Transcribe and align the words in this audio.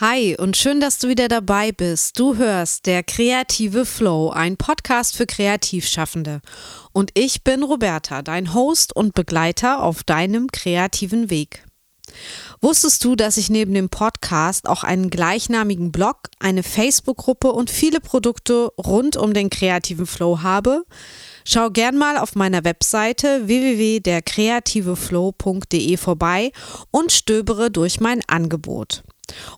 Hi 0.00 0.34
und 0.34 0.56
schön, 0.56 0.80
dass 0.80 0.98
du 0.98 1.08
wieder 1.08 1.28
dabei 1.28 1.72
bist. 1.72 2.18
Du 2.18 2.38
hörst 2.38 2.86
der 2.86 3.02
Kreative 3.02 3.84
Flow, 3.84 4.30
ein 4.30 4.56
Podcast 4.56 5.14
für 5.14 5.26
Kreativschaffende. 5.26 6.40
Und 6.94 7.10
ich 7.12 7.44
bin 7.44 7.62
Roberta, 7.62 8.22
dein 8.22 8.54
Host 8.54 8.96
und 8.96 9.12
Begleiter 9.12 9.82
auf 9.82 10.02
deinem 10.02 10.50
kreativen 10.50 11.28
Weg. 11.28 11.66
Wusstest 12.62 13.04
du, 13.04 13.14
dass 13.14 13.36
ich 13.36 13.50
neben 13.50 13.74
dem 13.74 13.90
Podcast 13.90 14.70
auch 14.70 14.84
einen 14.84 15.10
gleichnamigen 15.10 15.92
Blog, 15.92 16.30
eine 16.38 16.62
Facebook-Gruppe 16.62 17.52
und 17.52 17.68
viele 17.68 18.00
Produkte 18.00 18.72
rund 18.78 19.18
um 19.18 19.34
den 19.34 19.50
kreativen 19.50 20.06
Flow 20.06 20.40
habe? 20.40 20.86
Schau 21.44 21.68
gern 21.68 21.98
mal 21.98 22.16
auf 22.16 22.34
meiner 22.34 22.64
Webseite 22.64 23.48
www.derkreativeflow.de 23.48 25.98
vorbei 25.98 26.52
und 26.90 27.12
stöbere 27.12 27.70
durch 27.70 28.00
mein 28.00 28.22
Angebot. 28.26 29.02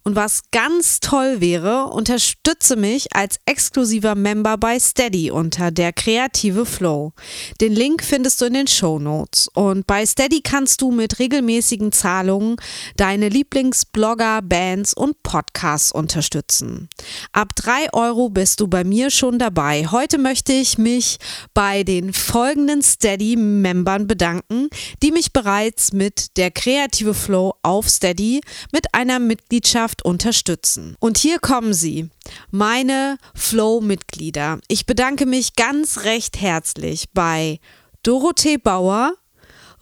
Und 0.04 0.16
was 0.16 0.42
ganz 0.50 1.00
toll 1.00 1.40
wäre, 1.40 1.86
unterstütze 1.86 2.76
mich 2.76 3.14
als 3.14 3.36
exklusiver 3.46 4.14
Member 4.14 4.56
bei 4.58 4.78
Steady 4.78 5.30
unter 5.30 5.70
der 5.70 5.92
kreative 5.92 6.66
Flow. 6.66 7.12
Den 7.60 7.72
Link 7.72 8.04
findest 8.04 8.40
du 8.40 8.44
in 8.44 8.54
den 8.54 8.66
Show 8.66 8.98
Notes. 8.98 9.48
Und 9.54 9.86
bei 9.86 10.04
Steady 10.04 10.40
kannst 10.42 10.82
du 10.82 10.90
mit 10.90 11.18
regelmäßigen 11.18 11.92
Zahlungen 11.92 12.56
deine 12.96 13.28
Lieblingsblogger, 13.28 14.42
Bands 14.42 14.94
und 14.94 15.22
Podcasts 15.22 15.92
unterstützen. 15.92 16.88
Ab 17.32 17.50
drei 17.56 17.92
Euro 17.92 18.28
bist 18.28 18.60
du 18.60 18.68
bei 18.68 18.84
mir 18.84 19.10
schon 19.10 19.38
dabei. 19.38 19.86
Heute 19.90 20.18
möchte 20.18 20.52
ich 20.52 20.78
mich 20.78 21.18
bei 21.54 21.84
den 21.84 22.12
folgenden 22.12 22.82
Steady-Membern 22.82 24.06
bedanken, 24.06 24.68
die 25.02 25.12
mich 25.12 25.32
bereits 25.32 25.92
mit 25.92 26.36
der 26.36 26.50
kreative 26.50 27.14
Flow 27.14 27.54
auf 27.62 27.88
Steady 27.88 28.40
mit 28.72 28.94
einer 28.94 29.18
Mitgliedschaft 29.18 29.61
Mitgliedschaft 29.62 30.04
unterstützen. 30.04 30.96
Und 30.98 31.18
hier 31.18 31.38
kommen 31.38 31.72
sie, 31.72 32.10
meine 32.50 33.16
Flow-Mitglieder. 33.34 34.58
Ich 34.66 34.86
bedanke 34.86 35.24
mich 35.24 35.54
ganz 35.54 36.02
recht 36.02 36.40
herzlich 36.40 37.10
bei 37.14 37.60
Dorothee 38.02 38.58
Bauer, 38.58 39.14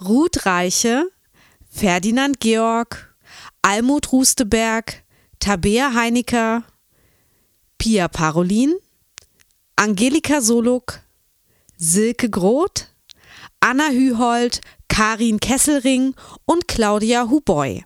Ruth 0.05 0.44
Reiche, 0.44 1.08
Ferdinand 1.70 2.40
Georg, 2.40 3.14
Almut 3.62 4.12
Rusteberg, 4.12 5.02
Tabea 5.38 5.94
Heinecker, 5.94 6.62
Pia 7.78 8.08
Parolin, 8.08 8.74
Angelika 9.77 10.42
Soluk, 10.42 11.00
Silke 11.78 12.28
Groth, 12.28 12.88
Anna 13.60 13.88
Hühold, 13.88 14.60
Karin 14.91 15.41
Kesselring 15.41 16.14
und 16.44 16.69
Claudia 16.69 17.30
Huboy. 17.30 17.84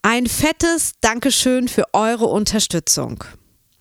Ein 0.00 0.26
fettes 0.26 0.92
Dankeschön 1.02 1.68
für 1.68 1.84
eure 1.92 2.26
Unterstützung. 2.26 3.22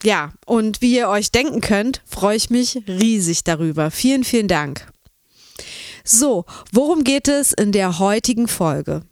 Ja, 0.03 0.33
und 0.45 0.81
wie 0.81 0.97
ihr 0.97 1.07
euch 1.07 1.31
denken 1.31 1.61
könnt, 1.61 2.01
freue 2.05 2.35
ich 2.35 2.49
mich 2.49 2.81
riesig 2.87 3.45
darüber. 3.45 3.91
Vielen, 3.91 4.25
vielen 4.25 4.49
Dank. 4.49 4.91
So, 6.03 6.45
worum 6.73 7.05
geht 7.05 7.29
es 7.29 7.53
in 7.53 7.71
der 7.71 7.99
heutigen 7.99 8.49
Folge? 8.49 9.03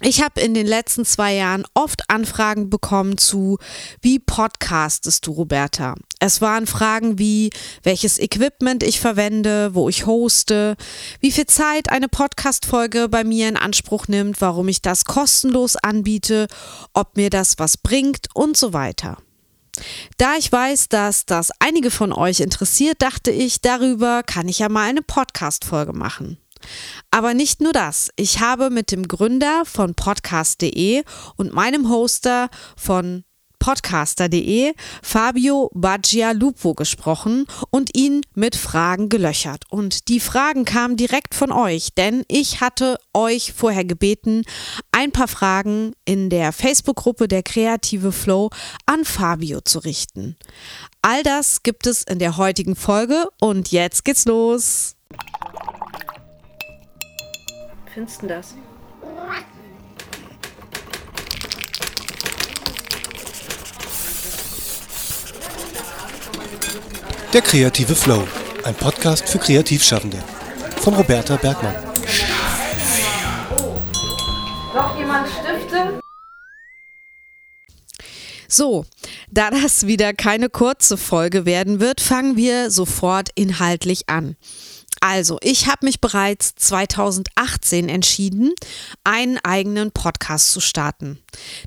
Ich 0.00 0.22
habe 0.22 0.40
in 0.40 0.54
den 0.54 0.66
letzten 0.66 1.04
zwei 1.04 1.34
Jahren 1.34 1.64
oft 1.72 2.10
Anfragen 2.10 2.68
bekommen 2.68 3.16
zu, 3.16 3.58
wie 4.02 4.18
podcastest 4.18 5.26
du, 5.26 5.32
Roberta? 5.32 5.94
Es 6.18 6.40
waren 6.40 6.66
Fragen 6.66 7.18
wie, 7.18 7.50
welches 7.84 8.18
Equipment 8.18 8.82
ich 8.82 9.00
verwende, 9.00 9.74
wo 9.74 9.88
ich 9.88 10.04
hoste, 10.04 10.76
wie 11.20 11.30
viel 11.30 11.46
Zeit 11.46 11.90
eine 11.90 12.08
Podcast-Folge 12.08 13.08
bei 13.08 13.22
mir 13.22 13.48
in 13.48 13.56
Anspruch 13.56 14.08
nimmt, 14.08 14.40
warum 14.40 14.68
ich 14.68 14.82
das 14.82 15.04
kostenlos 15.04 15.76
anbiete, 15.76 16.48
ob 16.92 17.16
mir 17.16 17.30
das 17.30 17.58
was 17.58 17.76
bringt 17.76 18.26
und 18.34 18.56
so 18.56 18.72
weiter. 18.72 19.18
Da 20.18 20.36
ich 20.36 20.50
weiß, 20.50 20.88
dass 20.88 21.24
das 21.24 21.50
einige 21.60 21.90
von 21.90 22.12
euch 22.12 22.40
interessiert, 22.40 23.00
dachte 23.00 23.30
ich, 23.30 23.60
darüber 23.60 24.22
kann 24.22 24.48
ich 24.48 24.58
ja 24.58 24.68
mal 24.68 24.88
eine 24.88 25.02
Podcast-Folge 25.02 25.92
machen. 25.92 26.38
Aber 27.10 27.34
nicht 27.34 27.60
nur 27.60 27.72
das. 27.72 28.10
Ich 28.16 28.40
habe 28.40 28.70
mit 28.70 28.90
dem 28.92 29.08
Gründer 29.08 29.64
von 29.64 29.94
podcast.de 29.94 31.02
und 31.36 31.52
meinem 31.52 31.88
Hoster 31.88 32.48
von 32.76 33.24
podcaster.de, 33.64 34.74
Fabio 35.02 35.70
Baggialupo, 35.72 36.74
gesprochen 36.74 37.46
und 37.70 37.96
ihn 37.96 38.20
mit 38.34 38.56
Fragen 38.56 39.08
gelöchert. 39.08 39.64
Und 39.70 40.08
die 40.08 40.20
Fragen 40.20 40.66
kamen 40.66 40.98
direkt 40.98 41.34
von 41.34 41.50
euch, 41.50 41.94
denn 41.94 42.24
ich 42.28 42.60
hatte 42.60 42.98
euch 43.14 43.54
vorher 43.54 43.86
gebeten, 43.86 44.42
ein 44.92 45.12
paar 45.12 45.28
Fragen 45.28 45.94
in 46.04 46.28
der 46.28 46.52
Facebook-Gruppe 46.52 47.26
der 47.26 47.42
Kreative 47.42 48.12
Flow 48.12 48.50
an 48.84 49.06
Fabio 49.06 49.62
zu 49.62 49.78
richten. 49.78 50.36
All 51.00 51.22
das 51.22 51.62
gibt 51.62 51.86
es 51.86 52.02
in 52.02 52.18
der 52.18 52.36
heutigen 52.36 52.76
Folge 52.76 53.28
und 53.40 53.72
jetzt 53.72 54.04
geht's 54.04 54.26
los. 54.26 54.93
Findest 57.94 58.22
du 58.22 58.26
das? 58.26 58.54
Der 67.32 67.40
kreative 67.40 67.94
Flow, 67.94 68.26
ein 68.64 68.74
Podcast 68.74 69.28
für 69.28 69.38
Kreativschaffende 69.38 70.18
von 70.80 70.94
Roberta 70.94 71.36
Bergmann. 71.36 71.76
Noch 74.74 74.98
jemand 74.98 75.28
Stifte? 75.28 76.00
So, 78.48 78.86
da 79.30 79.50
das 79.50 79.86
wieder 79.86 80.14
keine 80.14 80.48
kurze 80.48 80.96
Folge 80.96 81.46
werden 81.46 81.78
wird, 81.78 82.00
fangen 82.00 82.36
wir 82.36 82.72
sofort 82.72 83.30
inhaltlich 83.36 84.08
an. 84.08 84.36
Also, 85.06 85.36
ich 85.42 85.66
habe 85.66 85.84
mich 85.84 86.00
bereits 86.00 86.54
2018 86.54 87.90
entschieden, 87.90 88.54
einen 89.04 89.36
eigenen 89.36 89.92
Podcast 89.92 90.50
zu 90.50 90.60
starten. 90.60 91.18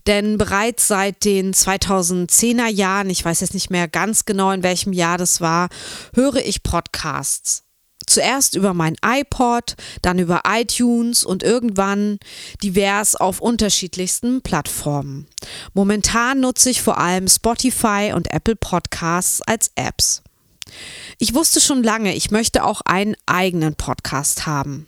Denn 0.08 0.40
bereits 0.40 0.88
seit 0.88 1.24
den 1.24 1.54
2010er 1.54 2.68
Jahren, 2.68 3.12
ich 3.12 3.24
weiß 3.24 3.42
jetzt 3.42 3.54
nicht 3.54 3.70
mehr 3.70 3.88
ganz 3.88 4.26
genau, 4.26 4.50
in 4.50 4.64
welchem 4.64 4.92
Jahr 4.92 5.20
das 5.20 5.40
war, 5.40 5.70
höre 6.16 6.38
ich 6.38 6.64
Podcasts. 6.64 7.64
Zuerst 8.08 8.56
über 8.56 8.74
mein 8.74 8.96
iPod, 9.06 9.76
dann 10.02 10.18
über 10.18 10.42
iTunes 10.48 11.24
und 11.24 11.44
irgendwann 11.44 12.18
divers 12.64 13.16
auf 13.16 13.40
unterschiedlichsten 13.40 14.42
Plattformen. 14.42 15.28
Momentan 15.76 16.40
nutze 16.40 16.72
ich 16.72 16.82
vor 16.82 16.98
allem 16.98 17.28
Spotify 17.28 18.14
und 18.16 18.34
Apple 18.34 18.56
Podcasts 18.56 19.44
als 19.44 19.70
Apps. 19.76 20.24
Ich 21.20 21.34
wusste 21.34 21.62
schon 21.62 21.84
lange, 21.84 22.16
ich 22.16 22.32
möchte 22.32 22.64
auch 22.64 22.82
einen 22.82 23.16
eigenen 23.26 23.76
Podcast 23.76 24.46
haben. 24.46 24.88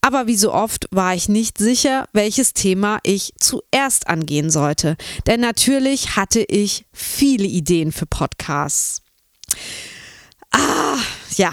Aber 0.00 0.26
wie 0.26 0.36
so 0.36 0.52
oft 0.52 0.86
war 0.90 1.14
ich 1.14 1.28
nicht 1.28 1.58
sicher, 1.58 2.08
welches 2.12 2.54
Thema 2.54 2.98
ich 3.02 3.34
zuerst 3.38 4.08
angehen 4.08 4.50
sollte. 4.50 4.96
Denn 5.26 5.40
natürlich 5.40 6.16
hatte 6.16 6.40
ich 6.40 6.86
viele 6.92 7.46
Ideen 7.46 7.92
für 7.92 8.06
Podcasts. 8.06 9.02
Ah, 10.50 10.98
ja. 11.36 11.52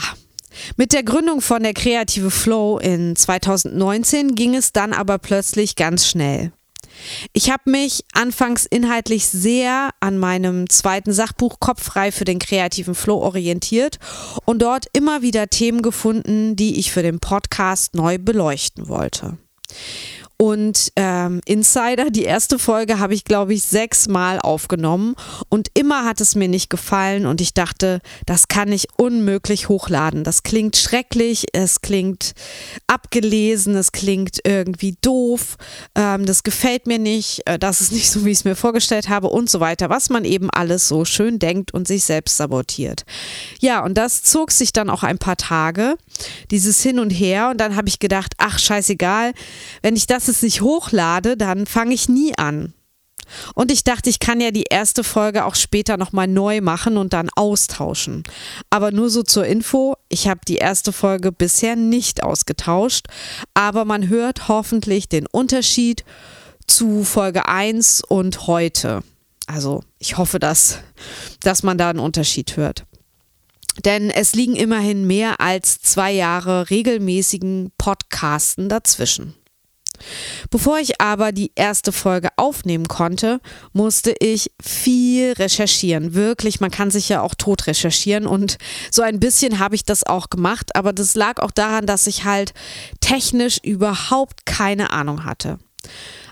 Mit 0.77 0.93
der 0.93 1.03
Gründung 1.03 1.41
von 1.41 1.63
der 1.63 1.73
Kreative 1.73 2.31
Flow 2.31 2.79
in 2.79 3.15
2019 3.15 4.35
ging 4.35 4.55
es 4.55 4.71
dann 4.71 4.93
aber 4.93 5.17
plötzlich 5.17 5.75
ganz 5.75 6.07
schnell. 6.07 6.53
Ich 7.33 7.49
habe 7.51 7.69
mich 7.69 8.03
anfangs 8.13 8.65
inhaltlich 8.65 9.27
sehr 9.27 9.89
an 9.99 10.17
meinem 10.17 10.69
zweiten 10.69 11.13
Sachbuch 11.13 11.59
Kopffrei 11.59 12.11
für 12.11 12.25
den 12.25 12.39
kreativen 12.39 12.95
Flow 12.95 13.17
orientiert 13.17 13.99
und 14.45 14.61
dort 14.61 14.85
immer 14.93 15.21
wieder 15.21 15.49
Themen 15.49 15.81
gefunden, 15.81 16.55
die 16.55 16.79
ich 16.79 16.91
für 16.91 17.03
den 17.03 17.19
Podcast 17.19 17.95
neu 17.95 18.17
beleuchten 18.17 18.87
wollte. 18.87 19.37
Und 20.37 20.91
ähm, 20.97 21.39
Insider, 21.45 22.09
die 22.09 22.23
erste 22.23 22.59
Folge 22.59 22.99
habe 22.99 23.13
ich, 23.13 23.23
glaube 23.23 23.53
ich, 23.53 23.63
sechsmal 23.63 24.39
aufgenommen 24.39 25.15
und 25.47 25.69
immer 25.73 26.03
hat 26.03 26.19
es 26.19 26.35
mir 26.35 26.49
nicht 26.49 26.69
gefallen 26.69 27.25
und 27.25 27.39
ich 27.39 27.53
dachte, 27.53 28.01
das 28.25 28.49
kann 28.49 28.71
ich 28.73 28.87
unmöglich 28.97 29.69
hochladen. 29.69 30.25
Das 30.25 30.43
klingt 30.43 30.75
schrecklich, 30.75 31.45
es 31.53 31.79
klingt 31.79 32.33
abgelesen, 32.85 33.75
es 33.75 33.93
klingt 33.93 34.39
irgendwie 34.43 34.97
doof, 35.01 35.55
ähm, 35.95 36.25
das 36.25 36.43
gefällt 36.43 36.85
mir 36.85 36.99
nicht, 36.99 37.41
äh, 37.45 37.57
das 37.57 37.79
ist 37.79 37.93
nicht 37.93 38.11
so, 38.11 38.25
wie 38.25 38.31
ich 38.31 38.39
es 38.39 38.45
mir 38.45 38.57
vorgestellt 38.57 39.07
habe 39.07 39.27
und 39.27 39.49
so 39.49 39.61
weiter, 39.61 39.89
was 39.89 40.09
man 40.09 40.25
eben 40.25 40.49
alles 40.49 40.89
so 40.89 41.05
schön 41.05 41.39
denkt 41.39 41.73
und 41.73 41.87
sich 41.87 42.03
selbst 42.03 42.35
sabotiert. 42.35 43.05
Ja, 43.61 43.85
und 43.85 43.97
das 43.97 44.23
zog 44.23 44.51
sich 44.51 44.73
dann 44.73 44.89
auch 44.89 45.03
ein 45.03 45.17
paar 45.17 45.37
Tage, 45.37 45.95
dieses 46.51 46.81
Hin 46.81 46.99
und 46.99 47.11
Her 47.11 47.49
und 47.51 47.57
dann 47.59 47.77
habe 47.77 47.87
ich 47.87 47.99
gedacht, 47.99 48.33
ach 48.37 48.59
scheißegal, 48.59 49.31
wenn 49.81 49.95
ich 49.95 50.07
das 50.07 50.24
es 50.27 50.41
nicht 50.41 50.61
hochlade, 50.61 51.37
dann 51.37 51.65
fange 51.65 51.93
ich 51.93 52.09
nie 52.09 52.37
an. 52.37 52.73
Und 53.53 53.71
ich 53.71 53.83
dachte, 53.83 54.09
ich 54.09 54.19
kann 54.19 54.39
ja 54.39 54.51
die 54.51 54.65
erste 54.69 55.03
Folge 55.03 55.45
auch 55.45 55.55
später 55.55 55.97
nochmal 55.97 56.27
neu 56.27 56.61
machen 56.61 56.97
und 56.97 57.13
dann 57.13 57.29
austauschen. 57.35 58.23
Aber 58.69 58.91
nur 58.91 59.09
so 59.09 59.23
zur 59.23 59.45
Info, 59.45 59.95
ich 60.09 60.27
habe 60.27 60.41
die 60.47 60.57
erste 60.57 60.91
Folge 60.91 61.31
bisher 61.31 61.75
nicht 61.75 62.23
ausgetauscht, 62.23 63.07
aber 63.53 63.85
man 63.85 64.09
hört 64.09 64.47
hoffentlich 64.47 65.09
den 65.09 65.25
Unterschied 65.27 66.05
zu 66.67 67.03
Folge 67.03 67.47
1 67.47 68.03
und 68.07 68.47
heute. 68.47 69.03
Also 69.47 69.83
ich 69.99 70.17
hoffe, 70.17 70.39
dass, 70.39 70.79
dass 71.41 71.63
man 71.63 71.77
da 71.77 71.89
einen 71.89 71.99
Unterschied 71.99 72.57
hört. 72.57 72.85
Denn 73.83 74.09
es 74.09 74.33
liegen 74.33 74.55
immerhin 74.55 75.05
mehr 75.05 75.41
als 75.41 75.81
zwei 75.81 76.11
Jahre 76.11 76.69
regelmäßigen 76.69 77.71
Podcasten 77.77 78.69
dazwischen. 78.69 79.35
Bevor 80.49 80.79
ich 80.79 81.01
aber 81.01 81.31
die 81.31 81.51
erste 81.55 81.91
Folge 81.91 82.29
aufnehmen 82.37 82.87
konnte, 82.87 83.39
musste 83.73 84.13
ich 84.19 84.51
viel 84.61 85.33
recherchieren. 85.33 86.13
Wirklich, 86.13 86.59
man 86.59 86.71
kann 86.71 86.91
sich 86.91 87.09
ja 87.09 87.21
auch 87.21 87.35
tot 87.35 87.67
recherchieren 87.67 88.27
und 88.27 88.57
so 88.91 89.01
ein 89.01 89.19
bisschen 89.19 89.59
habe 89.59 89.75
ich 89.75 89.85
das 89.85 90.05
auch 90.05 90.29
gemacht, 90.29 90.75
aber 90.75 90.93
das 90.93 91.15
lag 91.15 91.41
auch 91.41 91.51
daran, 91.51 91.85
dass 91.85 92.07
ich 92.07 92.23
halt 92.23 92.53
technisch 92.99 93.59
überhaupt 93.63 94.45
keine 94.45 94.91
Ahnung 94.91 95.25
hatte. 95.25 95.59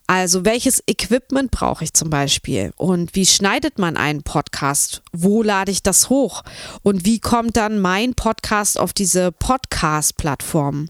Also 0.08 0.44
welches 0.44 0.84
Equipment 0.86 1.50
brauche 1.50 1.84
ich 1.84 1.94
zum 1.94 2.10
Beispiel 2.10 2.74
und 2.76 3.16
wie 3.16 3.26
schneidet 3.26 3.80
man 3.80 3.96
einen 3.96 4.22
Podcast? 4.22 5.02
Wo 5.14 5.42
lade 5.42 5.72
ich 5.72 5.82
das 5.82 6.10
hoch? 6.10 6.44
Und 6.82 7.06
wie 7.06 7.20
kommt 7.20 7.56
dann 7.56 7.80
mein 7.80 8.14
Podcast 8.14 8.78
auf 8.78 8.92
diese 8.92 9.32
Podcast-Plattform? 9.32 10.90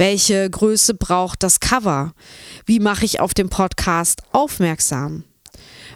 Welche 0.00 0.48
Größe 0.48 0.94
braucht 0.94 1.42
das 1.42 1.60
Cover? 1.60 2.14
Wie 2.64 2.80
mache 2.80 3.04
ich 3.04 3.20
auf 3.20 3.34
den 3.34 3.50
Podcast 3.50 4.22
aufmerksam? 4.32 5.24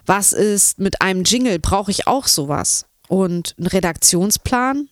Was 0.04 0.34
ist 0.34 0.78
mit 0.78 1.00
einem 1.00 1.24
Jingle? 1.24 1.58
Brauche 1.58 1.90
ich 1.90 2.06
auch 2.06 2.26
sowas? 2.26 2.84
Und 3.08 3.54
einen 3.56 3.66
Redaktionsplan? 3.66 4.90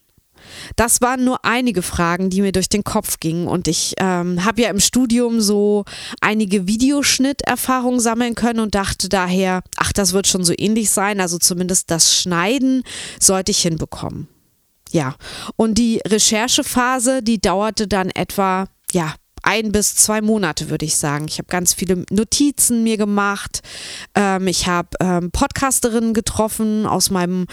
Das 0.77 1.03
waren 1.03 1.27
nur 1.27 1.45
einige 1.45 1.83
Fragen, 1.83 2.31
die 2.31 2.41
mir 2.41 2.53
durch 2.53 2.71
den 2.71 2.85
Kopf 2.85 3.21
gingen. 3.21 3.49
Und 3.49 3.69
ich 3.69 3.93
ähm, 3.99 4.47
habe 4.47 4.63
ja 4.63 4.71
im 4.71 4.81
Studium 4.81 5.43
so 5.43 5.85
einige 6.23 6.67
Videoschnitterfahrungen 6.67 8.01
sammeln 8.01 8.35
können 8.35 8.61
und 8.61 8.75
dachte 8.75 9.11
daher, 9.11 9.63
ach, 9.77 9.93
das 9.93 10.15
wird 10.15 10.27
schon 10.27 10.43
so 10.43 10.55
ähnlich 10.57 10.89
sein. 10.89 11.21
Also 11.21 11.37
zumindest 11.37 11.91
das 11.91 12.17
Schneiden 12.17 12.83
sollte 13.21 13.51
ich 13.51 13.61
hinbekommen. 13.61 14.29
Ja, 14.91 15.17
und 15.57 15.77
die 15.77 16.01
Recherchephase, 16.07 17.23
die 17.23 17.41
dauerte 17.41 17.89
dann 17.89 18.09
etwa, 18.11 18.69
ja, 18.93 19.15
ein 19.43 19.73
bis 19.73 19.97
zwei 19.97 20.21
Monate, 20.21 20.71
würde 20.71 20.85
ich 20.85 20.97
sagen. 20.97 21.27
Ich 21.29 21.39
habe 21.39 21.49
ganz 21.49 21.75
viele 21.75 22.05
Notizen 22.11 22.85
mir 22.85 22.97
gemacht. 22.97 23.61
Ähm, 24.15 24.47
ich 24.47 24.69
habe 24.69 24.91
ähm, 25.01 25.31
Podcasterinnen 25.33 26.15
getroffen 26.15 26.87
aus 26.87 27.11
meinem 27.11 27.47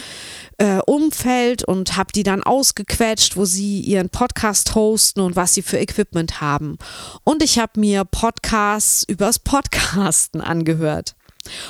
äh, 0.60 0.80
Umfeld 0.86 1.64
und 1.64 1.98
habe 1.98 2.12
die 2.14 2.24
dann 2.24 2.44
ausgequetscht, 2.44 3.38
wo 3.38 3.46
sie 3.46 3.80
ihren 3.80 4.10
Podcast 4.10 4.76
hosten 4.76 5.22
und 5.22 5.36
was 5.36 5.56
sie 5.56 5.64
für 5.64 5.80
Equipment 5.80 6.42
haben. 6.42 6.78
Und 7.24 7.42
ich 7.42 7.58
habe 7.58 7.80
mir 7.80 8.06
Podcasts 8.06 9.04
übers 9.08 9.40
Podcasten 9.40 10.42
angehört 10.42 11.16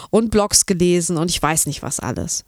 und 0.09 0.31
Blogs 0.31 0.65
gelesen 0.65 1.17
und 1.17 1.29
ich 1.29 1.41
weiß 1.41 1.65
nicht 1.65 1.81
was 1.81 2.01
alles. 2.01 2.43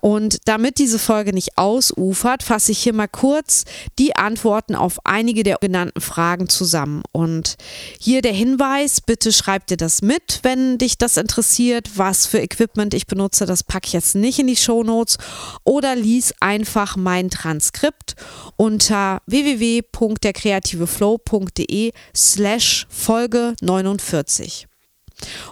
Und 0.00 0.38
damit 0.46 0.78
diese 0.78 0.98
Folge 0.98 1.32
nicht 1.32 1.56
ausufert, 1.56 2.42
fasse 2.42 2.72
ich 2.72 2.78
hier 2.78 2.92
mal 2.92 3.08
kurz 3.08 3.64
die 3.98 4.16
Antworten 4.16 4.74
auf 4.74 4.98
einige 5.04 5.42
der 5.42 5.58
genannten 5.60 6.00
Fragen 6.00 6.48
zusammen. 6.48 7.02
Und 7.12 7.56
hier 7.98 8.22
der 8.22 8.32
Hinweis, 8.32 9.00
bitte 9.00 9.32
schreib 9.32 9.66
dir 9.66 9.76
das 9.76 10.02
mit, 10.02 10.40
wenn 10.42 10.78
dich 10.78 10.98
das 10.98 11.16
interessiert, 11.16 11.96
was 11.96 12.26
für 12.26 12.40
Equipment 12.40 12.94
ich 12.94 13.06
benutze. 13.06 13.46
Das 13.46 13.62
packe 13.62 13.86
ich 13.86 13.92
jetzt 13.92 14.14
nicht 14.14 14.38
in 14.38 14.46
die 14.46 14.56
Show 14.56 14.82
Notes 14.82 15.18
oder 15.64 15.96
lies 15.96 16.32
einfach 16.40 16.96
mein 16.96 17.30
Transkript 17.30 18.14
unter 18.56 19.20
www.derkreativeflow.de 19.26 21.92
slash 22.14 22.86
Folge 22.88 23.54
49. 23.60 24.66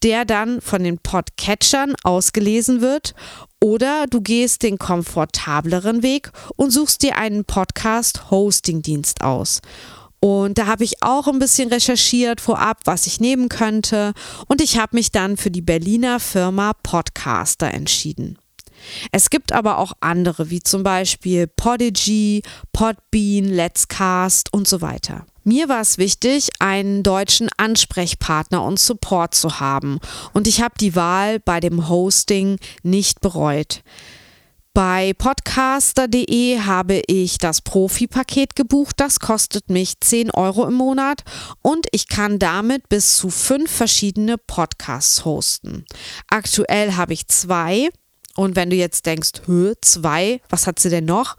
der 0.03 0.24
dann 0.24 0.62
von 0.62 0.86
den 0.86 1.00
Podcatchern 1.00 1.95
ausgelesen 2.03 2.80
wird, 2.80 3.13
oder 3.62 4.07
du 4.07 4.21
gehst 4.21 4.63
den 4.63 4.77
komfortableren 4.77 6.01
Weg 6.01 6.31
und 6.56 6.71
suchst 6.71 7.03
dir 7.03 7.18
einen 7.18 7.44
Podcast-Hosting-Dienst 7.44 9.21
aus. 9.21 9.60
Und 10.19 10.58
da 10.58 10.66
habe 10.66 10.84
ich 10.84 11.04
auch 11.04 11.28
ein 11.28 11.40
bisschen 11.40 11.69
recherchiert 11.69 12.42
vorab, 12.42 12.81
was 12.86 13.06
ich 13.08 13.19
nehmen 13.19 13.50
könnte. 13.50 14.14
Und 14.48 14.62
ich 14.62 14.78
habe 14.80 14.96
mich 14.96 15.12
dann 15.12 15.38
für 15.38 15.52
die 15.52 15.62
Berliner 15.62 16.19
Firma 16.19 16.74
Podcaster 16.74 17.72
entschieden. 17.74 18.38
Es 19.12 19.30
gibt 19.30 19.52
aber 19.52 19.78
auch 19.78 19.94
andere, 20.00 20.50
wie 20.50 20.62
zum 20.62 20.84
Beispiel 20.84 21.48
Podigy, 21.48 22.42
Podbean, 22.74 23.46
Let's 23.46 23.88
Cast 23.88 24.54
und 24.54 24.68
so 24.68 24.81
weiter. 24.81 25.25
Mir 25.44 25.69
war 25.69 25.81
es 25.81 25.98
wichtig, 25.98 26.50
einen 26.60 27.04
deutschen 27.04 27.50
Ansprechpartner 27.58 28.63
und 28.63 28.80
Support 28.80 29.34
zu 29.34 29.60
haben. 29.60 30.00
Und 30.34 30.46
ich 30.46 30.62
habe 30.62 30.75
die 30.80 30.96
Wahl 30.96 31.40
bei 31.40 31.60
dem 31.60 31.88
Hosting 31.88 32.58
nicht 32.84 33.22
bereut. 33.22 33.81
Bei 34.77 35.13
podcaster.de 35.18 36.59
habe 36.59 37.01
ich 37.07 37.39
das 37.39 37.63
Profi-Paket 37.63 38.56
gebucht. 38.56 39.00
Das 39.00 39.19
kostet 39.19 39.71
mich 39.71 40.00
10 40.00 40.29
Euro 40.29 40.68
im 40.68 40.75
Monat 40.75 41.24
und 41.63 41.88
ich 41.94 42.07
kann 42.07 42.38
damit 42.38 42.88
bis 42.88 43.18
zu 43.18 43.31
fünf 43.31 43.71
verschiedene 43.71 44.38
Podcasts 44.38 45.25
hosten. 45.25 45.83
Aktuell 46.29 46.94
habe 46.94 47.13
ich 47.13 47.27
zwei. 47.27 47.89
Und 48.35 48.56
wenn 48.56 48.69
du 48.69 48.75
jetzt 48.75 49.07
denkst, 49.07 49.31
Hö, 49.47 49.74
zwei, 49.81 50.41
was 50.47 50.68
hat 50.68 50.77
sie 50.77 50.91
denn 50.91 51.06
noch? 51.06 51.38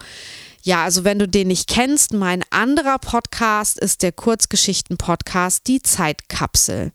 Ja, 0.64 0.82
also 0.82 1.04
wenn 1.04 1.20
du 1.20 1.28
den 1.28 1.46
nicht 1.46 1.68
kennst, 1.68 2.12
mein 2.12 2.42
anderer 2.50 2.98
Podcast 2.98 3.78
ist 3.78 4.02
der 4.02 4.10
Kurzgeschichten-Podcast 4.10 5.64
Die 5.68 5.80
Zeitkapsel. 5.80 6.90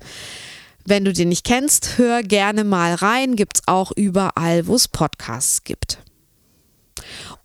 Wenn 0.83 1.05
du 1.05 1.13
den 1.13 1.29
nicht 1.29 1.45
kennst, 1.45 1.97
hör 1.97 2.21
gerne 2.21 2.65
mal 2.65 2.95
rein. 2.95 3.37
Gibt 3.37 3.59
es 3.59 3.61
auch 3.65 3.93
überall, 3.95 4.67
wo 4.67 4.75
es 4.75 4.89
Podcasts 4.89 5.63
gibt. 5.63 5.99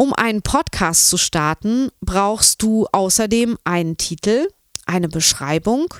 Um 0.00 0.12
einen 0.12 0.42
Podcast 0.42 1.08
zu 1.08 1.16
starten, 1.18 1.90
brauchst 2.00 2.62
du 2.62 2.86
außerdem 2.92 3.58
einen 3.64 3.96
Titel, 3.96 4.46
eine 4.86 5.08
Beschreibung, 5.08 5.92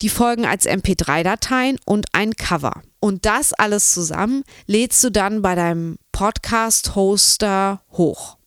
die 0.00 0.08
Folgen 0.08 0.46
als 0.46 0.66
MP3-Dateien 0.66 1.78
und 1.84 2.06
ein 2.14 2.36
Cover. 2.36 2.80
Und 3.00 3.26
das 3.26 3.52
alles 3.52 3.92
zusammen 3.92 4.44
lädst 4.66 5.04
du 5.04 5.10
dann 5.10 5.42
bei 5.42 5.54
deinem 5.54 5.98
Podcast-Hoster 6.10 7.82
hoch. 7.92 8.38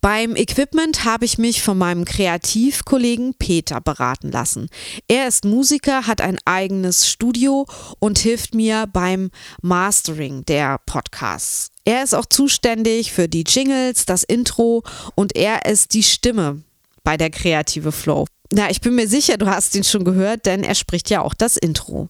Beim 0.00 0.34
Equipment 0.34 1.04
habe 1.04 1.24
ich 1.24 1.38
mich 1.38 1.62
von 1.62 1.78
meinem 1.78 2.04
Kreativkollegen 2.04 3.34
Peter 3.38 3.80
beraten 3.80 4.32
lassen. 4.32 4.68
Er 5.06 5.28
ist 5.28 5.44
Musiker, 5.44 6.08
hat 6.08 6.20
ein 6.20 6.38
eigenes 6.44 7.08
Studio 7.08 7.66
und 8.00 8.18
hilft 8.18 8.56
mir 8.56 8.88
beim 8.92 9.30
Mastering 9.60 10.44
der 10.44 10.78
Podcasts. 10.86 11.71
Er 11.84 12.04
ist 12.04 12.14
auch 12.14 12.26
zuständig 12.26 13.12
für 13.12 13.28
die 13.28 13.44
Jingles, 13.46 14.06
das 14.06 14.22
Intro 14.22 14.82
und 15.14 15.34
er 15.34 15.66
ist 15.66 15.94
die 15.94 16.02
Stimme 16.02 16.62
bei 17.02 17.16
der 17.16 17.30
Kreative 17.30 17.92
Flow. 17.92 18.26
Na, 18.52 18.70
ich 18.70 18.80
bin 18.80 18.94
mir 18.94 19.08
sicher, 19.08 19.36
du 19.36 19.46
hast 19.46 19.74
ihn 19.74 19.84
schon 19.84 20.04
gehört, 20.04 20.46
denn 20.46 20.62
er 20.62 20.74
spricht 20.74 21.10
ja 21.10 21.22
auch 21.22 21.34
das 21.34 21.56
Intro. 21.56 22.08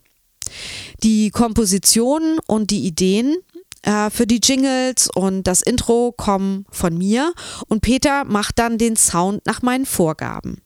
Die 1.03 1.31
Kompositionen 1.31 2.39
und 2.47 2.71
die 2.71 2.85
Ideen 2.85 3.37
äh, 3.83 4.11
für 4.11 4.27
die 4.27 4.41
Jingles 4.43 5.09
und 5.15 5.45
das 5.45 5.63
Intro 5.63 6.13
kommen 6.13 6.67
von 6.71 6.99
mir 6.99 7.33
und 7.69 7.81
Peter 7.81 8.25
macht 8.25 8.59
dann 8.59 8.77
den 8.77 8.97
Sound 8.97 9.47
nach 9.47 9.63
meinen 9.63 9.87
Vorgaben. 9.87 10.63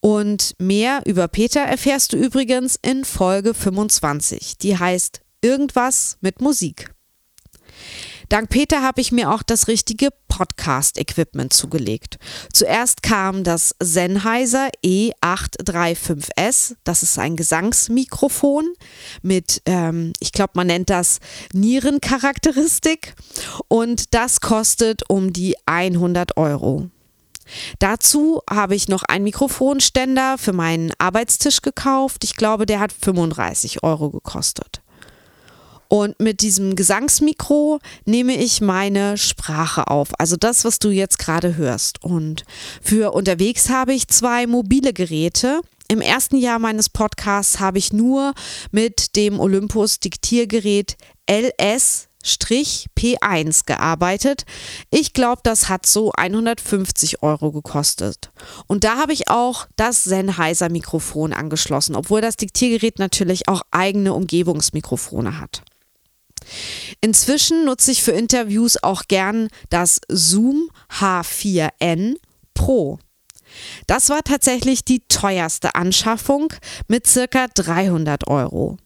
Und 0.00 0.54
mehr 0.58 1.02
über 1.06 1.28
Peter 1.28 1.60
erfährst 1.60 2.12
du 2.12 2.16
übrigens 2.16 2.78
in 2.82 3.04
Folge 3.04 3.54
25. 3.54 4.58
Die 4.58 4.78
heißt 4.78 5.20
Irgendwas 5.40 6.18
mit 6.20 6.40
Musik. 6.40 6.95
Dank 8.28 8.50
Peter 8.50 8.82
habe 8.82 9.00
ich 9.00 9.12
mir 9.12 9.30
auch 9.30 9.42
das 9.44 9.68
richtige 9.68 10.08
Podcast-Equipment 10.28 11.52
zugelegt. 11.52 12.18
Zuerst 12.52 13.02
kam 13.02 13.44
das 13.44 13.74
Sennheiser 13.80 14.68
E835S. 14.84 16.74
Das 16.82 17.04
ist 17.04 17.18
ein 17.18 17.36
Gesangsmikrofon 17.36 18.64
mit, 19.22 19.62
ähm, 19.66 20.12
ich 20.18 20.32
glaube, 20.32 20.52
man 20.54 20.66
nennt 20.66 20.90
das 20.90 21.20
Nierencharakteristik. 21.52 23.14
Und 23.68 24.12
das 24.14 24.40
kostet 24.40 25.08
um 25.08 25.32
die 25.32 25.54
100 25.66 26.36
Euro. 26.36 26.90
Dazu 27.78 28.42
habe 28.50 28.74
ich 28.74 28.88
noch 28.88 29.04
einen 29.04 29.24
Mikrofonständer 29.24 30.36
für 30.36 30.52
meinen 30.52 30.92
Arbeitstisch 30.98 31.62
gekauft. 31.62 32.24
Ich 32.24 32.34
glaube, 32.34 32.66
der 32.66 32.80
hat 32.80 32.92
35 32.92 33.84
Euro 33.84 34.10
gekostet. 34.10 34.82
Und 35.88 36.18
mit 36.20 36.40
diesem 36.40 36.76
Gesangsmikro 36.76 37.80
nehme 38.04 38.36
ich 38.36 38.60
meine 38.60 39.16
Sprache 39.16 39.88
auf, 39.88 40.08
also 40.18 40.36
das, 40.36 40.64
was 40.64 40.78
du 40.78 40.90
jetzt 40.90 41.18
gerade 41.18 41.56
hörst. 41.56 42.02
Und 42.02 42.44
für 42.82 43.12
unterwegs 43.12 43.68
habe 43.68 43.94
ich 43.94 44.08
zwei 44.08 44.46
mobile 44.46 44.92
Geräte. 44.92 45.60
Im 45.88 46.00
ersten 46.00 46.36
Jahr 46.36 46.58
meines 46.58 46.88
Podcasts 46.88 47.60
habe 47.60 47.78
ich 47.78 47.92
nur 47.92 48.34
mit 48.72 49.14
dem 49.14 49.38
Olympus 49.38 50.00
Diktiergerät 50.00 50.96
LS 51.30 52.08
P1 52.26 53.66
gearbeitet. 53.66 54.44
Ich 54.90 55.12
glaube, 55.12 55.42
das 55.44 55.68
hat 55.68 55.86
so 55.86 56.10
150 56.12 57.22
Euro 57.22 57.52
gekostet. 57.52 58.32
Und 58.66 58.82
da 58.84 58.96
habe 58.96 59.12
ich 59.12 59.28
auch 59.28 59.68
das 59.76 60.02
Sennheiser 60.02 60.68
Mikrofon 60.68 61.32
angeschlossen, 61.32 61.94
obwohl 61.94 62.20
das 62.20 62.36
Diktiergerät 62.36 62.98
natürlich 62.98 63.46
auch 63.48 63.62
eigene 63.70 64.12
Umgebungsmikrofone 64.12 65.38
hat. 65.40 65.62
Inzwischen 67.00 67.64
nutze 67.64 67.92
ich 67.92 68.02
für 68.02 68.12
Interviews 68.12 68.82
auch 68.82 69.02
gern 69.08 69.48
das 69.70 70.00
Zoom 70.08 70.70
H4n 70.90 72.16
Pro. 72.54 72.98
Das 73.86 74.08
war 74.10 74.22
tatsächlich 74.22 74.84
die 74.84 75.06
teuerste 75.08 75.74
Anschaffung 75.74 76.52
mit 76.88 77.06
circa 77.06 77.46
300 77.54 78.26
Euro. 78.26 78.76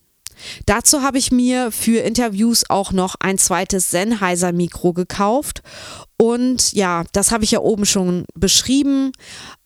Dazu 0.66 1.02
habe 1.02 1.18
ich 1.18 1.32
mir 1.32 1.70
für 1.72 2.00
Interviews 2.00 2.64
auch 2.68 2.92
noch 2.92 3.16
ein 3.20 3.38
zweites 3.38 3.90
Sennheiser 3.90 4.52
Mikro 4.52 4.92
gekauft. 4.92 5.62
Und 6.16 6.74
ja, 6.74 7.04
das 7.12 7.32
habe 7.32 7.44
ich 7.44 7.50
ja 7.52 7.60
oben 7.60 7.86
schon 7.86 8.26
beschrieben, 8.34 9.12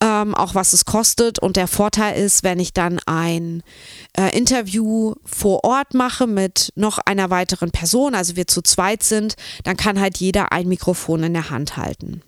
ähm, 0.00 0.36
auch 0.36 0.54
was 0.54 0.72
es 0.72 0.84
kostet. 0.84 1.40
Und 1.40 1.56
der 1.56 1.66
Vorteil 1.66 2.16
ist, 2.16 2.44
wenn 2.44 2.60
ich 2.60 2.72
dann 2.72 3.00
ein 3.06 3.64
äh, 4.16 4.36
Interview 4.36 5.14
vor 5.24 5.64
Ort 5.64 5.94
mache 5.94 6.28
mit 6.28 6.72
noch 6.76 6.98
einer 6.98 7.30
weiteren 7.30 7.72
Person, 7.72 8.14
also 8.14 8.36
wir 8.36 8.46
zu 8.46 8.62
zweit 8.62 9.02
sind, 9.02 9.34
dann 9.64 9.76
kann 9.76 10.00
halt 10.00 10.18
jeder 10.18 10.52
ein 10.52 10.68
Mikrofon 10.68 11.24
in 11.24 11.32
der 11.32 11.50
Hand 11.50 11.76
halten. 11.76 12.22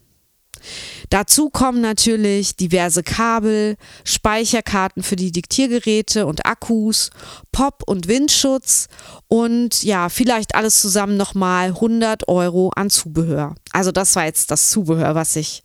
Dazu 1.11 1.51
kommen 1.51 1.81
natürlich 1.81 2.57
diverse 2.57 3.03
Kabel, 3.03 3.77
Speicherkarten 4.05 5.03
für 5.03 5.17
die 5.17 5.33
Diktiergeräte 5.33 6.27
und 6.27 6.47
Akkus, 6.47 7.11
Pop- 7.53 7.83
und 7.87 8.09
Windschutz 8.09 8.89
und 9.29 9.83
ja, 9.83 10.09
vielleicht 10.09 10.55
alles 10.55 10.81
zusammen 10.81 11.17
nochmal 11.17 11.69
100 11.69 12.29
Euro 12.29 12.71
an 12.75 12.91
Zubehör. 12.91 13.55
Also 13.73 13.93
das 13.93 14.17
war 14.17 14.25
jetzt 14.25 14.51
das 14.51 14.71
Zubehör, 14.71 15.15
was 15.15 15.37
ich 15.37 15.63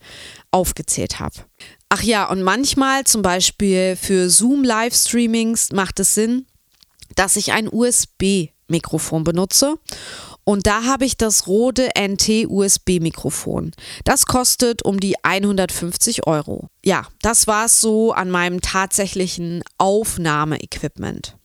aufgezählt 0.52 1.20
habe. 1.20 1.36
Ach 1.90 2.04
ja, 2.04 2.30
und 2.30 2.42
manchmal 2.42 3.04
zum 3.04 3.22
Beispiel 3.22 3.96
für 3.96 4.30
Zoom-Livestreamings 4.30 5.72
macht 5.74 6.00
es 6.00 6.16
Sinn, 6.16 6.46
dass 7.16 7.36
ich 7.36 7.52
ein 7.52 7.68
USB-Mikrofon 7.72 9.24
benutze 9.24 9.76
und 10.44 10.68
da 10.68 10.84
habe 10.86 11.06
ich 11.06 11.18
das 11.18 11.48
Rode 11.48 11.90
NT 11.98 12.48
USB-Mikrofon. 12.48 13.72
Das 14.04 14.26
kostet 14.26 14.84
um 14.84 15.00
die 15.00 15.16
150 15.24 16.28
Euro. 16.28 16.68
Ja, 16.84 17.08
das 17.22 17.48
war 17.48 17.66
es 17.66 17.82
so 17.82 18.12
an 18.14 18.32
meinem 18.32 18.62
tatsächlichen 18.62 19.64
Aufnahmeequipment. 19.78 21.36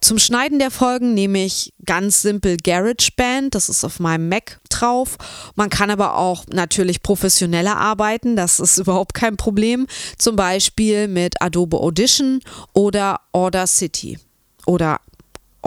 Zum 0.00 0.18
Schneiden 0.18 0.58
der 0.58 0.70
Folgen 0.70 1.14
nehme 1.14 1.44
ich 1.44 1.72
ganz 1.84 2.22
simpel 2.22 2.56
GarageBand, 2.56 3.54
das 3.54 3.68
ist 3.68 3.84
auf 3.84 4.00
meinem 4.00 4.28
Mac 4.28 4.60
drauf. 4.70 5.16
Man 5.56 5.68
kann 5.68 5.90
aber 5.90 6.16
auch 6.16 6.46
natürlich 6.46 7.02
professioneller 7.02 7.76
arbeiten, 7.76 8.36
das 8.36 8.60
ist 8.60 8.78
überhaupt 8.78 9.14
kein 9.14 9.36
Problem. 9.36 9.86
Zum 10.16 10.36
Beispiel 10.36 11.08
mit 11.08 11.42
Adobe 11.42 11.78
Audition 11.78 12.40
oder 12.72 13.20
Audacity 13.32 14.18
oder 14.66 15.00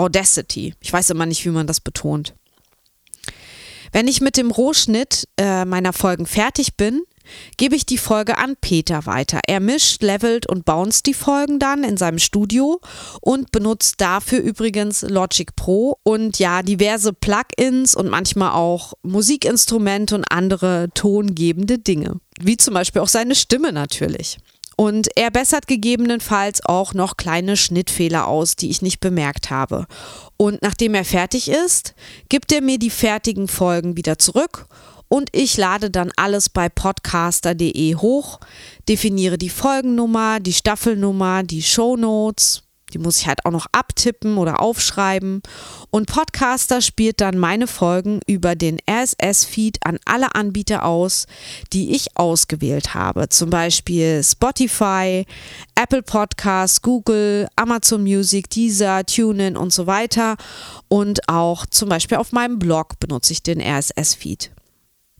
Audacity. 0.01 0.73
Ich 0.81 0.91
weiß 0.91 1.09
immer 1.11 1.25
nicht, 1.25 1.45
wie 1.45 1.49
man 1.49 1.67
das 1.67 1.79
betont. 1.79 2.33
Wenn 3.91 4.07
ich 4.07 4.21
mit 4.21 4.37
dem 4.37 4.51
Rohschnitt 4.51 5.27
äh, 5.37 5.65
meiner 5.65 5.93
Folgen 5.93 6.25
fertig 6.25 6.77
bin, 6.77 7.01
gebe 7.57 7.75
ich 7.75 7.85
die 7.85 7.97
Folge 7.97 8.37
an 8.37 8.55
Peter 8.59 9.05
weiter. 9.05 9.39
Er 9.47 9.59
mischt, 9.59 10.01
levelt 10.01 10.47
und 10.47 10.65
bounced 10.65 11.05
die 11.05 11.13
Folgen 11.13 11.59
dann 11.59 11.83
in 11.83 11.97
seinem 11.97 12.19
Studio 12.19 12.79
und 13.21 13.51
benutzt 13.51 13.95
dafür 13.99 14.39
übrigens 14.39 15.01
Logic 15.01 15.55
Pro 15.55 15.97
und 16.03 16.39
ja, 16.39 16.63
diverse 16.63 17.13
Plugins 17.13 17.95
und 17.95 18.09
manchmal 18.09 18.51
auch 18.51 18.93
Musikinstrumente 19.03 20.15
und 20.15 20.25
andere 20.31 20.89
tongebende 20.93 21.77
Dinge. 21.77 22.19
Wie 22.39 22.57
zum 22.57 22.73
Beispiel 22.73 23.01
auch 23.01 23.07
seine 23.07 23.35
Stimme 23.35 23.71
natürlich. 23.71 24.37
Und 24.81 25.09
er 25.15 25.29
bessert 25.29 25.67
gegebenenfalls 25.67 26.65
auch 26.65 26.95
noch 26.95 27.15
kleine 27.15 27.55
Schnittfehler 27.55 28.27
aus, 28.27 28.55
die 28.55 28.71
ich 28.71 28.81
nicht 28.81 28.99
bemerkt 28.99 29.51
habe. 29.51 29.85
Und 30.37 30.63
nachdem 30.63 30.95
er 30.95 31.05
fertig 31.05 31.51
ist, 31.51 31.93
gibt 32.29 32.51
er 32.51 32.63
mir 32.63 32.79
die 32.79 32.89
fertigen 32.89 33.47
Folgen 33.47 33.95
wieder 33.95 34.17
zurück 34.17 34.65
und 35.07 35.29
ich 35.33 35.55
lade 35.55 35.91
dann 35.91 36.11
alles 36.15 36.49
bei 36.49 36.67
podcaster.de 36.67 37.93
hoch, 37.97 38.39
definiere 38.89 39.37
die 39.37 39.49
Folgennummer, 39.49 40.39
die 40.39 40.53
Staffelnummer, 40.53 41.43
die 41.43 41.61
Shownotes, 41.61 42.63
die 42.93 42.99
muss 42.99 43.19
ich 43.19 43.27
halt 43.27 43.45
auch 43.45 43.51
noch 43.51 43.67
abtippen 43.71 44.37
oder 44.37 44.61
aufschreiben. 44.61 45.41
Und 45.89 46.07
Podcaster 46.07 46.81
spielt 46.81 47.21
dann 47.21 47.37
meine 47.37 47.67
Folgen 47.67 48.19
über 48.27 48.55
den 48.55 48.77
RSS-Feed 48.89 49.79
an 49.85 49.97
alle 50.05 50.35
Anbieter 50.35 50.85
aus, 50.85 51.25
die 51.73 51.95
ich 51.95 52.17
ausgewählt 52.17 52.93
habe. 52.93 53.29
Zum 53.29 53.49
Beispiel 53.49 54.23
Spotify, 54.23 55.25
Apple 55.75 56.03
Podcasts, 56.03 56.81
Google, 56.81 57.47
Amazon 57.55 58.03
Music, 58.03 58.49
Deezer, 58.49 59.05
TuneIn 59.05 59.57
und 59.57 59.73
so 59.73 59.87
weiter. 59.87 60.37
Und 60.87 61.27
auch 61.27 61.65
zum 61.65 61.89
Beispiel 61.89 62.17
auf 62.17 62.31
meinem 62.31 62.59
Blog 62.59 62.99
benutze 62.99 63.33
ich 63.33 63.43
den 63.43 63.61
RSS-Feed. 63.61 64.51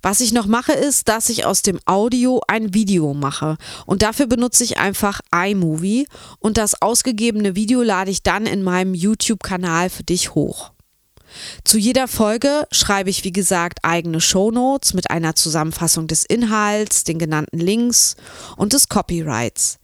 Was 0.02 0.22
ich 0.22 0.34
noch 0.34 0.48
mache, 0.48 0.74
ist, 0.74 1.08
dass 1.08 1.30
ich 1.30 1.46
aus 1.46 1.62
dem 1.62 1.80
Audio 1.86 2.42
ein 2.48 2.74
Video 2.74 3.14
mache. 3.14 3.58
Und 3.86 4.02
dafür 4.02 4.28
benutze 4.28 4.64
ich 4.64 4.78
einfach 4.78 5.22
iMovie 5.34 6.08
und 6.40 6.58
das 6.58 6.82
ausgegebene 6.82 7.56
Video 7.56 7.82
lade 7.82 8.12
ich 8.12 8.24
dann 8.24 8.46
in 8.46 8.64
meinem 8.64 8.94
YouTube-Kanal 8.94 9.90
für 9.90 10.04
dich 10.04 10.34
hoch. 10.34 10.72
Zu 11.64 11.78
jeder 11.78 12.08
Folge 12.08 12.68
schreibe 12.72 13.10
ich, 13.10 13.24
wie 13.24 13.32
gesagt, 13.32 13.80
eigene 13.84 14.20
Shownotes 14.20 14.94
mit 14.94 15.10
einer 15.10 15.36
Zusammenfassung 15.36 16.08
des 16.08 16.26
Inhalts, 16.26 17.04
den 17.04 17.20
genannten 17.20 17.60
Links 17.60 18.16
und 18.58 18.74
des 18.74 18.90
Copyrights. 18.90 19.78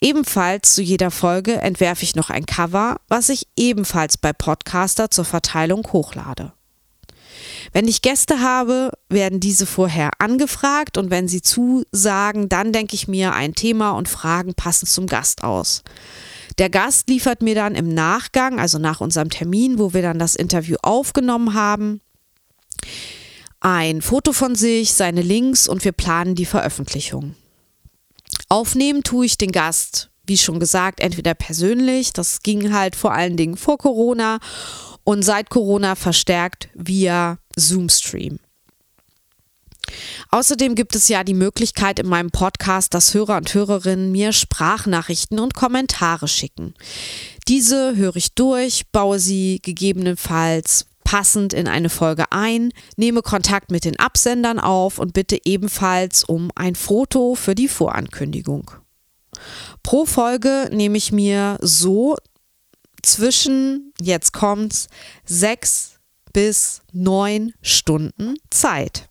Ebenfalls 0.00 0.74
zu 0.74 0.82
jeder 0.82 1.10
Folge 1.10 1.54
entwerfe 1.54 2.02
ich 2.02 2.16
noch 2.16 2.28
ein 2.28 2.46
Cover, 2.46 2.96
was 3.08 3.28
ich 3.28 3.46
ebenfalls 3.56 4.18
bei 4.18 4.32
Podcaster 4.32 5.10
zur 5.10 5.24
Verteilung 5.24 5.86
hochlade. 5.92 6.52
Wenn 7.72 7.88
ich 7.88 8.02
Gäste 8.02 8.40
habe, 8.40 8.90
werden 9.08 9.40
diese 9.40 9.64
vorher 9.64 10.10
angefragt 10.18 10.98
und 10.98 11.10
wenn 11.10 11.26
sie 11.26 11.40
zusagen, 11.40 12.48
dann 12.50 12.72
denke 12.72 12.94
ich 12.94 13.08
mir 13.08 13.32
ein 13.32 13.54
Thema 13.54 13.92
und 13.92 14.10
Fragen 14.10 14.54
passend 14.54 14.90
zum 14.90 15.06
Gast 15.06 15.42
aus. 15.42 15.82
Der 16.58 16.68
Gast 16.68 17.08
liefert 17.08 17.40
mir 17.40 17.54
dann 17.54 17.74
im 17.74 17.88
Nachgang, 17.88 18.60
also 18.60 18.78
nach 18.78 19.00
unserem 19.00 19.30
Termin, 19.30 19.78
wo 19.78 19.94
wir 19.94 20.02
dann 20.02 20.18
das 20.18 20.36
Interview 20.36 20.76
aufgenommen 20.82 21.54
haben, 21.54 22.00
ein 23.60 24.02
Foto 24.02 24.32
von 24.32 24.54
sich, 24.54 24.92
seine 24.92 25.22
Links 25.22 25.66
und 25.66 25.84
wir 25.84 25.92
planen 25.92 26.34
die 26.34 26.44
Veröffentlichung. 26.44 27.36
Aufnehmen 28.48 29.02
tue 29.02 29.24
ich 29.24 29.38
den 29.38 29.52
Gast, 29.52 30.10
wie 30.26 30.36
schon 30.36 30.60
gesagt, 30.60 31.00
entweder 31.00 31.34
persönlich, 31.34 32.12
das 32.12 32.42
ging 32.42 32.74
halt 32.74 32.96
vor 32.96 33.12
allen 33.12 33.36
Dingen 33.36 33.56
vor 33.56 33.78
Corona 33.78 34.40
und 35.04 35.22
seit 35.22 35.50
Corona 35.50 35.94
verstärkt 35.94 36.68
via 36.74 37.38
Zoom-Stream. 37.56 38.38
Außerdem 40.30 40.74
gibt 40.74 40.94
es 40.94 41.08
ja 41.08 41.24
die 41.24 41.34
Möglichkeit 41.34 41.98
in 41.98 42.08
meinem 42.08 42.30
Podcast, 42.30 42.94
dass 42.94 43.12
Hörer 43.12 43.36
und 43.36 43.52
Hörerinnen 43.52 44.10
mir 44.10 44.32
Sprachnachrichten 44.32 45.38
und 45.38 45.54
Kommentare 45.54 46.28
schicken. 46.28 46.74
Diese 47.48 47.96
höre 47.96 48.16
ich 48.16 48.34
durch, 48.34 48.90
baue 48.92 49.18
sie 49.18 49.60
gegebenenfalls 49.62 50.86
passend 51.04 51.52
in 51.52 51.68
eine 51.68 51.90
Folge 51.90 52.24
ein, 52.30 52.72
nehme 52.96 53.22
Kontakt 53.22 53.70
mit 53.70 53.84
den 53.84 53.98
Absendern 53.98 54.58
auf 54.58 54.98
und 54.98 55.12
bitte 55.12 55.38
ebenfalls 55.44 56.24
um 56.24 56.50
ein 56.54 56.74
Foto 56.74 57.34
für 57.34 57.54
die 57.54 57.68
Vorankündigung. 57.68 58.70
Pro 59.82 60.06
Folge 60.06 60.70
nehme 60.72 60.96
ich 60.96 61.12
mir 61.12 61.58
so 61.60 62.16
zwischen, 63.02 63.92
jetzt 64.00 64.32
kommt's, 64.32 64.88
sechs 65.24 65.98
bis 66.32 66.82
neun 66.92 67.52
Stunden 67.62 68.36
Zeit. 68.50 69.08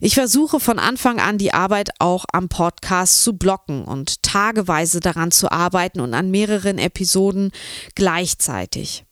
Ich 0.00 0.14
versuche 0.14 0.60
von 0.60 0.78
Anfang 0.78 1.20
an 1.20 1.38
die 1.38 1.54
Arbeit 1.54 1.90
auch 1.98 2.24
am 2.32 2.48
Podcast 2.48 3.22
zu 3.22 3.36
blocken 3.36 3.84
und 3.84 4.22
tageweise 4.22 5.00
daran 5.00 5.30
zu 5.30 5.50
arbeiten 5.50 6.00
und 6.00 6.14
an 6.14 6.30
mehreren 6.30 6.78
Episoden 6.78 7.50
gleichzeitig. 7.94 9.04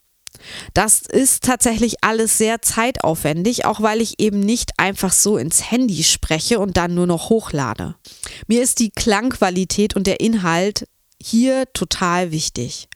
Das 0.75 1.03
ist 1.03 1.45
tatsächlich 1.45 2.03
alles 2.03 2.37
sehr 2.39 2.63
zeitaufwendig, 2.63 3.65
auch 3.65 3.81
weil 3.81 4.01
ich 4.01 4.19
eben 4.19 4.41
nicht 4.41 4.73
einfach 4.79 5.13
so 5.13 5.37
ins 5.37 5.71
Handy 5.71 6.03
spreche 6.03 6.59
und 6.59 6.77
dann 6.77 6.95
nur 6.95 7.07
noch 7.07 7.29
hochlade. 7.29 7.95
Mir 8.47 8.63
ist 8.63 8.79
die 8.79 8.91
Klangqualität 8.91 9.95
und 9.95 10.07
der 10.07 10.21
Inhalt 10.21 10.89
hier 11.25 11.65
total 11.73 12.31
wichtig. 12.31 12.89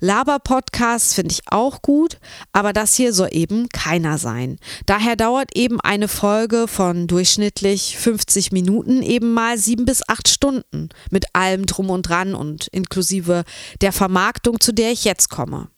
Laber-Podcasts 0.00 1.14
finde 1.14 1.32
ich 1.32 1.42
auch 1.46 1.82
gut, 1.82 2.18
aber 2.52 2.72
das 2.72 2.94
hier 2.94 3.12
soll 3.12 3.28
eben 3.32 3.68
keiner 3.68 4.18
sein. 4.18 4.58
Daher 4.86 5.16
dauert 5.16 5.56
eben 5.56 5.80
eine 5.80 6.08
Folge 6.08 6.66
von 6.68 7.06
durchschnittlich 7.06 7.96
50 7.98 8.52
Minuten 8.52 9.02
eben 9.02 9.32
mal 9.32 9.58
sieben 9.58 9.84
bis 9.84 10.08
acht 10.08 10.28
Stunden 10.28 10.88
mit 11.10 11.26
allem 11.34 11.66
drum 11.66 11.90
und 11.90 12.08
dran 12.08 12.34
und 12.34 12.68
inklusive 12.68 13.44
der 13.80 13.92
Vermarktung, 13.92 14.60
zu 14.60 14.72
der 14.72 14.92
ich 14.92 15.04
jetzt 15.04 15.30
komme. 15.30 15.68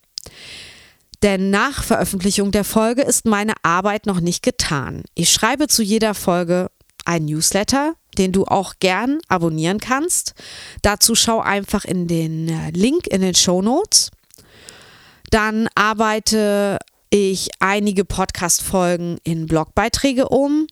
Denn 1.22 1.50
nach 1.50 1.82
Veröffentlichung 1.82 2.52
der 2.52 2.64
Folge 2.64 3.02
ist 3.02 3.24
meine 3.24 3.54
Arbeit 3.62 4.06
noch 4.06 4.20
nicht 4.20 4.42
getan. 4.42 5.02
Ich 5.14 5.32
schreibe 5.32 5.66
zu 5.66 5.82
jeder 5.82 6.14
Folge 6.14 6.70
ein 7.06 7.24
Newsletter, 7.24 7.94
den 8.18 8.32
du 8.32 8.44
auch 8.44 8.74
gern 8.80 9.18
abonnieren 9.28 9.78
kannst. 9.78 10.34
Dazu 10.82 11.14
schau 11.14 11.40
einfach 11.40 11.84
in 11.84 12.06
den 12.06 12.48
äh, 12.48 12.70
Link 12.70 13.06
in 13.06 13.20
den 13.20 13.34
Show 13.34 13.62
Notes. 13.62 14.10
Dann 15.30 15.68
arbeite 15.74 16.78
ich 17.10 17.50
einige 17.60 18.04
Podcast-Folgen 18.04 19.18
in 19.24 19.46
Blogbeiträge 19.46 20.28
um 20.28 20.66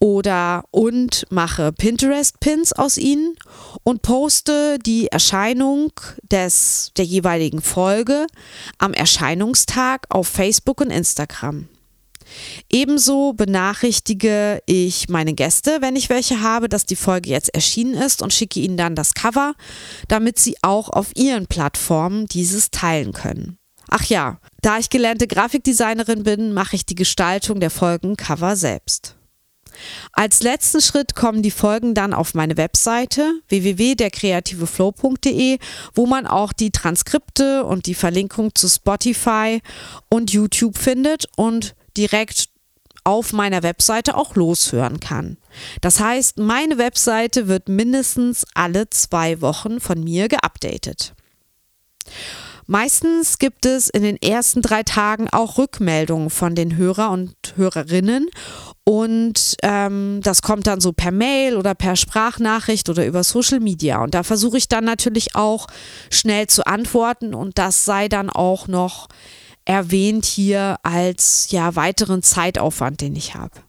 oder 0.00 0.64
und 0.70 1.26
mache 1.30 1.72
Pinterest-Pins 1.72 2.72
aus 2.72 2.98
ihnen 2.98 3.36
und 3.82 4.02
poste 4.02 4.78
die 4.78 5.08
Erscheinung 5.08 5.92
des, 6.22 6.92
der 6.96 7.04
jeweiligen 7.04 7.60
Folge 7.60 8.26
am 8.78 8.92
Erscheinungstag 8.94 10.06
auf 10.08 10.28
Facebook 10.28 10.80
und 10.80 10.90
Instagram. 10.90 11.68
Ebenso 12.70 13.32
benachrichtige 13.32 14.60
ich 14.66 15.08
meine 15.08 15.34
Gäste, 15.34 15.78
wenn 15.80 15.96
ich 15.96 16.08
welche 16.08 16.42
habe, 16.42 16.68
dass 16.68 16.86
die 16.86 16.96
Folge 16.96 17.30
jetzt 17.30 17.54
erschienen 17.54 17.94
ist 17.94 18.22
und 18.22 18.32
schicke 18.32 18.60
ihnen 18.60 18.76
dann 18.76 18.94
das 18.94 19.14
Cover, 19.14 19.54
damit 20.08 20.38
sie 20.38 20.56
auch 20.62 20.88
auf 20.88 21.08
ihren 21.14 21.46
Plattformen 21.46 22.26
dieses 22.26 22.70
teilen 22.70 23.12
können. 23.12 23.58
Ach 23.88 24.04
ja, 24.04 24.38
da 24.60 24.78
ich 24.78 24.90
gelernte 24.90 25.26
Grafikdesignerin 25.26 26.22
bin, 26.22 26.52
mache 26.52 26.76
ich 26.76 26.84
die 26.84 26.94
Gestaltung 26.94 27.58
der 27.58 27.70
Folgencover 27.70 28.54
selbst. 28.54 29.18
Als 30.12 30.42
letzten 30.42 30.80
Schritt 30.80 31.14
kommen 31.14 31.42
die 31.42 31.50
Folgen 31.50 31.94
dann 31.94 32.12
auf 32.12 32.34
meine 32.34 32.56
Webseite 32.56 33.40
www.derkreativeflow.de, 33.48 35.58
wo 35.94 36.06
man 36.06 36.26
auch 36.26 36.52
die 36.52 36.70
Transkripte 36.70 37.64
und 37.64 37.86
die 37.86 37.94
Verlinkung 37.94 38.54
zu 38.54 38.68
Spotify 38.68 39.60
und 40.08 40.32
YouTube 40.32 40.76
findet 40.76 41.26
und 41.36 41.74
direkt 41.98 42.48
auf 43.04 43.32
meiner 43.32 43.62
Webseite 43.62 44.16
auch 44.16 44.34
loshören 44.34 45.00
kann. 45.00 45.38
Das 45.80 46.00
heißt, 46.00 46.38
meine 46.38 46.78
Webseite 46.78 47.48
wird 47.48 47.68
mindestens 47.68 48.44
alle 48.54 48.88
zwei 48.90 49.40
Wochen 49.40 49.80
von 49.80 50.02
mir 50.02 50.28
geupdatet. 50.28 51.14
Meistens 52.66 53.38
gibt 53.38 53.64
es 53.64 53.88
in 53.88 54.02
den 54.02 54.20
ersten 54.20 54.60
drei 54.60 54.82
Tagen 54.82 55.28
auch 55.30 55.56
Rückmeldungen 55.56 56.28
von 56.28 56.54
den 56.54 56.76
Hörer 56.76 57.10
und 57.10 57.34
Hörerinnen 57.56 58.28
und 58.84 59.56
ähm, 59.62 60.20
das 60.22 60.42
kommt 60.42 60.66
dann 60.66 60.80
so 60.80 60.92
per 60.92 61.10
Mail 61.10 61.56
oder 61.56 61.74
per 61.74 61.96
Sprachnachricht 61.96 62.90
oder 62.90 63.06
über 63.06 63.24
Social 63.24 63.60
Media. 63.60 64.02
Und 64.02 64.14
da 64.14 64.22
versuche 64.22 64.58
ich 64.58 64.68
dann 64.68 64.84
natürlich 64.84 65.34
auch 65.34 65.66
schnell 66.10 66.46
zu 66.46 66.66
antworten 66.66 67.34
und 67.34 67.56
das 67.56 67.86
sei 67.86 68.08
dann 68.08 68.28
auch 68.28 68.68
noch 68.68 69.08
erwähnt 69.68 70.24
hier 70.24 70.78
als 70.82 71.48
ja 71.50 71.76
weiteren 71.76 72.22
Zeitaufwand, 72.22 73.02
den 73.02 73.14
ich 73.14 73.34
habe. 73.34 73.60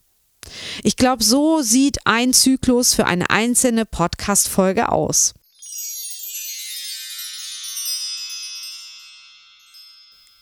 Ich 0.82 0.96
glaube, 0.96 1.24
so 1.24 1.62
sieht 1.62 1.98
ein 2.06 2.34
Zyklus 2.34 2.94
für 2.94 3.06
eine 3.06 3.30
einzelne 3.30 3.86
Podcast-Folge 3.86 4.90
aus. 4.92 5.34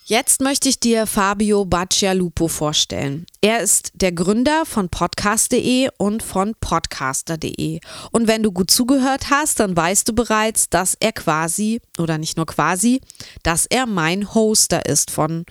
Jetzt 0.09 0.39
möchte 0.39 0.69
ich 0.69 0.79
dir 0.79 1.05
Fabio 1.05 1.65
Baccialupo 1.65 2.47
vorstellen. 2.47 3.25
Er 3.41 3.59
ist 3.59 3.91
der 3.93 4.13
Gründer 4.13 4.65
von 4.65 4.87
podcast.de 4.87 5.89
und 5.97 6.23
von 6.23 6.55
podcaster.de. 6.61 7.81
Und 8.13 8.25
wenn 8.25 8.41
du 8.41 8.53
gut 8.53 8.71
zugehört 8.71 9.29
hast, 9.29 9.59
dann 9.59 9.75
weißt 9.75 10.07
du 10.07 10.13
bereits, 10.13 10.69
dass 10.69 10.95
er 10.97 11.11
quasi, 11.11 11.81
oder 11.97 12.17
nicht 12.17 12.37
nur 12.37 12.45
quasi, 12.45 13.01
dass 13.43 13.65
er 13.65 13.85
mein 13.85 14.33
Hoster 14.33 14.85
ist 14.85 15.11
von 15.11 15.43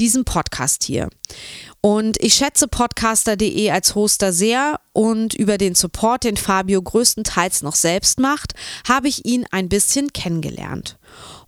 diesem 0.00 0.24
Podcast 0.24 0.82
hier. 0.82 1.08
Und 1.80 2.20
ich 2.20 2.34
schätze 2.34 2.66
podcaster.de 2.66 3.70
als 3.70 3.94
Hoster 3.94 4.32
sehr 4.32 4.80
und 4.92 5.34
über 5.34 5.56
den 5.56 5.76
Support, 5.76 6.24
den 6.24 6.36
Fabio 6.36 6.82
größtenteils 6.82 7.62
noch 7.62 7.76
selbst 7.76 8.18
macht, 8.18 8.54
habe 8.88 9.06
ich 9.06 9.24
ihn 9.24 9.46
ein 9.52 9.68
bisschen 9.68 10.12
kennengelernt. 10.12 10.98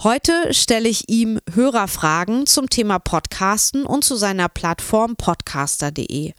Heute 0.02 0.52
stelle 0.52 0.88
ich 0.88 1.08
ihm 1.08 1.38
Hörerfragen 1.52 2.46
zum 2.46 2.68
Thema 2.68 2.98
Podcasten 2.98 3.86
und 3.86 4.04
zu 4.04 4.16
seiner 4.16 4.48
Plattform 4.48 5.16
podcaster.de. 5.16 6.32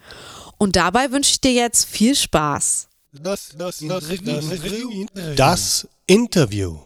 Und 0.58 0.76
dabei 0.76 1.10
wünsche 1.10 1.32
ich 1.32 1.40
dir 1.40 1.52
jetzt 1.52 1.86
viel 1.86 2.14
Spaß. 2.14 2.88
Das, 3.12 3.54
das, 3.56 3.78
das, 3.86 4.04
das 5.36 5.88
Interview. 6.06 6.78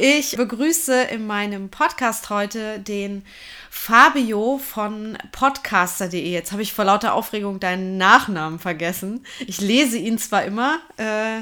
Ich 0.00 0.36
begrüße 0.36 0.94
in 1.10 1.26
meinem 1.26 1.70
Podcast 1.70 2.30
heute 2.30 2.78
den 2.78 3.24
Fabio 3.68 4.58
von 4.58 5.18
podcaster.de. 5.32 6.30
Jetzt 6.30 6.52
habe 6.52 6.62
ich 6.62 6.72
vor 6.72 6.84
lauter 6.84 7.14
Aufregung 7.14 7.58
deinen 7.58 7.96
Nachnamen 7.96 8.60
vergessen. 8.60 9.26
Ich 9.44 9.60
lese 9.60 9.98
ihn 9.98 10.18
zwar 10.18 10.44
immer, 10.44 10.78
äh, 10.98 11.40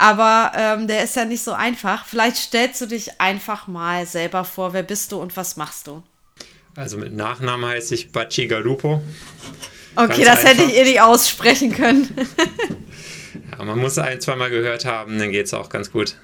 aber 0.00 0.52
ähm, 0.56 0.88
der 0.88 1.04
ist 1.04 1.14
ja 1.14 1.26
nicht 1.26 1.42
so 1.42 1.52
einfach. 1.52 2.06
Vielleicht 2.06 2.36
stellst 2.36 2.80
du 2.80 2.86
dich 2.86 3.20
einfach 3.20 3.66
mal 3.66 4.06
selber 4.06 4.44
vor, 4.44 4.72
wer 4.72 4.82
bist 4.82 5.12
du 5.12 5.20
und 5.20 5.36
was 5.36 5.58
machst 5.58 5.86
du? 5.86 6.02
Also 6.74 6.96
mit 6.96 7.12
Nachnamen 7.12 7.68
heiße 7.68 7.94
ich 7.94 8.10
Baci 8.10 8.46
Galupo. 8.46 9.02
Okay, 9.96 10.24
Ganz 10.24 10.24
das 10.24 10.28
einfach. 10.38 10.48
hätte 10.48 10.62
ich 10.72 10.78
eh 10.78 10.84
nicht 10.84 11.00
aussprechen 11.02 11.74
können. 11.74 12.08
ja, 13.58 13.62
man 13.62 13.78
muss 13.78 13.98
ein, 13.98 14.22
zweimal 14.22 14.48
gehört 14.48 14.86
haben, 14.86 15.18
dann 15.18 15.32
geht 15.32 15.46
es 15.46 15.52
auch 15.52 15.68
ganz 15.68 15.92
gut. 15.92 16.16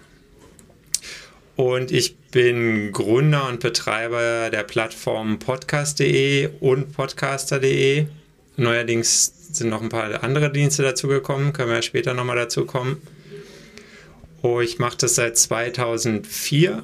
Und 1.57 1.91
ich 1.91 2.17
bin 2.31 2.93
Gründer 2.93 3.47
und 3.49 3.61
Betreiber 3.61 4.49
der 4.49 4.63
Plattform 4.63 5.39
podcast.de 5.39 6.49
und 6.61 6.95
podcaster.de. 6.95 8.07
Neuerdings 8.57 9.33
sind 9.53 9.69
noch 9.69 9.83
ein 9.83 9.91
paar 9.91 10.25
andere 10.25 10.51
Dienste 10.51 10.83
dazugekommen, 10.83 11.53
können 11.53 11.71
wir 11.71 11.83
später 11.83 12.15
nochmal 12.15 12.37
dazu 12.37 12.65
kommen. 12.65 13.03
Oh, 14.49 14.61
ich 14.61 14.79
mache 14.79 14.97
das 14.99 15.17
seit 15.17 15.37
2004. 15.37 16.81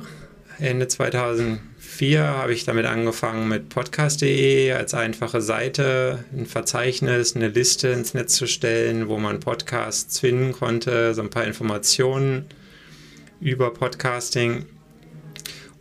Ende 0.58 0.88
2004 0.88 2.20
habe 2.20 2.52
ich 2.52 2.64
damit 2.64 2.86
angefangen 2.86 3.48
mit 3.48 3.68
podcast.de 3.68 4.72
als 4.72 4.94
einfache 4.94 5.40
Seite, 5.40 6.24
ein 6.36 6.46
Verzeichnis, 6.46 7.36
eine 7.36 7.46
Liste 7.46 7.86
ins 7.86 8.14
Netz 8.14 8.34
zu 8.34 8.48
stellen, 8.48 9.08
wo 9.08 9.16
man 9.16 9.38
Podcasts 9.38 10.18
finden 10.18 10.50
konnte, 10.50 11.14
so 11.14 11.22
ein 11.22 11.30
paar 11.30 11.44
Informationen 11.44 12.46
über 13.40 13.72
Podcasting. 13.72 14.66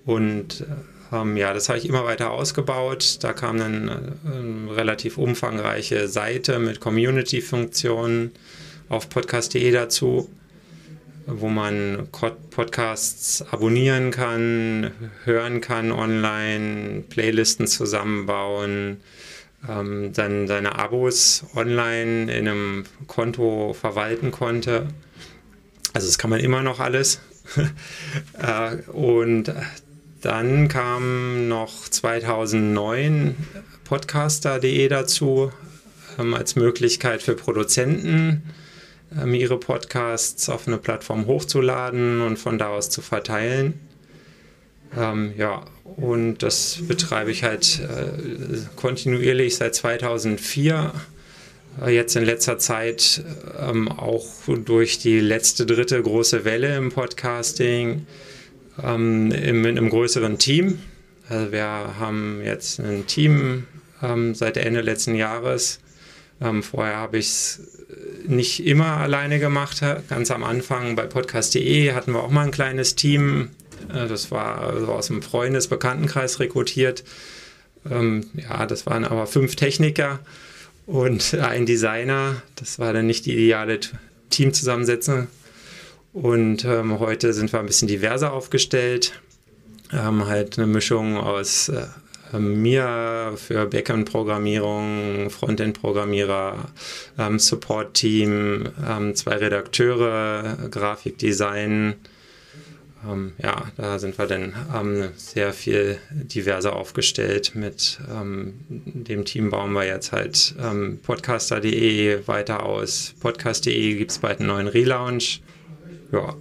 Und 0.05 0.63
ähm, 1.11 1.35
ja, 1.35 1.51
das 1.51 1.67
habe 1.67 1.79
ich 1.79 1.89
immer 1.89 2.05
weiter 2.05 2.29
ausgebaut. 2.29 3.17
Da 3.21 3.33
kam 3.33 3.57
dann 3.57 3.89
eine 4.23 4.75
relativ 4.77 5.17
umfangreiche 5.17 6.07
Seite 6.07 6.59
mit 6.59 6.79
Community-Funktionen 6.79 8.33
auf 8.87 9.09
podcast.de 9.09 9.71
dazu 9.71 10.29
wo 11.39 11.49
man 11.49 12.07
Podcasts 12.11 13.41
abonnieren 13.51 14.11
kann, 14.11 14.91
hören 15.23 15.61
kann 15.61 15.91
online, 15.91 17.03
Playlisten 17.09 17.67
zusammenbauen, 17.67 18.97
ähm, 19.67 20.11
dann 20.13 20.47
seine 20.47 20.77
Abos 20.77 21.45
online 21.55 22.31
in 22.31 22.47
einem 22.47 22.83
Konto 23.07 23.73
verwalten 23.73 24.31
konnte. 24.31 24.87
Also 25.93 26.07
das 26.07 26.17
kann 26.17 26.29
man 26.29 26.39
immer 26.39 26.63
noch 26.63 26.79
alles. 26.79 27.19
äh, 28.37 28.75
und 28.91 29.53
dann 30.21 30.67
kam 30.67 31.47
noch 31.47 31.89
2009 31.89 33.35
podcaster.de 33.83 34.87
dazu 34.87 35.51
ähm, 36.19 36.33
als 36.33 36.55
Möglichkeit 36.55 37.21
für 37.21 37.35
Produzenten 37.35 38.43
ihre 39.33 39.59
Podcasts 39.59 40.49
auf 40.49 40.67
eine 40.67 40.77
Plattform 40.77 41.25
hochzuladen 41.25 42.21
und 42.21 42.37
von 42.37 42.57
da 42.57 42.69
aus 42.69 42.89
zu 42.89 43.01
verteilen. 43.01 43.79
Ähm, 44.97 45.33
ja, 45.37 45.65
und 45.83 46.39
das 46.39 46.79
betreibe 46.87 47.31
ich 47.31 47.43
halt 47.43 47.79
äh, 47.79 48.59
kontinuierlich 48.75 49.55
seit 49.55 49.75
2004. 49.75 50.93
Äh, 51.81 51.95
jetzt 51.95 52.15
in 52.15 52.25
letzter 52.25 52.57
Zeit 52.57 53.23
ähm, 53.59 53.87
auch 53.89 54.25
durch 54.65 54.99
die 54.99 55.19
letzte 55.19 55.65
dritte 55.65 56.01
große 56.01 56.43
Welle 56.45 56.75
im 56.77 56.91
Podcasting 56.91 58.05
ähm, 58.83 59.31
im, 59.31 59.65
in 59.65 59.77
einem 59.77 59.89
größeren 59.89 60.37
Team. 60.37 60.79
Also 61.29 61.51
wir 61.51 61.65
haben 61.65 62.41
jetzt 62.43 62.79
ein 62.79 63.07
Team 63.07 63.65
ähm, 64.03 64.35
seit 64.35 64.57
Ende 64.57 64.81
letzten 64.81 65.15
Jahres. 65.15 65.79
Ähm, 66.41 66.63
vorher 66.63 66.97
habe 66.97 67.17
ich 67.17 67.27
es 67.27 67.80
nicht 68.27 68.65
immer 68.65 68.97
alleine 68.97 69.39
gemacht. 69.39 69.81
Ganz 70.09 70.31
am 70.31 70.43
Anfang 70.43 70.95
bei 70.95 71.05
podcast.de 71.05 71.93
hatten 71.93 72.13
wir 72.13 72.23
auch 72.23 72.29
mal 72.29 72.45
ein 72.45 72.51
kleines 72.51 72.95
Team. 72.95 73.49
Äh, 73.93 74.07
das 74.07 74.31
war 74.31 74.87
aus 74.89 75.07
dem 75.07 75.21
Freundes-Bekanntenkreis 75.21 76.39
rekrutiert. 76.39 77.03
Ähm, 77.89 78.25
ja, 78.35 78.65
das 78.65 78.85
waren 78.85 79.05
aber 79.05 79.27
fünf 79.27 79.55
Techniker 79.55 80.19
und 80.85 81.33
ein 81.35 81.65
Designer. 81.65 82.41
Das 82.55 82.79
war 82.79 82.93
dann 82.93 83.07
nicht 83.07 83.25
die 83.25 83.33
ideale 83.33 83.79
Teamzusammensetzung. 84.29 85.27
Und 86.13 86.65
ähm, 86.65 86.99
heute 86.99 87.33
sind 87.33 87.53
wir 87.53 87.59
ein 87.59 87.65
bisschen 87.65 87.87
diverser 87.87 88.33
aufgestellt. 88.33 89.13
Haben 89.91 90.27
halt 90.27 90.57
eine 90.57 90.67
Mischung 90.67 91.17
aus 91.17 91.69
äh, 91.69 91.85
mir 92.39 93.33
für 93.35 93.65
Backend-Programmierung, 93.65 95.29
Frontend-Programmierer, 95.29 96.69
ähm, 97.17 97.39
Support-Team, 97.39 98.69
ähm, 98.87 99.15
zwei 99.15 99.35
Redakteure, 99.35 100.57
Grafikdesign. 100.69 101.95
Ähm, 103.09 103.33
ja, 103.41 103.65
da 103.77 103.99
sind 103.99 104.17
wir 104.17 104.27
dann 104.27 104.53
ähm, 104.75 105.09
sehr 105.15 105.53
viel 105.53 105.97
diverser 106.11 106.75
aufgestellt. 106.75 107.53
Mit 107.55 107.99
ähm, 108.13 108.53
dem 108.69 109.25
Team 109.25 109.49
bauen 109.49 109.73
wir 109.73 109.85
jetzt 109.85 110.11
halt 110.11 110.55
ähm, 110.61 110.99
podcaster.de 111.01 112.27
weiter 112.27 112.63
aus. 112.63 113.15
Podcast.de 113.19 113.95
gibt 113.95 114.11
es 114.11 114.19
bald 114.19 114.39
einen 114.39 114.47
neuen 114.47 114.67
Relaunch. 114.67 115.41
Ja, 116.11 116.35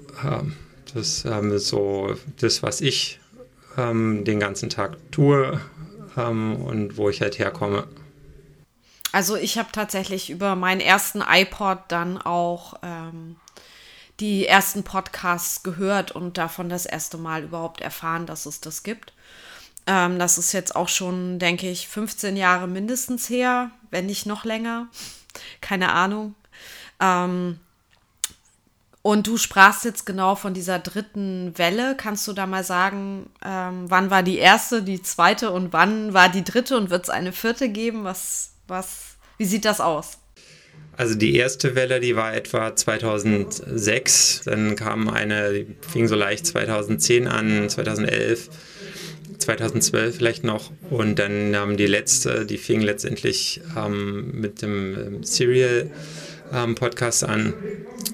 das 0.93 1.25
ist 1.25 1.69
so 1.69 2.17
das, 2.41 2.63
was 2.65 2.81
ich 2.81 3.21
den 3.77 4.41
ganzen 4.41 4.69
Tag 4.69 4.97
tue 5.13 5.61
ähm, 6.29 6.57
und 6.57 6.97
wo 6.97 7.09
ich 7.09 7.21
halt 7.21 7.39
herkomme. 7.39 7.87
Also 9.13 9.37
ich 9.37 9.59
habe 9.59 9.71
tatsächlich 9.73 10.31
über 10.31 10.55
meinen 10.55 10.81
ersten 10.81 11.21
iPod 11.21 11.79
dann 11.89 12.19
auch 12.19 12.75
ähm, 12.83 13.37
die 14.21 14.47
ersten 14.47 14.85
Podcasts 14.85 15.63
gehört 15.63 16.13
und 16.13 16.39
davon 16.39 16.69
das 16.69 16.87
erste 16.87 17.19
Mal 17.19 17.43
überhaupt 17.43 17.81
erfahren, 17.81 18.27
dass 18.27 18.47
es 18.47 18.61
das 18.61 18.83
gibt. 18.83 19.13
Ähm, 19.87 20.19
das 20.19 20.39
ist 20.39 20.53
jetzt 20.53 20.77
auch 20.77 20.89
schon, 20.89 21.39
denke 21.39 21.69
ich, 21.69 21.89
15 21.89 22.37
Jahre 22.37 22.69
mindestens 22.69 23.29
her, 23.29 23.71
wenn 23.91 24.07
nicht 24.07 24.27
noch 24.27 24.45
länger. 24.45 24.89
Keine 25.61 25.93
Ahnung. 25.93 26.35
Ähm, 27.01 27.59
und 29.03 29.27
du 29.27 29.39
sprachst 29.39 29.85
jetzt 29.85 30.05
genau 30.05 30.35
von 30.35 30.53
dieser 30.53 30.79
dritten 30.79 31.57
Welle. 31.57 31.95
Kannst 31.97 32.29
du 32.29 32.35
da 32.35 32.47
mal 32.47 32.65
sagen, 32.65 33.31
ähm, 33.45 33.87
wann 33.89 34.11
war 34.11 34.23
die 34.23 34.37
erste, 34.37 34.83
die 34.83 35.03
zweite 35.03 35.51
und 35.53 35.73
wann 35.73 36.13
war 36.13 36.29
die 36.29 36.45
dritte 36.45 36.77
und 36.77 36.91
wird 36.91 37.05
es 37.05 37.11
eine 37.11 37.33
vierte 37.33 37.71
geben? 37.71 38.05
Was, 38.05 38.53
was, 38.69 39.17
wie 39.39 39.47
sieht 39.47 39.65
das 39.65 39.81
aus? 39.81 40.19
Also 40.99 41.15
die 41.15 41.35
erste 41.35 41.75
Welle, 41.75 41.99
die 41.99 42.15
war 42.15 42.35
etwa 42.35 42.77
2006. 42.77 44.43
Dann 44.45 44.77
kam 44.77 45.09
eine, 45.09 45.55
die 45.55 45.67
fing 45.91 46.07
so 46.07 46.15
leicht 46.15 46.45
2010 46.45 47.27
an, 47.27 47.71
2011, 47.71 48.51
2012 49.39 50.17
vielleicht 50.17 50.45
noch. 50.45 50.71
Und 50.91 51.19
dann 51.19 51.55
ähm, 51.55 51.79
die 51.79 51.87
letzte, 51.87 52.45
die 52.45 52.59
fing 52.59 52.83
letztendlich 52.83 53.63
ähm, 53.75 54.33
mit 54.33 54.61
dem 54.61 54.99
ähm, 54.99 55.23
Serial 55.23 55.91
ähm, 56.53 56.75
Podcast 56.75 57.25
an. 57.25 57.53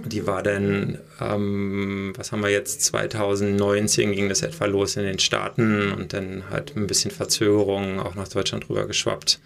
Die 0.05 0.27
war 0.27 0.43
dann, 0.43 0.99
ähm, 1.21 2.13
was 2.17 2.33
haben 2.33 2.43
wir 2.43 2.51
jetzt, 2.51 2.83
2019 2.83 4.13
ging 4.13 4.29
das 4.29 4.43
etwa 4.43 4.67
los 4.67 4.97
in 4.97 5.05
den 5.05 5.19
Staaten 5.19 5.93
und 5.93 6.13
dann 6.13 6.51
hat 6.51 6.77
ein 6.77 6.87
bisschen 6.87 7.11
Verzögerung 7.11 8.01
auch 8.01 8.15
nach 8.15 8.29
Deutschland 8.29 8.69
rüber 8.69 8.87
geschwappt. 8.87 9.41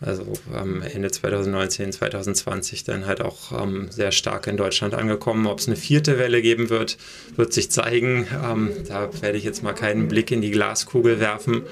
Also 0.00 0.32
ähm, 0.54 0.82
Ende 0.82 1.10
2019, 1.10 1.92
2020 1.92 2.84
dann 2.84 3.06
halt 3.06 3.20
auch 3.20 3.62
ähm, 3.62 3.88
sehr 3.90 4.12
stark 4.12 4.46
in 4.46 4.56
Deutschland 4.56 4.94
angekommen. 4.94 5.46
Ob 5.46 5.58
es 5.58 5.66
eine 5.66 5.76
vierte 5.76 6.18
Welle 6.18 6.40
geben 6.40 6.70
wird, 6.70 6.96
wird 7.36 7.52
sich 7.52 7.70
zeigen. 7.70 8.26
Ähm, 8.42 8.70
da 8.88 9.10
werde 9.20 9.36
ich 9.36 9.44
jetzt 9.44 9.62
mal 9.62 9.74
keinen 9.74 10.08
Blick 10.08 10.30
in 10.30 10.40
die 10.40 10.50
Glaskugel 10.50 11.20
werfen. 11.20 11.62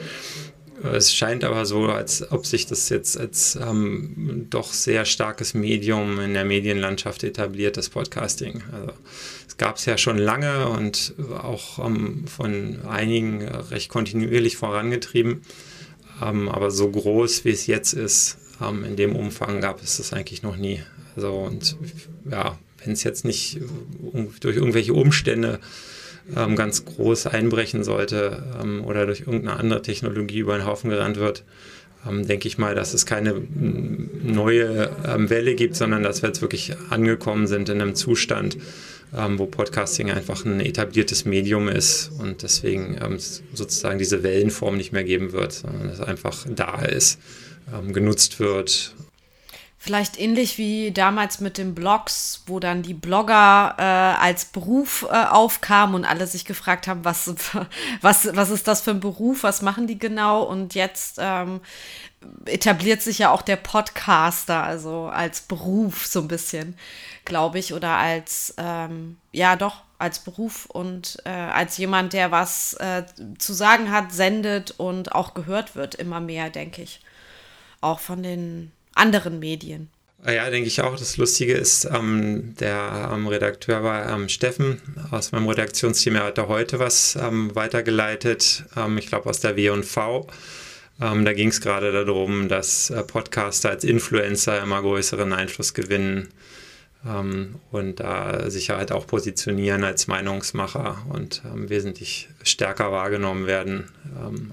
Es 0.82 1.14
scheint 1.14 1.44
aber 1.44 1.66
so, 1.66 1.86
als 1.86 2.30
ob 2.30 2.46
sich 2.46 2.66
das 2.66 2.88
jetzt 2.88 3.18
als 3.18 3.58
ähm, 3.60 4.46
doch 4.50 4.72
sehr 4.72 5.04
starkes 5.04 5.54
Medium 5.54 6.20
in 6.20 6.34
der 6.34 6.44
Medienlandschaft 6.44 7.24
etabliert, 7.24 7.76
das 7.76 7.88
Podcasting. 7.88 8.62
Also 8.72 8.92
es 9.46 9.56
gab 9.56 9.76
es 9.76 9.86
ja 9.86 9.98
schon 9.98 10.18
lange 10.18 10.68
und 10.68 11.14
auch 11.42 11.84
ähm, 11.84 12.26
von 12.28 12.82
einigen 12.86 13.42
recht 13.42 13.88
kontinuierlich 13.88 14.56
vorangetrieben. 14.56 15.42
Ähm, 16.22 16.48
aber 16.48 16.70
so 16.70 16.90
groß, 16.90 17.44
wie 17.44 17.50
es 17.50 17.66
jetzt 17.66 17.92
ist, 17.92 18.38
ähm, 18.60 18.84
in 18.84 18.96
dem 18.96 19.16
Umfang 19.16 19.60
gab 19.60 19.82
es 19.82 19.96
das 19.96 20.12
eigentlich 20.12 20.42
noch 20.42 20.56
nie. 20.56 20.80
Also 21.16 21.32
und 21.32 21.76
ja, 22.30 22.58
wenn 22.84 22.92
es 22.92 23.02
jetzt 23.02 23.24
nicht 23.24 23.56
äh, 23.56 24.26
durch 24.40 24.56
irgendwelche 24.56 24.94
Umstände 24.94 25.58
ähm, 26.36 26.56
ganz 26.56 26.84
groß 26.84 27.26
einbrechen 27.26 27.84
sollte 27.84 28.44
ähm, 28.62 28.84
oder 28.84 29.06
durch 29.06 29.20
irgendeine 29.20 29.58
andere 29.58 29.82
Technologie 29.82 30.38
über 30.38 30.56
den 30.56 30.66
Haufen 30.66 30.90
gerannt 30.90 31.16
wird, 31.16 31.44
ähm, 32.06 32.26
denke 32.26 32.48
ich 32.48 32.58
mal, 32.58 32.74
dass 32.74 32.94
es 32.94 33.06
keine 33.06 33.34
neue 34.22 34.90
ähm, 35.06 35.30
Welle 35.30 35.54
gibt, 35.54 35.76
sondern 35.76 36.02
dass 36.02 36.22
wir 36.22 36.28
jetzt 36.28 36.42
wirklich 36.42 36.74
angekommen 36.90 37.46
sind 37.46 37.68
in 37.68 37.80
einem 37.80 37.94
Zustand, 37.94 38.58
ähm, 39.16 39.38
wo 39.38 39.46
Podcasting 39.46 40.10
einfach 40.10 40.44
ein 40.44 40.60
etabliertes 40.60 41.24
Medium 41.24 41.68
ist 41.68 42.10
und 42.18 42.42
deswegen 42.42 42.98
ähm, 43.02 43.18
sozusagen 43.52 43.98
diese 43.98 44.22
Wellenform 44.22 44.76
nicht 44.76 44.92
mehr 44.92 45.04
geben 45.04 45.32
wird, 45.32 45.52
sondern 45.52 45.88
es 45.88 46.00
einfach 46.00 46.46
da 46.48 46.82
ist, 46.82 47.18
genutzt 47.92 48.40
wird 48.40 48.94
Vielleicht 49.80 50.18
ähnlich 50.18 50.58
wie 50.58 50.90
damals 50.90 51.38
mit 51.38 51.56
den 51.56 51.72
Blogs, 51.72 52.42
wo 52.46 52.58
dann 52.58 52.82
die 52.82 52.94
Blogger 52.94 53.76
äh, 53.78 53.82
als 54.20 54.46
Beruf 54.46 55.06
äh, 55.08 55.14
aufkamen 55.14 55.94
und 55.94 56.04
alle 56.04 56.26
sich 56.26 56.44
gefragt 56.44 56.88
haben, 56.88 57.04
was, 57.04 57.32
was, 58.00 58.34
was 58.34 58.50
ist 58.50 58.66
das 58.66 58.80
für 58.80 58.90
ein 58.90 58.98
Beruf, 58.98 59.44
was 59.44 59.62
machen 59.62 59.86
die 59.86 59.98
genau? 59.98 60.42
Und 60.42 60.74
jetzt 60.74 61.18
ähm, 61.20 61.60
etabliert 62.44 63.02
sich 63.02 63.18
ja 63.18 63.30
auch 63.30 63.40
der 63.40 63.54
Podcaster, 63.54 64.64
also 64.64 65.06
als 65.06 65.42
Beruf 65.42 66.06
so 66.06 66.22
ein 66.22 66.28
bisschen, 66.28 66.76
glaube 67.24 67.60
ich, 67.60 67.72
oder 67.72 67.96
als, 67.96 68.54
ähm, 68.58 69.16
ja 69.30 69.54
doch, 69.54 69.82
als 69.98 70.18
Beruf 70.18 70.66
und 70.66 71.22
äh, 71.24 71.30
als 71.30 71.76
jemand, 71.76 72.14
der 72.14 72.32
was 72.32 72.74
äh, 72.74 73.04
zu 73.38 73.52
sagen 73.52 73.92
hat, 73.92 74.10
sendet 74.10 74.72
und 74.72 75.12
auch 75.12 75.34
gehört 75.34 75.76
wird, 75.76 75.94
immer 75.94 76.18
mehr, 76.18 76.50
denke 76.50 76.82
ich. 76.82 77.00
Auch 77.80 78.00
von 78.00 78.24
den 78.24 78.72
anderen 78.98 79.38
Medien. 79.38 79.88
Ja, 80.26 80.50
denke 80.50 80.66
ich 80.66 80.82
auch. 80.82 80.96
Das 80.98 81.16
Lustige 81.16 81.54
ist, 81.54 81.84
ähm, 81.84 82.54
der 82.58 83.10
ähm, 83.12 83.28
Redakteur 83.28 83.84
war 83.84 84.10
ähm, 84.10 84.28
Steffen 84.28 84.82
aus 85.12 85.30
meinem 85.30 85.46
Redaktionsteam. 85.46 86.16
Er 86.16 86.24
hatte 86.24 86.48
heute 86.48 86.80
was 86.80 87.16
ähm, 87.16 87.54
weitergeleitet, 87.54 88.64
ähm, 88.76 88.98
ich 88.98 89.06
glaube 89.06 89.30
aus 89.30 89.38
der 89.40 89.56
W&V. 89.56 90.26
Ähm, 91.00 91.24
da 91.24 91.32
ging 91.32 91.48
es 91.48 91.60
gerade 91.60 91.92
darum, 91.92 92.48
dass 92.48 92.90
äh, 92.90 93.04
Podcaster 93.04 93.70
als 93.70 93.84
Influencer 93.84 94.60
immer 94.60 94.82
größeren 94.82 95.32
Einfluss 95.32 95.74
gewinnen 95.74 96.28
und 97.70 98.00
da 98.00 98.50
sich 98.50 98.70
halt 98.70 98.90
auch 98.90 99.06
positionieren 99.06 99.84
als 99.84 100.08
Meinungsmacher 100.08 101.06
und 101.08 101.42
wesentlich 101.54 102.28
stärker 102.42 102.90
wahrgenommen 102.90 103.46
werden 103.46 103.88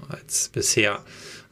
als 0.08 0.50
bisher. 0.50 1.00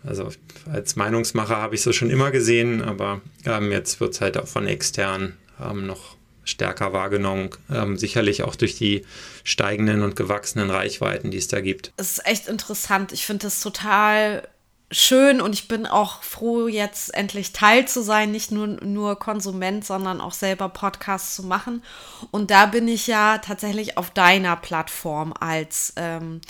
Also 0.07 0.29
als 0.71 0.97
Meinungsmacher 0.97 1.57
habe 1.57 1.75
ich 1.75 1.87
es 1.87 1.97
schon 1.97 2.11
immer 2.11 2.31
gesehen, 2.31 2.83
aber 2.83 3.21
ähm, 3.45 3.73
jetzt 3.73 4.01
wird 4.01 4.15
es 4.15 4.21
halt 4.21 4.37
auch 4.37 4.49
von 4.49 4.67
extern 4.67 5.35
ähm, 5.63 5.87
noch 5.87 6.17
stärker 6.45 6.93
wahrgenommen. 6.93 7.51
Ähm, 7.73 7.97
sicherlich 7.97 8.43
auch 8.43 8.55
durch 8.55 8.77
die 8.77 9.05
steigenden 9.45 10.03
und 10.03 10.17
gewachsenen 10.17 10.71
Reichweiten, 10.71 11.31
die 11.31 11.39
es 11.39 11.49
da 11.49 11.61
gibt. 11.61 11.93
Es 11.97 12.19
ist 12.19 12.27
echt 12.27 12.49
interessant. 12.49 13.13
Ich 13.13 13.25
finde 13.25 13.47
es 13.47 13.61
total 13.61 14.47
schön 14.91 15.41
und 15.41 15.55
ich 15.55 15.69
bin 15.69 15.87
auch 15.87 16.23
froh, 16.23 16.69
jetzt 16.69 17.15
endlich 17.15 17.53
Teil 17.53 17.89
zu 17.89 18.03
sein, 18.03 18.31
nicht 18.31 18.51
nur, 18.51 18.67
nur 18.67 19.19
Konsument, 19.19 19.85
sondern 19.85 20.21
auch 20.21 20.33
selber 20.33 20.69
Podcasts 20.69 21.35
zu 21.35 21.43
machen. 21.43 21.83
Und 22.31 22.51
da 22.51 22.67
bin 22.67 22.87
ich 22.89 23.07
ja 23.07 23.39
tatsächlich 23.39 23.99
auf 23.99 24.11
deiner 24.11 24.57
Plattform 24.57 25.33
als 25.39 25.95
ähm, 25.97 26.41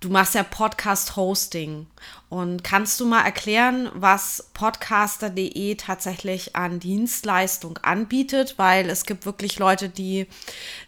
Du 0.00 0.10
machst 0.10 0.34
ja 0.34 0.44
Podcast-Hosting. 0.44 1.86
Und 2.28 2.62
kannst 2.62 3.00
du 3.00 3.06
mal 3.06 3.24
erklären, 3.24 3.90
was 3.94 4.48
podcaster.de 4.54 5.74
tatsächlich 5.74 6.54
an 6.54 6.78
Dienstleistung 6.78 7.78
anbietet? 7.78 8.54
Weil 8.58 8.90
es 8.90 9.06
gibt 9.06 9.26
wirklich 9.26 9.58
Leute, 9.58 9.88
die 9.88 10.26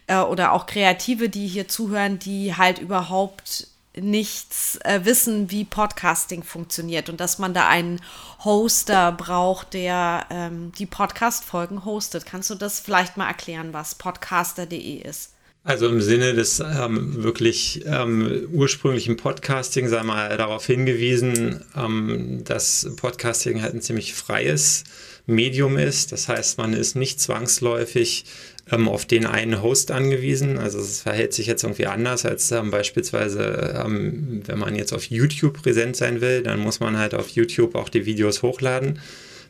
äh, 0.07 0.19
oder 0.19 0.53
auch 0.53 0.65
Kreative, 0.65 1.27
die 1.27 1.47
hier 1.47 1.67
zuhören, 1.67 2.19
die 2.19 2.55
halt 2.55 2.79
überhaupt 2.79 3.67
nichts 3.95 4.77
äh, 4.85 5.01
wissen, 5.03 5.51
wie 5.51 5.65
Podcasting 5.65 6.43
funktioniert 6.43 7.09
und 7.09 7.19
dass 7.19 7.37
man 7.39 7.53
da 7.53 7.67
einen 7.67 7.99
Hoster 8.45 9.11
braucht, 9.11 9.73
der 9.73 10.25
ähm, 10.29 10.71
die 10.77 10.85
Podcast-Folgen 10.85 11.83
hostet. 11.83 12.25
Kannst 12.25 12.49
du 12.49 12.55
das 12.55 12.79
vielleicht 12.79 13.17
mal 13.17 13.27
erklären, 13.27 13.73
was 13.73 13.95
podcaster.de 13.95 15.01
ist? 15.01 15.30
Also 15.63 15.87
im 15.87 16.01
Sinne 16.01 16.33
des 16.33 16.59
ähm, 16.59 17.23
wirklich 17.23 17.83
ähm, 17.85 18.47
ursprünglichen 18.51 19.15
Podcasting 19.15 19.87
sei 19.89 20.01
mal 20.01 20.35
darauf 20.35 20.65
hingewiesen, 20.65 21.61
ähm, 21.77 22.41
dass 22.43 22.89
Podcasting 22.95 23.61
halt 23.61 23.75
ein 23.75 23.81
ziemlich 23.81 24.15
freies 24.15 24.83
Medium 25.27 25.77
ist. 25.77 26.11
Das 26.11 26.27
heißt, 26.27 26.57
man 26.57 26.73
ist 26.73 26.95
nicht 26.95 27.21
zwangsläufig 27.21 28.25
ähm, 28.71 28.87
auf 28.87 29.05
den 29.05 29.27
einen 29.27 29.61
Host 29.61 29.91
angewiesen. 29.91 30.57
Also 30.57 30.79
es 30.79 31.01
verhält 31.03 31.33
sich 31.33 31.45
jetzt 31.45 31.63
irgendwie 31.63 31.85
anders 31.85 32.25
als 32.25 32.51
ähm, 32.51 32.71
beispielsweise, 32.71 33.83
ähm, 33.85 34.41
wenn 34.47 34.57
man 34.57 34.75
jetzt 34.75 34.93
auf 34.93 35.05
YouTube 35.05 35.61
präsent 35.61 35.95
sein 35.95 36.21
will, 36.21 36.41
dann 36.41 36.59
muss 36.59 36.79
man 36.79 36.97
halt 36.97 37.13
auf 37.13 37.29
YouTube 37.29 37.75
auch 37.75 37.89
die 37.89 38.07
Videos 38.07 38.41
hochladen. 38.41 38.99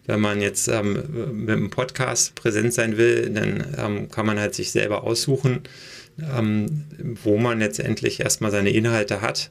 Wenn 0.07 0.19
man 0.19 0.41
jetzt 0.41 0.67
ähm, 0.67 1.03
mit 1.45 1.55
einem 1.55 1.69
Podcast 1.69 2.35
präsent 2.35 2.73
sein 2.73 2.97
will, 2.97 3.29
dann 3.29 3.65
ähm, 3.77 4.09
kann 4.09 4.25
man 4.25 4.39
halt 4.39 4.55
sich 4.55 4.71
selber 4.71 5.03
aussuchen, 5.03 5.61
ähm, 6.19 6.85
wo 7.23 7.37
man 7.37 7.59
letztendlich 7.59 8.19
erstmal 8.19 8.51
seine 8.51 8.71
Inhalte 8.71 9.21
hat 9.21 9.49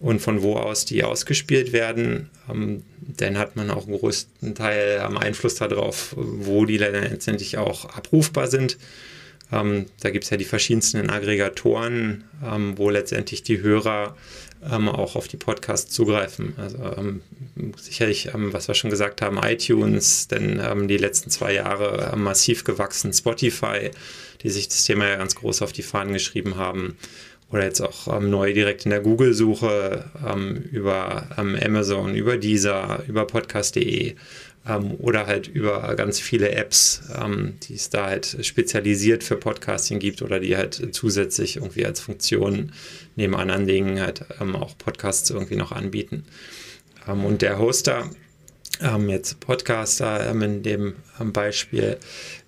und 0.00 0.20
von 0.20 0.42
wo 0.42 0.56
aus 0.56 0.84
die 0.84 1.04
ausgespielt 1.04 1.72
werden. 1.72 2.30
Ähm, 2.50 2.82
dann 2.98 3.38
hat 3.38 3.56
man 3.56 3.70
auch 3.70 3.86
einen 3.86 3.98
größten 3.98 4.54
Teil 4.54 5.00
am 5.00 5.18
Einfluss 5.18 5.56
darauf, 5.56 6.14
wo 6.16 6.64
die 6.64 6.78
letztendlich 6.78 7.58
auch 7.58 7.84
abrufbar 7.96 8.48
sind. 8.48 8.78
Ähm, 9.52 9.86
da 10.00 10.10
gibt 10.10 10.24
es 10.24 10.30
ja 10.30 10.36
die 10.36 10.44
verschiedensten 10.44 11.10
Aggregatoren, 11.10 12.24
ähm, 12.44 12.78
wo 12.78 12.90
letztendlich 12.90 13.42
die 13.42 13.60
Hörer 13.60 14.16
ähm, 14.70 14.88
auch 14.88 15.16
auf 15.16 15.28
die 15.28 15.36
Podcasts 15.36 15.92
zugreifen. 15.92 16.54
Also 16.56 16.78
ähm, 16.96 17.22
sicherlich, 17.78 18.34
ähm, 18.34 18.52
was 18.52 18.68
wir 18.68 18.74
schon 18.74 18.90
gesagt 18.90 19.22
haben, 19.22 19.38
iTunes, 19.42 20.28
denn 20.28 20.60
ähm, 20.62 20.86
die 20.86 20.98
letzten 20.98 21.30
zwei 21.30 21.54
Jahre 21.54 22.14
massiv 22.16 22.64
gewachsen, 22.64 23.12
Spotify, 23.12 23.90
die 24.42 24.50
sich 24.50 24.68
das 24.68 24.84
Thema 24.84 25.08
ja 25.08 25.16
ganz 25.16 25.34
groß 25.34 25.62
auf 25.62 25.72
die 25.72 25.82
Fahnen 25.82 26.12
geschrieben 26.12 26.56
haben. 26.56 26.96
Oder 27.50 27.64
jetzt 27.64 27.80
auch 27.80 28.20
neu 28.20 28.52
direkt 28.52 28.84
in 28.84 28.90
der 28.90 29.00
Google-Suche 29.00 30.04
über 30.70 31.26
Amazon, 31.36 32.14
über 32.14 32.36
Deezer, 32.36 33.02
über 33.08 33.26
podcast.de 33.26 34.14
ähm, 34.68 34.94
oder 34.98 35.26
halt 35.26 35.48
über 35.48 35.94
ganz 35.96 36.20
viele 36.20 36.52
Apps, 36.52 37.02
ähm, 37.18 37.54
die 37.62 37.74
es 37.74 37.90
da 37.90 38.06
halt 38.06 38.36
spezialisiert 38.44 39.24
für 39.24 39.36
Podcasting 39.36 39.98
gibt 39.98 40.22
oder 40.22 40.40
die 40.40 40.56
halt 40.56 40.94
zusätzlich 40.94 41.56
irgendwie 41.56 41.86
als 41.86 42.00
Funktion 42.00 42.72
neben 43.16 43.34
anderen 43.34 43.66
Dingen 43.66 44.00
halt 44.00 44.24
ähm, 44.40 44.56
auch 44.56 44.76
Podcasts 44.76 45.30
irgendwie 45.30 45.56
noch 45.56 45.72
anbieten. 45.72 46.24
Ähm, 47.08 47.24
und 47.24 47.42
der 47.42 47.58
Hoster, 47.58 48.10
ähm, 48.82 49.08
jetzt 49.08 49.40
Podcaster 49.40 50.28
ähm, 50.30 50.42
in 50.42 50.62
dem 50.62 50.94
Beispiel, 51.18 51.98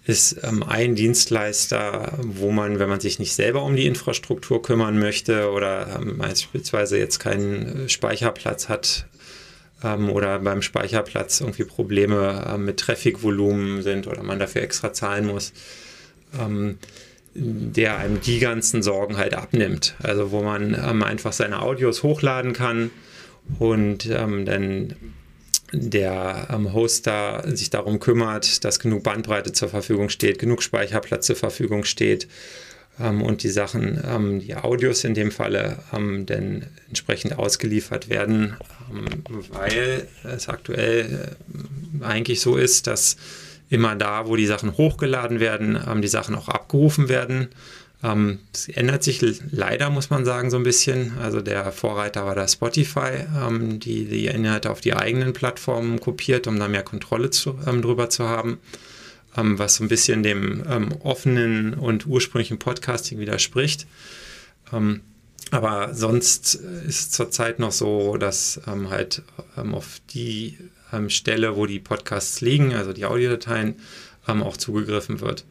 ist 0.04 0.42
ein 0.42 0.96
Dienstleister, 0.96 2.18
wo 2.22 2.50
man, 2.50 2.80
wenn 2.80 2.88
man 2.88 2.98
sich 2.98 3.20
nicht 3.20 3.34
selber 3.34 3.62
um 3.62 3.76
die 3.76 3.86
Infrastruktur 3.86 4.60
kümmern 4.60 4.98
möchte 4.98 5.52
oder 5.52 6.00
beispielsweise 6.18 6.98
jetzt 6.98 7.20
keinen 7.20 7.88
Speicherplatz 7.88 8.68
hat 8.68 9.06
ähm, 9.82 10.10
oder 10.10 10.38
beim 10.38 10.62
Speicherplatz 10.62 11.40
irgendwie 11.40 11.64
Probleme 11.64 12.44
äh, 12.46 12.58
mit 12.58 12.78
Traffic-Volumen 12.78 13.82
sind 13.82 14.06
oder 14.06 14.22
man 14.22 14.38
dafür 14.38 14.62
extra 14.62 14.92
zahlen 14.92 15.26
muss, 15.26 15.52
ähm, 16.38 16.78
der 17.34 17.96
einem 17.96 18.20
die 18.20 18.38
ganzen 18.38 18.82
Sorgen 18.82 19.16
halt 19.16 19.34
abnimmt. 19.34 19.94
Also 20.02 20.30
wo 20.32 20.42
man 20.42 20.74
ähm, 20.74 21.02
einfach 21.02 21.32
seine 21.32 21.62
Audios 21.62 22.02
hochladen 22.02 22.52
kann 22.52 22.90
und 23.58 24.06
ähm, 24.06 24.44
dann 24.44 24.96
der 25.72 26.48
ähm, 26.52 26.74
Hoster 26.74 27.42
sich 27.46 27.70
darum 27.70 27.98
kümmert, 27.98 28.64
dass 28.64 28.78
genug 28.78 29.02
Bandbreite 29.04 29.52
zur 29.52 29.70
Verfügung 29.70 30.10
steht, 30.10 30.38
genug 30.38 30.62
Speicherplatz 30.62 31.26
zur 31.26 31.36
Verfügung 31.36 31.84
steht 31.84 32.28
und 32.98 33.42
die 33.42 33.48
Sachen, 33.48 34.02
ähm, 34.06 34.40
die 34.40 34.54
Audios 34.54 35.04
in 35.04 35.14
dem 35.14 35.30
Falle, 35.30 35.78
ähm, 35.92 36.26
dann 36.26 36.66
entsprechend 36.88 37.38
ausgeliefert 37.38 38.10
werden, 38.10 38.54
ähm, 38.90 39.24
weil 39.50 40.06
es 40.24 40.48
aktuell 40.48 41.36
äh, 42.00 42.04
eigentlich 42.04 42.40
so 42.40 42.56
ist, 42.56 42.86
dass 42.86 43.16
immer 43.70 43.96
da, 43.96 44.26
wo 44.26 44.36
die 44.36 44.46
Sachen 44.46 44.76
hochgeladen 44.76 45.40
werden, 45.40 45.82
ähm, 45.88 46.02
die 46.02 46.08
Sachen 46.08 46.34
auch 46.34 46.48
abgerufen 46.48 47.08
werden. 47.08 47.48
Ähm, 48.04 48.40
es 48.52 48.68
ändert 48.68 49.02
sich 49.02 49.24
leider, 49.50 49.88
muss 49.88 50.10
man 50.10 50.26
sagen, 50.26 50.50
so 50.50 50.58
ein 50.58 50.62
bisschen. 50.62 51.14
Also 51.18 51.40
der 51.40 51.72
Vorreiter 51.72 52.26
war 52.26 52.34
da 52.34 52.46
Spotify, 52.46 53.24
die 53.78 54.04
die 54.04 54.26
Inhalte 54.26 54.70
auf 54.70 54.80
die 54.80 54.94
eigenen 54.94 55.32
Plattformen 55.32 55.98
kopiert, 55.98 56.46
um 56.46 56.58
da 56.58 56.68
mehr 56.68 56.82
Kontrolle 56.82 57.30
zu, 57.30 57.52
drüber 57.52 58.10
zu 58.10 58.28
haben 58.28 58.58
ähm, 59.36 59.58
was 59.58 59.76
so 59.76 59.84
ein 59.84 59.88
bisschen 59.88 60.22
dem 60.22 60.62
ähm, 60.68 60.92
offenen 61.00 61.74
und 61.74 62.06
ursprünglichen 62.06 62.58
Podcasting 62.58 63.18
widerspricht. 63.18 63.86
Ähm, 64.72 65.00
aber 65.50 65.92
sonst 65.94 66.54
ist 66.54 67.12
zurzeit 67.12 67.58
noch 67.58 67.72
so, 67.72 68.16
dass 68.16 68.60
ähm, 68.66 68.90
halt 68.90 69.22
ähm, 69.56 69.74
auf 69.74 70.00
die 70.10 70.56
ähm, 70.92 71.10
Stelle, 71.10 71.56
wo 71.56 71.66
die 71.66 71.78
Podcasts 71.78 72.40
liegen, 72.40 72.74
also 72.74 72.92
die 72.92 73.04
Audiodateien, 73.04 73.76
auch 74.24 74.56
zugegriffen 74.56 75.20
wird. 75.20 75.44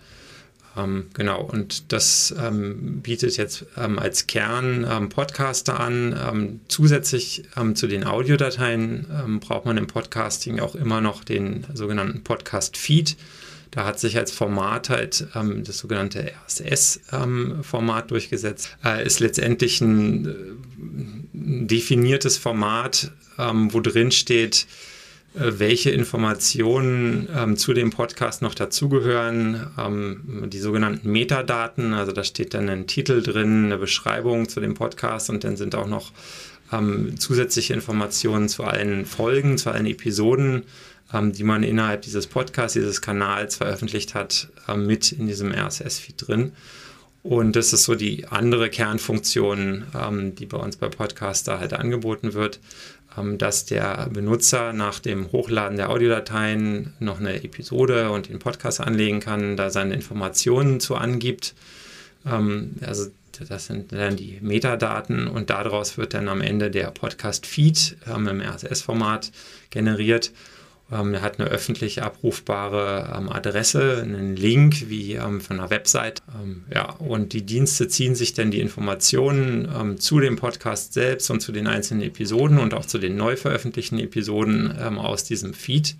genau, 1.14 1.42
und 1.42 1.92
das 1.92 2.34
bietet 3.04 3.36
jetzt 3.36 3.66
als 3.76 4.28
Kern 4.28 5.10
Podcaster 5.10 5.78
an. 5.78 6.62
zusätzlich 6.70 7.44
zu 7.74 7.88
den 7.88 8.06
Audiodateien 8.06 9.40
braucht 9.42 9.66
man 9.66 9.76
im 9.76 9.88
Podcasting 9.88 10.62
auch 10.62 10.74
immer 10.74 11.02
noch 11.02 11.26
den 11.26 11.66
sogenannten 11.74 12.24
Podcast-Feed. 12.24 13.18
Da 13.72 13.86
hat 13.86 14.00
sich 14.00 14.18
als 14.18 14.32
Format 14.32 14.90
halt 14.90 15.28
ähm, 15.34 15.64
das 15.64 15.78
sogenannte 15.78 16.34
RSS-Format 16.46 18.04
ähm, 18.04 18.08
durchgesetzt. 18.10 18.78
Äh, 18.84 19.06
ist 19.06 19.22
letztendlich 19.22 19.80
ein, 19.80 20.26
äh, 20.26 20.34
definiertes 21.68 22.38
Format, 22.38 23.12
ähm, 23.40 23.74
wo 23.74 23.80
drin 23.80 24.12
steht, 24.12 24.68
äh, 25.36 25.54
welche 25.60 25.92
Informationen 25.92 27.30
ähm, 27.34 27.56
zu 27.56 27.74
dem 27.74 27.92
Podcast 27.92 28.42
noch 28.42 28.54
dazugehören, 28.54 29.68
ähm, 29.78 30.50
die 30.50 30.60
sogenannten 30.60 31.10
Metadaten, 31.10 31.94
also 31.94 32.12
da 32.12 32.26
steht 32.26 32.54
dann 32.54 32.68
ein 32.68 32.88
Titel 32.88 33.24
drin, 33.24 33.66
eine 33.66 33.78
Beschreibung 33.78 34.50
zu 34.50 34.60
dem 34.60 34.74
Podcast 34.74 35.30
und 35.30 35.46
dann 35.46 35.56
sind 35.56 35.76
auch 35.76 35.88
noch 35.88 36.12
ähm, 36.74 37.18
zusätzliche 37.18 37.74
Informationen 37.74 38.50
zu 38.50 38.66
allen 38.66 39.06
Folgen, 39.06 39.58
zu 39.58 39.72
allen 39.72 39.86
Episoden 39.86 40.64
ähm, 41.14 41.34
die 41.34 41.44
man 41.44 41.64
innerhalb 41.64 42.02
dieses 42.02 42.28
Podcasts, 42.28 42.74
dieses 42.74 43.02
Kanals 43.02 43.56
veröffentlicht 43.58 44.16
hat, 44.16 44.50
ähm, 44.68 44.86
mit 44.86 45.12
in 45.12 45.28
diesem 45.28 45.52
RSS-Feed 45.52 46.28
drin. 46.28 46.54
Und 47.24 47.56
das 47.56 47.72
ist 47.72 47.84
so 47.84 47.96
die 47.96 48.28
andere 48.28 48.70
Kernfunktion, 48.70 49.86
ähm, 49.96 50.36
die 50.36 50.46
bei 50.48 50.58
uns 50.58 50.78
bei 50.78 50.90
Podcaster 50.90 51.60
halt 51.60 51.74
angeboten 51.74 52.34
wird, 52.34 52.60
ähm, 53.18 53.38
dass 53.38 53.66
der 53.66 54.10
Benutzer 54.12 54.74
nach 54.74 55.00
dem 55.00 55.32
Hochladen 55.32 55.78
der 55.78 55.90
Audiodateien 55.90 56.94
noch 57.00 57.20
eine 57.20 57.44
Episode 57.44 58.10
und 58.10 58.30
den 58.30 58.40
Podcast 58.40 58.82
anlegen 58.82 59.20
kann, 59.20 59.56
da 59.56 59.70
seine 59.70 59.94
Informationen 59.94 60.80
zu 60.80 60.96
angibt. 60.96 61.54
Ähm, 62.26 62.76
also 62.82 63.08
das 63.48 63.68
sind 63.68 63.92
dann 63.92 64.16
die 64.16 64.40
Metadaten 64.42 65.28
und 65.28 65.50
daraus 65.50 65.98
wird 65.98 66.14
dann 66.14 66.28
am 66.28 66.42
Ende 66.42 66.70
der 66.72 66.92
Podcast-Feed 66.92 67.98
ähm, 68.08 68.28
im 68.28 68.42
RSS-Format 68.42 69.32
generiert. 69.70 70.32
Ähm, 70.92 71.14
er 71.14 71.22
hat 71.22 71.40
eine 71.40 71.50
öffentlich 71.50 72.04
abrufbare 72.04 73.14
ähm, 73.18 73.30
Adresse, 73.30 74.02
einen 74.02 74.36
Link 74.36 74.90
wie 74.90 75.14
ähm, 75.14 75.42
von 75.42 75.60
einer 75.60 75.70
Website. 75.70 76.22
Ja, 76.74 76.92
und 76.94 77.34
die 77.34 77.46
Dienste 77.46 77.88
ziehen 77.88 78.16
sich 78.16 78.34
dann 78.34 78.52
die 78.52 78.60
Informationen 78.60 79.98
zu 80.00 80.20
dem 80.20 80.36
Podcast 80.36 80.94
selbst 80.94 81.30
und 81.30 81.42
zu 81.42 81.52
den 81.52 81.68
einzelnen 81.68 82.04
Episoden 82.04 82.58
und 82.58 82.74
auch 82.74 82.86
zu 82.86 82.98
den 82.98 83.16
neu 83.16 83.36
veröffentlichten 83.36 84.00
Episoden 84.00 84.98
aus 84.98 85.24
diesem 85.24 85.54
Feed 85.54 85.96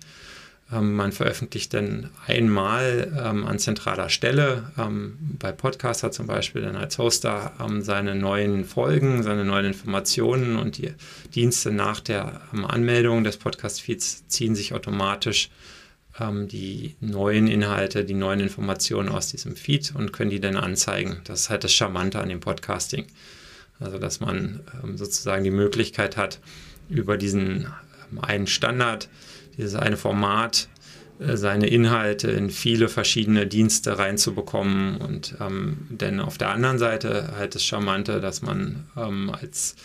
man 0.80 1.12
veröffentlicht 1.12 1.74
dann 1.74 2.10
einmal 2.26 3.12
ähm, 3.22 3.46
an 3.46 3.58
zentraler 3.58 4.08
Stelle, 4.08 4.70
ähm, 4.78 5.18
bei 5.38 5.52
Podcaster 5.52 6.10
zum 6.10 6.26
Beispiel, 6.26 6.62
dann 6.62 6.76
als 6.76 6.98
Hoster 6.98 7.52
ähm, 7.60 7.82
seine 7.82 8.14
neuen 8.14 8.64
Folgen, 8.64 9.22
seine 9.22 9.44
neuen 9.44 9.66
Informationen 9.66 10.56
und 10.56 10.78
die 10.78 10.92
Dienste 11.34 11.70
nach 11.70 12.00
der 12.00 12.40
ähm, 12.54 12.64
Anmeldung 12.64 13.22
des 13.22 13.36
Podcast-Feeds 13.36 14.28
ziehen 14.28 14.54
sich 14.54 14.72
automatisch 14.72 15.50
ähm, 16.18 16.48
die 16.48 16.96
neuen 17.00 17.48
Inhalte, 17.48 18.04
die 18.04 18.14
neuen 18.14 18.40
Informationen 18.40 19.10
aus 19.10 19.28
diesem 19.28 19.56
Feed 19.56 19.94
und 19.94 20.12
können 20.12 20.30
die 20.30 20.40
dann 20.40 20.56
anzeigen. 20.56 21.20
Das 21.24 21.42
ist 21.42 21.50
halt 21.50 21.64
das 21.64 21.72
Charmante 21.74 22.18
an 22.18 22.30
dem 22.30 22.40
Podcasting. 22.40 23.06
Also, 23.78 23.98
dass 23.98 24.20
man 24.20 24.60
sozusagen 24.94 25.42
die 25.42 25.50
Möglichkeit 25.50 26.16
hat, 26.16 26.38
über 26.88 27.16
diesen 27.16 27.66
einen 28.20 28.46
Standard, 28.46 29.08
dieses 29.56 29.74
eine 29.74 29.96
Format, 29.96 30.68
äh, 31.18 31.36
seine 31.36 31.66
Inhalte 31.66 32.30
in 32.30 32.50
viele 32.50 32.88
verschiedene 32.88 33.46
Dienste 33.46 33.98
reinzubekommen. 33.98 34.96
Und 34.96 35.36
ähm, 35.40 35.86
denn 35.90 36.20
auf 36.20 36.38
der 36.38 36.50
anderen 36.50 36.78
Seite 36.78 37.32
halt 37.36 37.54
das 37.54 37.64
Charmante, 37.64 38.20
dass 38.20 38.42
man 38.42 38.86
ähm, 38.96 39.30
als 39.30 39.76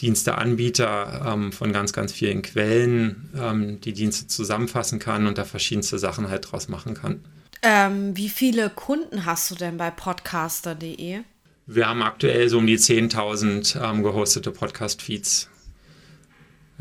Diensteanbieter 0.00 1.32
ähm, 1.32 1.52
von 1.52 1.72
ganz, 1.72 1.92
ganz 1.92 2.12
vielen 2.12 2.42
Quellen 2.42 3.30
ähm, 3.36 3.80
die 3.80 3.92
Dienste 3.92 4.26
zusammenfassen 4.26 4.98
kann 4.98 5.26
und 5.26 5.38
da 5.38 5.44
verschiedenste 5.44 5.98
Sachen 5.98 6.28
halt 6.28 6.50
draus 6.50 6.68
machen 6.68 6.94
kann. 6.94 7.20
Ähm, 7.62 8.16
wie 8.16 8.28
viele 8.28 8.70
Kunden 8.70 9.24
hast 9.24 9.50
du 9.50 9.54
denn 9.54 9.76
bei 9.76 9.90
podcaster.de? 9.90 11.20
Wir 11.66 11.88
haben 11.88 12.02
aktuell 12.02 12.48
so 12.48 12.58
um 12.58 12.66
die 12.66 12.78
10.000 12.78 13.80
ähm, 13.80 14.02
gehostete 14.02 14.50
Podcast-Feeds. 14.50 15.48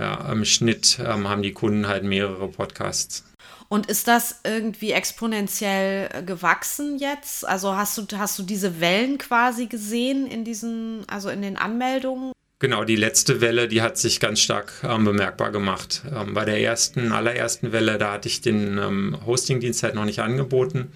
Ja, 0.01 0.31
im 0.31 0.45
Schnitt 0.45 0.97
ähm, 1.05 1.29
haben 1.29 1.43
die 1.43 1.51
Kunden 1.51 1.87
halt 1.87 2.03
mehrere 2.03 2.47
Podcasts. 2.47 3.23
Und 3.69 3.85
ist 3.85 4.07
das 4.07 4.39
irgendwie 4.43 4.93
exponentiell 4.93 6.09
äh, 6.11 6.23
gewachsen 6.23 6.97
jetzt? 6.97 7.47
Also 7.47 7.75
hast 7.75 7.99
du, 7.99 8.17
hast 8.17 8.39
du 8.39 8.43
diese 8.43 8.81
Wellen 8.81 9.19
quasi 9.19 9.67
gesehen 9.67 10.25
in 10.25 10.43
diesen, 10.43 11.07
also 11.07 11.29
in 11.29 11.43
den 11.43 11.55
Anmeldungen? 11.55 12.31
Genau, 12.57 12.83
die 12.83 12.95
letzte 12.95 13.41
Welle, 13.41 13.67
die 13.67 13.83
hat 13.83 13.99
sich 13.99 14.19
ganz 14.19 14.39
stark 14.39 14.73
ähm, 14.83 15.05
bemerkbar 15.05 15.51
gemacht. 15.51 16.01
Ähm, 16.11 16.33
bei 16.33 16.45
der 16.45 16.59
ersten, 16.59 17.11
allerersten 17.11 17.71
Welle, 17.71 17.99
da 17.99 18.13
hatte 18.13 18.27
ich 18.27 18.41
den 18.41 18.79
ähm, 18.79 19.17
Hostingdienst 19.23 19.83
halt 19.83 19.93
noch 19.93 20.05
nicht 20.05 20.19
angeboten. 20.21 20.91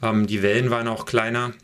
Ähm, 0.00 0.28
die 0.28 0.42
Wellen 0.42 0.70
waren 0.70 0.86
auch 0.86 1.06
kleiner. 1.06 1.54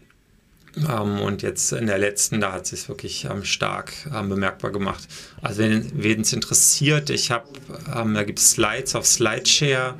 Ähm, 0.77 1.21
und 1.21 1.43
jetzt 1.43 1.73
in 1.73 1.87
der 1.87 1.99
letzten, 1.99 2.41
da 2.41 2.53
hat 2.53 2.67
sich 2.67 2.89
wirklich 2.89 3.25
ähm, 3.25 3.45
stark 3.45 3.93
bemerkbar 4.11 4.73
gemacht. 4.73 5.07
Also 5.43 5.63
wenn 5.63 6.21
es 6.21 6.33
interessiert, 6.33 7.11
ich 7.11 7.31
habe, 7.31 7.47
da 7.87 8.25
gibt 8.25 8.39
es 8.39 8.53
Slides 8.53 8.95
auf 8.95 9.07
Slideshare, 9.07 9.95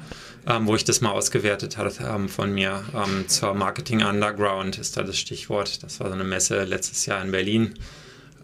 wo 0.61 0.75
ich 0.77 0.85
das 0.85 1.01
mal 1.01 1.11
ausgewertet 1.11 1.79
habe 1.79 2.29
von 2.29 2.53
mir. 2.53 2.83
zur 3.29 3.55
Marketing 3.55 4.03
Underground 4.05 4.79
ist 4.79 4.97
da 4.97 5.03
das 5.03 5.19
Stichwort. 5.19 5.83
Das 5.83 6.01
war 6.01 6.09
so 6.09 6.15
eine 6.15 6.25
Messe 6.25 6.65
letztes 6.65 7.07
Jahr 7.07 7.23
in 7.23 7.31
Berlin 7.31 7.75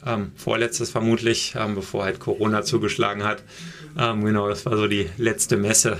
ähm, 0.07 0.33
vorletztes 0.37 0.91
vermutlich, 0.91 1.55
ähm, 1.57 1.75
bevor 1.75 2.05
halt 2.05 2.21
Corona 2.21 2.63
zugeschlagen 2.63 3.25
hat. 3.25 3.43
Ähm, 3.99 4.25
genau, 4.25 4.49
das 4.49 4.65
war 4.67 4.77
so 4.77 4.87
die 4.87 5.09
letzte 5.17 5.57
Messe, 5.57 5.99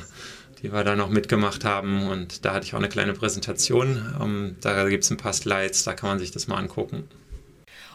die 0.63 0.73
wir 0.73 0.85
da 0.85 0.97
noch 0.97 1.09
mitgemacht 1.09 1.65
haben 1.65 2.09
und 2.09 2.45
da 2.45 2.53
hatte 2.53 2.67
ich 2.67 2.75
auch 2.75 2.79
eine 2.79 2.89
kleine 2.89 3.13
Präsentation. 3.13 4.15
Ähm, 4.21 4.57
da 4.61 4.89
gibt 4.89 5.05
es 5.05 5.11
ein 5.11 5.17
paar 5.17 5.33
Slides, 5.33 5.85
da 5.85 5.95
kann 5.95 6.11
man 6.11 6.19
sich 6.19 6.31
das 6.31 6.47
mal 6.47 6.57
angucken. 6.57 7.09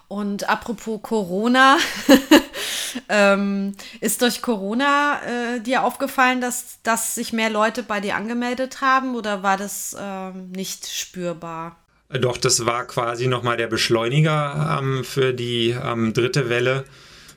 Und 0.08 0.48
apropos 0.50 1.02
Corona, 1.02 1.78
ähm, 3.10 3.76
ist 4.02 4.22
durch 4.22 4.42
Corona 4.42 5.22
äh, 5.26 5.60
dir 5.62 5.84
aufgefallen, 5.84 6.42
dass, 6.42 6.80
dass 6.84 7.16
sich 7.16 7.34
mehr 7.34 7.50
Leute 7.50 7.82
bei 7.82 8.00
dir 8.00 8.16
angemeldet 8.16 8.82
haben 8.82 9.16
oder 9.16 9.42
war 9.42 9.58
das 9.58 9.96
ähm, 10.00 10.52
nicht 10.52 10.88
spürbar? 10.88 11.78
Doch, 12.10 12.38
das 12.38 12.66
war 12.68 12.86
quasi 12.86 13.28
nochmal 13.28 13.58
der 13.58 13.68
Beschleuniger 13.68 14.80
ähm, 14.80 15.04
für 15.04 15.34
die 15.34 15.72
ähm, 15.72 16.14
dritte 16.14 16.50
Welle. 16.50 16.86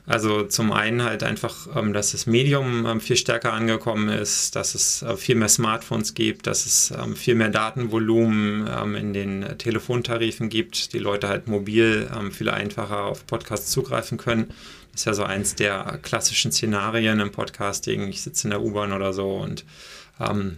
Also 0.09 0.41
zum 0.41 0.71
einen 0.71 1.03
halt 1.03 1.21
einfach, 1.21 1.67
ähm, 1.75 1.93
dass 1.93 2.13
das 2.13 2.25
Medium 2.25 2.87
ähm, 2.87 2.99
viel 2.99 3.15
stärker 3.15 3.53
angekommen 3.53 4.09
ist, 4.09 4.55
dass 4.55 4.73
es 4.73 5.03
äh, 5.03 5.15
viel 5.15 5.35
mehr 5.35 5.49
Smartphones 5.49 6.15
gibt, 6.15 6.47
dass 6.47 6.65
es 6.65 6.89
ähm, 6.89 7.15
viel 7.15 7.35
mehr 7.35 7.49
Datenvolumen 7.49 8.65
in 8.95 9.13
den 9.13 9.57
Telefontarifen 9.59 10.49
gibt, 10.49 10.93
die 10.93 10.97
Leute 10.97 11.27
halt 11.27 11.47
mobil 11.47 12.09
viel 12.31 12.49
einfacher 12.49 13.03
auf 13.03 13.27
Podcasts 13.27 13.69
zugreifen 13.71 14.17
können. 14.17 14.47
Das 14.91 15.01
ist 15.01 15.05
ja 15.05 15.13
so 15.13 15.23
eins 15.23 15.53
der 15.53 15.99
klassischen 16.01 16.51
Szenarien 16.51 17.19
im 17.19 17.31
Podcasting. 17.31 18.07
Ich 18.07 18.21
sitze 18.21 18.47
in 18.47 18.51
der 18.51 18.61
U-Bahn 18.61 18.93
oder 18.93 19.13
so 19.13 19.35
und 19.35 19.65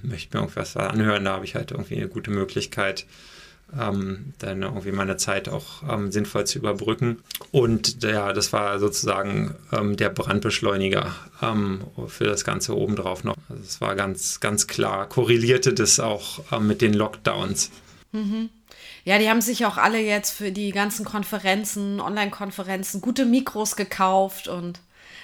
möchte 0.03 0.35
mir 0.37 0.43
irgendwas 0.43 0.77
anhören, 0.77 1.25
da 1.25 1.33
habe 1.33 1.45
ich 1.45 1.55
halt 1.55 1.71
irgendwie 1.71 1.97
eine 1.97 2.07
gute 2.07 2.31
Möglichkeit, 2.31 3.05
ähm, 3.79 4.33
dann 4.39 4.63
irgendwie 4.63 4.91
meine 4.91 5.17
Zeit 5.17 5.49
auch 5.49 5.83
ähm, 5.89 6.11
sinnvoll 6.11 6.45
zu 6.45 6.59
überbrücken. 6.59 7.19
Und 7.51 8.03
ja, 8.03 8.33
das 8.33 8.53
war 8.53 8.79
sozusagen 8.79 9.55
ähm, 9.71 9.97
der 9.97 10.09
Brandbeschleuniger 10.09 11.13
ähm, 11.41 11.81
für 12.07 12.25
das 12.25 12.43
Ganze 12.43 12.75
obendrauf 12.75 13.23
noch. 13.23 13.35
Also 13.49 13.63
es 13.63 13.81
war 13.81 13.95
ganz, 13.95 14.39
ganz 14.39 14.67
klar, 14.67 15.07
korrelierte 15.07 15.73
das 15.73 15.99
auch 15.99 16.41
ähm, 16.51 16.67
mit 16.67 16.81
den 16.81 16.93
Lockdowns. 16.93 17.71
Mhm. 18.11 18.49
Ja, 19.03 19.17
die 19.17 19.29
haben 19.29 19.41
sich 19.41 19.65
auch 19.65 19.77
alle 19.77 19.99
jetzt 19.99 20.31
für 20.31 20.51
die 20.51 20.71
ganzen 20.71 21.05
Konferenzen, 21.05 21.99
Online-Konferenzen 21.99 23.01
gute 23.01 23.25
Mikros 23.25 23.75
gekauft 23.75 24.47
und 24.47 24.79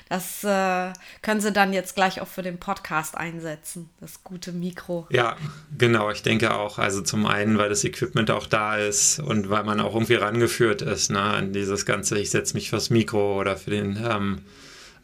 das 0.10 0.44
äh, 0.44 0.94
können 1.22 1.42
Sie 1.42 1.52
dann 1.52 1.74
jetzt 1.74 1.96
gleich 1.96 2.22
auch 2.22 2.28
für 2.28 2.42
den 2.42 2.60
Podcast 2.60 3.18
einsetzen, 3.18 3.90
das 4.00 4.24
gute 4.24 4.52
Mikro. 4.52 5.08
Ja, 5.10 5.36
genau, 5.78 6.12
ich 6.12 6.24
denke 6.24 6.54
auch. 6.54 6.80
Also 6.80 7.02
zum 7.02 7.26
einen, 7.26 7.58
weil 7.58 7.70
das 7.70 7.84
Equipment 7.84 8.32
auch 8.32 8.48
da 8.48 8.78
ist 8.78 9.20
und 9.20 9.50
weil 9.50 9.64
man 9.64 9.80
auch 9.80 9.94
irgendwie 9.94 10.16
rangeführt 10.16 10.82
ist 10.82 11.12
ne, 11.12 11.22
an 11.22 11.54
dieses 11.54 11.86
Ganze, 11.86 12.18
ich 12.20 12.30
setze 12.30 12.54
mich 12.54 12.70
fürs 12.70 12.90
Mikro 12.90 13.40
oder 13.40 13.58
für 13.58 13.72
den 13.72 13.98
ähm, 14.04 14.42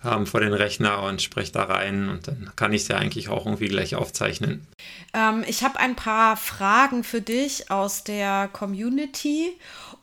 ähm, 0.06 0.26
vor 0.26 0.42
den 0.42 0.54
Rechner 0.54 1.04
und 1.04 1.22
spreche 1.22 1.52
da 1.52 1.64
rein 1.64 2.10
und 2.10 2.28
dann 2.28 2.52
kann 2.56 2.74
ich 2.74 2.84
es 2.84 2.88
ja 2.90 2.98
eigentlich 2.98 3.30
auch 3.30 3.46
irgendwie 3.46 3.68
gleich 3.68 3.96
aufzeichnen. 3.96 4.66
Ähm, 5.14 5.44
ich 5.48 5.64
habe 5.64 5.80
ein 5.80 5.96
paar 5.96 6.38
Fragen 6.38 7.04
für 7.04 7.22
dich 7.22 7.72
aus 7.72 8.04
der 8.04 8.50
Community 8.52 9.52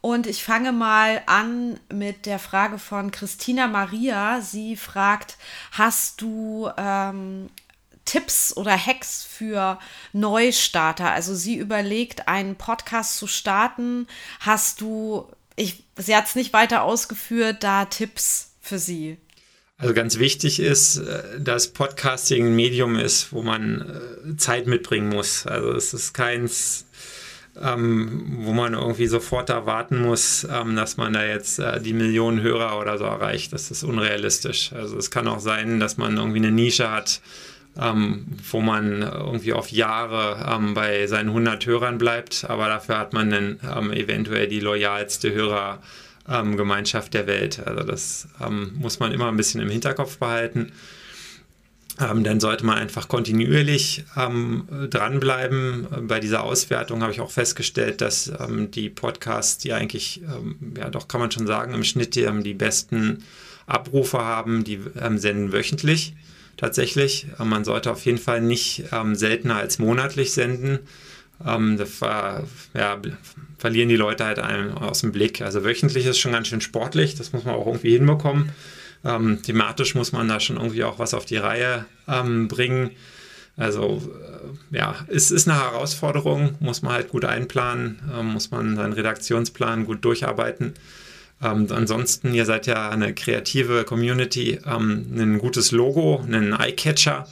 und 0.01 0.27
ich 0.27 0.43
fange 0.43 0.73
mal 0.73 1.23
an 1.27 1.79
mit 1.93 2.27
der 2.27 2.39
Frage 2.39 2.79
von 2.79 3.11
Christina 3.11 3.67
Maria. 3.67 4.41
Sie 4.41 4.77
fragt, 4.77 5.37
hast 5.73 6.23
du 6.23 6.71
ähm, 6.77 7.51
Tipps 8.07 8.57
oder 8.57 8.77
Hacks 8.77 9.23
für 9.23 9.79
Neustarter? 10.13 11.13
Also 11.13 11.35
sie 11.35 11.57
überlegt, 11.57 12.29
einen 12.29 12.57
Podcast 12.57 13.19
zu 13.19 13.27
starten. 13.27 14.07
Hast 14.41 14.81
du, 14.81 15.29
ich, 15.57 15.85
sie 15.97 16.17
hat 16.17 16.27
es 16.27 16.35
nicht 16.35 16.53
weiter 16.53 16.83
ausgeführt, 16.83 17.63
da 17.63 17.85
Tipps 17.85 18.53
für 18.63 18.79
sie? 18.79 19.19
Also 19.81 19.95
ganz 19.95 20.19
wichtig 20.19 20.61
ist, 20.61 20.97
äh, 20.97 21.41
dass 21.41 21.69
Podcasting 21.69 22.47
ein 22.47 22.57
Medium 22.57 22.97
ist, 22.97 23.33
wo 23.33 23.43
man 23.43 23.81
äh, 24.33 24.37
Zeit 24.37 24.67
mitbringen 24.67 25.09
muss. 25.09 25.47
Also 25.47 25.73
es 25.73 25.95
ist 25.95 26.13
keins, 26.13 26.87
ähm, 27.61 28.39
wo 28.41 28.53
man 28.53 28.75
irgendwie 28.75 29.07
sofort 29.07 29.51
erwarten 29.51 30.01
muss, 30.01 30.47
ähm, 30.51 30.77
dass 30.77 30.97
man 30.97 31.13
da 31.13 31.25
jetzt 31.25 31.59
äh, 31.59 31.81
die 31.81 31.93
Millionen 31.93 32.41
Hörer 32.41 32.79
oder 32.79 32.99
so 32.99 33.05
erreicht. 33.05 33.53
Das 33.53 33.71
ist 33.71 33.83
unrealistisch. 33.83 34.73
Also 34.73 34.97
es 34.97 35.11
kann 35.11 35.29
auch 35.29 35.41
sein, 35.41 35.81
dass 35.81 35.97
man 35.97 36.17
irgendwie 36.17 36.39
eine 36.39 36.53
Nische 36.53 36.91
hat, 36.91 37.21
ähm, 37.79 38.27
wo 38.51 38.61
man 38.61 39.03
irgendwie 39.03 39.53
auf 39.53 39.71
Jahre 39.71 40.47
ähm, 40.49 40.75
bei 40.75 41.07
seinen 41.07 41.29
100 41.29 41.67
Hörern 41.67 41.99
bleibt, 41.99 42.47
aber 42.49 42.69
dafür 42.69 42.99
hat 42.99 43.13
man 43.13 43.31
dann 43.31 43.61
ähm, 43.77 43.93
eventuell 43.93 44.49
die 44.49 44.61
loyalste 44.61 45.33
Hörergemeinschaft 45.33 47.15
der 47.15 47.27
Welt. 47.27 47.61
Also 47.67 47.83
das 47.83 48.29
ähm, 48.45 48.73
muss 48.79 49.01
man 49.01 49.13
immer 49.13 49.29
ein 49.29 49.37
bisschen 49.37 49.61
im 49.61 49.71
Hinterkopf 49.71 50.19
behalten 50.19 50.73
ähm, 52.01 52.25
dann 52.25 52.41
sollte 52.41 52.65
man 52.65 52.79
einfach 52.79 53.09
kontinuierlich 53.09 54.05
ähm, 54.17 54.65
dranbleiben. 54.91 55.87
Bei 56.03 56.21
dieser 56.21 56.43
Auswertung 56.43 57.03
habe 57.03 57.13
ich 57.13 57.21
auch 57.21 57.31
festgestellt, 57.31 58.01
dass 58.01 58.33
ähm, 58.41 58.71
die 58.71 58.89
Podcasts, 58.89 59.59
die 59.59 59.73
eigentlich, 59.73 60.23
ähm, 60.23 60.57
ja 60.77 60.89
doch 60.91 61.09
kann 61.09 61.21
man 61.21 61.31
schon 61.31 61.47
sagen, 61.47 61.75
im 61.75 61.85
Schnitt 61.85 62.15
die, 62.15 62.23
ähm, 62.23 62.43
die 62.43 62.55
besten 62.55 63.25
Abrufe 63.67 64.19
haben, 64.19 64.65
die 64.65 64.81
ähm, 65.01 65.19
senden 65.19 65.53
wöchentlich 65.53 66.15
tatsächlich. 66.57 67.27
man 67.39 67.65
sollte 67.65 67.91
auf 67.91 68.05
jeden 68.05 68.19
Fall 68.19 68.43
nicht 68.43 68.85
seltener 69.13 69.57
als 69.57 69.79
monatlich 69.79 70.35
senden. 70.35 70.81
das 71.39 72.03
war, 72.03 72.45
ja, 72.75 73.01
verlieren 73.57 73.89
die 73.89 73.97
Leute 73.97 74.27
halt 74.27 74.41
einem 74.41 74.77
aus 74.77 75.01
dem 75.01 75.11
Blick. 75.11 75.41
Also 75.41 75.65
wöchentlich 75.65 76.05
ist 76.05 76.19
schon 76.19 76.33
ganz 76.33 76.49
schön 76.49 76.61
sportlich, 76.61 77.15
das 77.15 77.33
muss 77.33 77.45
man 77.45 77.55
auch 77.55 77.67
irgendwie 77.67 77.93
hinbekommen. 77.93 78.51
Ähm, 79.05 79.43
thematisch 79.43 79.95
muss 79.95 80.13
man 80.13 80.29
da 80.29 80.41
schon 80.41 80.57
irgendwie 80.57 80.85
auch 80.85 80.99
was 80.99 81.15
auf 81.15 81.25
die 81.25 81.37
Reihe 81.37 81.87
ähm, 82.07 82.49
bringen. 82.49 82.91
Also 83.57 84.03
äh, 84.73 84.77
ja, 84.77 84.95
es 85.09 85.31
ist 85.31 85.49
eine 85.49 85.59
Herausforderung, 85.59 86.57
muss 86.61 86.83
man 86.83 86.93
halt 86.93 87.09
gut 87.09 87.25
einplanen, 87.25 88.01
äh, 88.13 88.23
muss 88.23 88.51
man 88.51 88.77
seinen 88.77 88.93
Redaktionsplan 88.93 89.85
gut 89.87 90.05
durcharbeiten. 90.05 90.75
Ähm, 91.43 91.67
ansonsten, 91.71 92.35
ihr 92.35 92.45
seid 92.45 92.67
ja 92.67 92.91
eine 92.91 93.15
kreative 93.15 93.85
Community, 93.85 94.61
ähm, 94.67 95.07
ein 95.17 95.39
gutes 95.39 95.73
Logo, 95.73 96.25
ein 96.27 96.53
Eyecatcher 96.53 97.27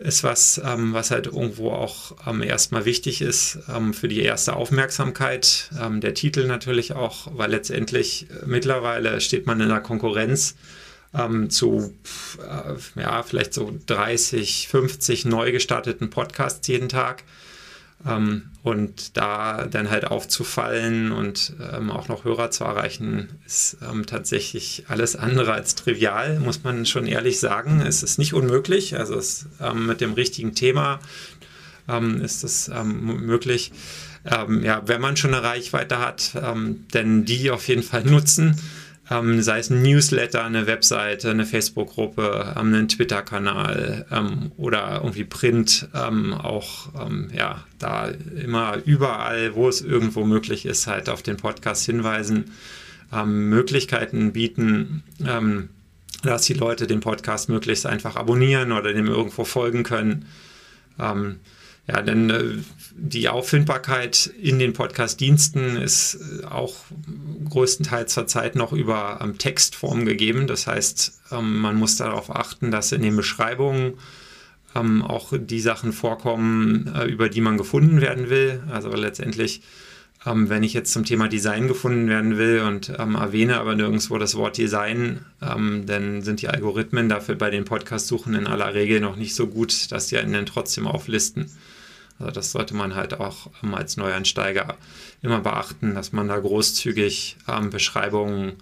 ist 0.00 0.24
was, 0.24 0.60
ähm, 0.64 0.94
was 0.94 1.10
halt 1.10 1.26
irgendwo 1.26 1.72
auch 1.72 2.16
ähm, 2.26 2.42
erstmal 2.42 2.86
wichtig 2.86 3.20
ist 3.20 3.58
ähm, 3.68 3.92
für 3.92 4.08
die 4.08 4.22
erste 4.22 4.56
Aufmerksamkeit. 4.56 5.68
Ähm, 5.78 6.00
der 6.00 6.14
Titel 6.14 6.46
natürlich 6.46 6.94
auch, 6.94 7.28
weil 7.34 7.50
letztendlich 7.50 8.26
äh, 8.30 8.46
mittlerweile 8.46 9.20
steht 9.20 9.46
man 9.46 9.60
in 9.60 9.68
der 9.68 9.80
Konkurrenz 9.80 10.56
ähm, 11.14 11.50
zu 11.50 11.92
äh, 12.38 13.00
ja, 13.00 13.22
vielleicht 13.22 13.54
so 13.54 13.76
30, 13.86 14.68
50 14.68 15.24
neu 15.24 15.52
gestarteten 15.52 16.10
Podcasts 16.10 16.66
jeden 16.68 16.88
Tag. 16.88 17.24
Ähm, 18.06 18.50
und 18.62 19.16
da 19.16 19.66
dann 19.66 19.90
halt 19.90 20.06
aufzufallen 20.06 21.12
und 21.12 21.54
ähm, 21.72 21.90
auch 21.90 22.08
noch 22.08 22.24
Hörer 22.24 22.50
zu 22.50 22.64
erreichen, 22.64 23.28
ist 23.46 23.78
ähm, 23.82 24.06
tatsächlich 24.06 24.84
alles 24.88 25.16
andere 25.16 25.52
als 25.52 25.74
trivial, 25.74 26.38
muss 26.40 26.62
man 26.62 26.86
schon 26.86 27.06
ehrlich 27.06 27.40
sagen. 27.40 27.80
Es 27.80 28.02
ist 28.02 28.18
nicht 28.18 28.32
unmöglich. 28.34 28.96
Also 28.96 29.16
es, 29.16 29.46
ähm, 29.60 29.86
mit 29.86 30.00
dem 30.00 30.12
richtigen 30.12 30.54
Thema 30.54 31.00
ähm, 31.88 32.22
ist 32.22 32.44
es 32.44 32.68
ähm, 32.68 33.26
möglich. 33.26 33.72
ja, 34.22 34.82
wenn 34.86 35.00
man 35.00 35.16
schon 35.16 35.32
eine 35.32 35.42
Reichweite 35.42 35.98
hat, 35.98 36.32
denn 36.92 37.24
die 37.24 37.50
auf 37.50 37.68
jeden 37.68 37.82
Fall 37.82 38.04
nutzen 38.04 38.54
ähm, 39.10 39.42
sei 39.42 39.58
es 39.58 39.70
ein 39.70 39.82
Newsletter, 39.82 40.44
eine 40.44 40.66
Webseite, 40.66 41.30
eine 41.30 41.44
Facebook-Gruppe, 41.44 42.54
ähm, 42.56 42.72
einen 42.72 42.88
Twitter-Kanal 42.88 44.06
ähm, 44.10 44.52
oder 44.56 45.00
irgendwie 45.02 45.24
Print, 45.24 45.88
ähm, 45.94 46.32
auch 46.32 46.88
ähm, 47.06 47.30
ja, 47.36 47.64
da 47.78 48.08
immer 48.08 48.78
überall, 48.84 49.54
wo 49.54 49.68
es 49.68 49.80
irgendwo 49.80 50.24
möglich 50.24 50.64
ist, 50.64 50.86
halt 50.86 51.08
auf 51.08 51.22
den 51.22 51.36
Podcast 51.36 51.84
hinweisen. 51.86 52.44
ähm, 53.12 53.48
Möglichkeiten 53.48 54.32
bieten, 54.32 55.02
dass 56.22 56.42
die 56.42 56.54
Leute 56.54 56.86
den 56.86 57.00
Podcast 57.00 57.48
möglichst 57.48 57.86
einfach 57.86 58.14
abonnieren 58.14 58.70
oder 58.70 58.92
dem 58.92 59.06
irgendwo 59.08 59.44
folgen 59.44 59.82
können. 59.82 60.26
Ja, 61.90 62.02
denn 62.02 62.30
äh, 62.30 62.42
die 62.94 63.28
Auffindbarkeit 63.28 64.26
in 64.40 64.60
den 64.60 64.74
Podcast-Diensten 64.74 65.76
ist 65.76 66.18
äh, 66.40 66.44
auch 66.44 66.76
größtenteils 67.48 68.14
zurzeit 68.14 68.54
noch 68.54 68.72
über 68.72 69.18
ähm, 69.20 69.38
Textform 69.38 70.04
gegeben. 70.04 70.46
Das 70.46 70.68
heißt, 70.68 71.20
ähm, 71.32 71.58
man 71.58 71.74
muss 71.74 71.96
darauf 71.96 72.34
achten, 72.34 72.70
dass 72.70 72.92
in 72.92 73.02
den 73.02 73.16
Beschreibungen 73.16 73.94
ähm, 74.76 75.02
auch 75.02 75.32
die 75.36 75.58
Sachen 75.58 75.92
vorkommen, 75.92 76.94
äh, 76.94 77.06
über 77.06 77.28
die 77.28 77.40
man 77.40 77.58
gefunden 77.58 78.00
werden 78.00 78.30
will. 78.30 78.62
Also 78.70 78.90
letztendlich 78.90 79.62
wenn 80.22 80.62
ich 80.62 80.74
jetzt 80.74 80.92
zum 80.92 81.06
Thema 81.06 81.28
Design 81.28 81.66
gefunden 81.66 82.06
werden 82.06 82.36
will 82.36 82.60
und 82.60 82.90
erwähne 82.90 83.58
aber 83.58 83.74
nirgendwo 83.74 84.18
das 84.18 84.34
Wort 84.34 84.58
Design, 84.58 85.24
dann 85.40 86.20
sind 86.20 86.42
die 86.42 86.48
Algorithmen 86.48 87.08
dafür 87.08 87.36
bei 87.36 87.48
den 87.48 87.64
Podcast-Suchen 87.64 88.34
in 88.34 88.46
aller 88.46 88.74
Regel 88.74 89.00
noch 89.00 89.16
nicht 89.16 89.34
so 89.34 89.46
gut, 89.46 89.90
dass 89.90 90.08
die 90.08 90.18
einen 90.18 90.34
dann 90.34 90.44
trotzdem 90.44 90.86
auflisten. 90.86 91.46
Also 92.20 92.32
das 92.32 92.52
sollte 92.52 92.74
man 92.74 92.94
halt 92.94 93.18
auch 93.18 93.50
ähm, 93.62 93.74
als 93.74 93.96
Neuansteiger 93.96 94.76
immer 95.22 95.40
beachten, 95.40 95.94
dass 95.94 96.12
man 96.12 96.28
da 96.28 96.38
großzügig 96.38 97.36
ähm, 97.48 97.70
Beschreibungen 97.70 98.54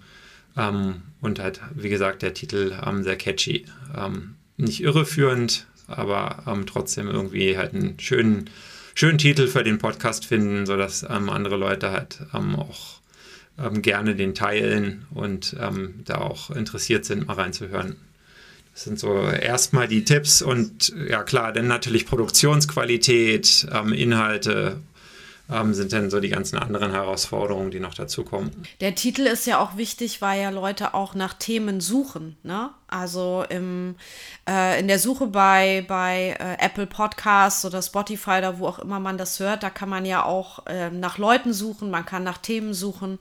ähm, 0.57 1.01
und 1.21 1.39
halt, 1.39 1.61
wie 1.75 1.89
gesagt, 1.89 2.21
der 2.21 2.33
Titel 2.33 2.73
sehr 3.03 3.17
catchy. 3.17 3.65
nicht 4.57 4.81
irreführend, 4.81 5.67
aber 5.87 6.43
trotzdem 6.65 7.07
irgendwie 7.07 7.57
halt 7.57 7.73
einen 7.73 7.99
schönen 7.99 8.49
schönen 8.99 9.17
Titel 9.17 9.47
für 9.47 9.63
den 9.63 9.77
Podcast 9.77 10.25
finden, 10.25 10.65
sodass 10.65 11.03
ähm, 11.09 11.29
andere 11.29 11.55
Leute 11.55 11.91
halt 11.91 12.19
ähm, 12.33 12.57
auch 12.57 12.99
ähm, 13.57 13.81
gerne 13.81 14.13
den 14.13 14.35
teilen 14.35 15.05
und 15.11 15.55
ähm, 15.57 16.01
da 16.03 16.15
auch 16.15 16.49
interessiert 16.51 17.05
sind, 17.05 17.25
mal 17.25 17.35
reinzuhören. 17.35 17.95
Das 18.79 18.85
sind 18.85 18.97
so 18.97 19.23
erstmal 19.23 19.89
die 19.89 20.05
Tipps 20.05 20.41
und 20.41 20.93
ja 21.09 21.23
klar, 21.23 21.51
dann 21.51 21.67
natürlich 21.67 22.05
Produktionsqualität, 22.05 23.67
ähm, 23.73 23.91
Inhalte 23.91 24.77
ähm, 25.51 25.73
sind 25.73 25.91
dann 25.91 26.09
so 26.09 26.21
die 26.21 26.29
ganzen 26.29 26.57
anderen 26.57 26.91
Herausforderungen, 26.91 27.71
die 27.71 27.81
noch 27.81 27.93
dazu 27.93 28.23
kommen. 28.23 28.51
Der 28.79 28.95
Titel 28.95 29.23
ist 29.23 29.45
ja 29.45 29.59
auch 29.59 29.75
wichtig, 29.75 30.21
weil 30.21 30.41
ja 30.41 30.49
Leute 30.49 30.93
auch 30.93 31.13
nach 31.13 31.33
Themen 31.33 31.81
suchen. 31.81 32.37
Ne? 32.43 32.69
Also 32.87 33.43
im, 33.49 33.95
äh, 34.47 34.79
in 34.79 34.87
der 34.87 34.99
Suche 34.99 35.27
bei, 35.27 35.83
bei 35.85 36.37
äh, 36.39 36.65
Apple 36.65 36.87
Podcasts 36.87 37.65
oder 37.65 37.81
Spotify 37.81 38.37
oder 38.37 38.59
wo 38.59 38.67
auch 38.67 38.79
immer 38.79 39.01
man 39.01 39.17
das 39.17 39.41
hört, 39.41 39.61
da 39.61 39.69
kann 39.69 39.89
man 39.89 40.05
ja 40.05 40.23
auch 40.23 40.65
äh, 40.67 40.89
nach 40.89 41.17
Leuten 41.17 41.51
suchen, 41.51 41.91
man 41.91 42.05
kann 42.05 42.23
nach 42.23 42.37
Themen 42.37 42.73
suchen. 42.73 43.19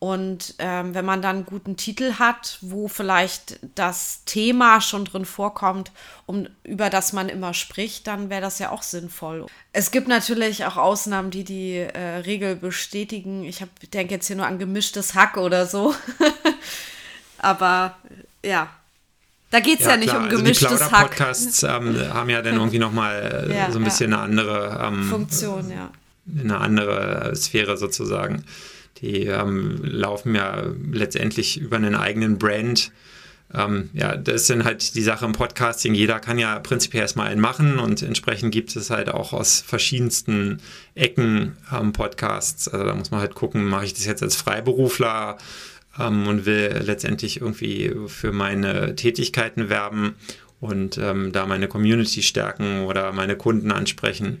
Und 0.00 0.54
ähm, 0.58 0.94
wenn 0.94 1.04
man 1.04 1.20
dann 1.20 1.36
einen 1.36 1.44
guten 1.44 1.76
Titel 1.76 2.14
hat, 2.14 2.56
wo 2.62 2.88
vielleicht 2.88 3.60
das 3.74 4.24
Thema 4.24 4.80
schon 4.80 5.04
drin 5.04 5.26
vorkommt, 5.26 5.92
um, 6.24 6.48
über 6.64 6.88
das 6.88 7.12
man 7.12 7.28
immer 7.28 7.52
spricht, 7.52 8.06
dann 8.06 8.30
wäre 8.30 8.40
das 8.40 8.58
ja 8.58 8.70
auch 8.70 8.82
sinnvoll. 8.82 9.44
Es 9.74 9.90
gibt 9.90 10.08
natürlich 10.08 10.64
auch 10.64 10.78
Ausnahmen, 10.78 11.30
die 11.30 11.44
die 11.44 11.76
äh, 11.76 12.16
Regel 12.24 12.56
bestätigen. 12.56 13.44
Ich 13.44 13.62
denke 13.92 14.14
jetzt 14.14 14.26
hier 14.26 14.36
nur 14.36 14.46
an 14.46 14.58
gemischtes 14.58 15.14
Hack 15.14 15.36
oder 15.36 15.66
so. 15.66 15.94
Aber 17.38 17.94
ja, 18.42 18.70
da 19.50 19.60
geht 19.60 19.80
es 19.80 19.84
ja, 19.84 19.92
ja, 19.92 19.96
nicht 19.98 20.08
klar. 20.08 20.22
um 20.22 20.28
gemischtes 20.30 20.72
also 20.72 20.84
die 20.86 20.90
Hack. 20.92 21.08
Podcasts 21.08 21.62
ähm, 21.62 21.94
haben 22.14 22.30
ja 22.30 22.40
dann 22.40 22.54
irgendwie 22.54 22.78
nochmal 22.78 23.48
äh, 23.50 23.54
ja, 23.54 23.70
so 23.70 23.78
ein 23.78 23.84
bisschen 23.84 24.12
ja. 24.12 24.22
eine 24.22 24.24
andere 24.24 24.80
ähm, 24.82 25.10
Funktion, 25.10 25.70
ja. 25.70 25.90
Eine 26.38 26.58
andere 26.58 27.36
Sphäre 27.36 27.76
sozusagen. 27.76 28.46
Die 29.00 29.26
ähm, 29.26 29.80
laufen 29.82 30.34
ja 30.34 30.64
letztendlich 30.92 31.58
über 31.58 31.76
einen 31.76 31.94
eigenen 31.94 32.38
Brand. 32.38 32.92
Ähm, 33.52 33.90
ja, 33.94 34.16
das 34.16 34.46
sind 34.46 34.64
halt 34.64 34.94
die 34.94 35.02
Sache 35.02 35.24
im 35.24 35.32
Podcasting. 35.32 35.94
Jeder 35.94 36.20
kann 36.20 36.38
ja 36.38 36.58
prinzipiell 36.58 37.02
erstmal 37.02 37.28
einen 37.28 37.40
machen 37.40 37.78
und 37.78 38.02
entsprechend 38.02 38.52
gibt 38.52 38.76
es 38.76 38.90
halt 38.90 39.10
auch 39.10 39.32
aus 39.32 39.60
verschiedensten 39.60 40.60
Ecken 40.94 41.56
ähm, 41.72 41.92
Podcasts. 41.92 42.68
Also 42.68 42.84
da 42.84 42.94
muss 42.94 43.10
man 43.10 43.20
halt 43.20 43.34
gucken, 43.34 43.64
mache 43.64 43.86
ich 43.86 43.94
das 43.94 44.04
jetzt 44.04 44.22
als 44.22 44.36
Freiberufler 44.36 45.38
ähm, 45.98 46.28
und 46.28 46.46
will 46.46 46.80
letztendlich 46.84 47.40
irgendwie 47.40 47.92
für 48.06 48.32
meine 48.32 48.94
Tätigkeiten 48.94 49.68
werben 49.68 50.14
und 50.60 50.98
ähm, 50.98 51.32
da 51.32 51.46
meine 51.46 51.66
Community 51.66 52.22
stärken 52.22 52.82
oder 52.82 53.12
meine 53.12 53.36
Kunden 53.36 53.72
ansprechen. 53.72 54.38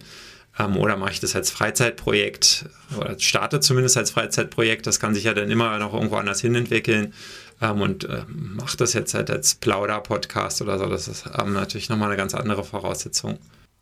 Ähm, 0.60 0.76
oder 0.76 0.96
mache 0.96 1.12
ich 1.12 1.20
das 1.20 1.34
als 1.34 1.50
Freizeitprojekt 1.50 2.66
oder 2.96 3.18
starte 3.18 3.60
zumindest 3.60 3.96
als 3.96 4.10
Freizeitprojekt. 4.10 4.86
Das 4.86 5.00
kann 5.00 5.14
sich 5.14 5.24
ja 5.24 5.34
dann 5.34 5.50
immer 5.50 5.78
noch 5.78 5.94
irgendwo 5.94 6.16
anders 6.16 6.40
hin 6.40 6.54
entwickeln. 6.54 7.14
Ähm, 7.60 7.80
und 7.80 8.04
äh, 8.04 8.24
mache 8.28 8.76
das 8.76 8.92
jetzt 8.92 9.14
halt 9.14 9.30
als 9.30 9.54
Plauder-Podcast 9.54 10.62
oder 10.62 10.78
so. 10.78 10.86
Das 10.86 11.08
ist 11.08 11.24
ähm, 11.38 11.52
natürlich 11.52 11.88
nochmal 11.88 12.08
eine 12.08 12.16
ganz 12.16 12.34
andere 12.34 12.64
Voraussetzung. 12.64 13.38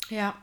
Ja, 0.08 0.34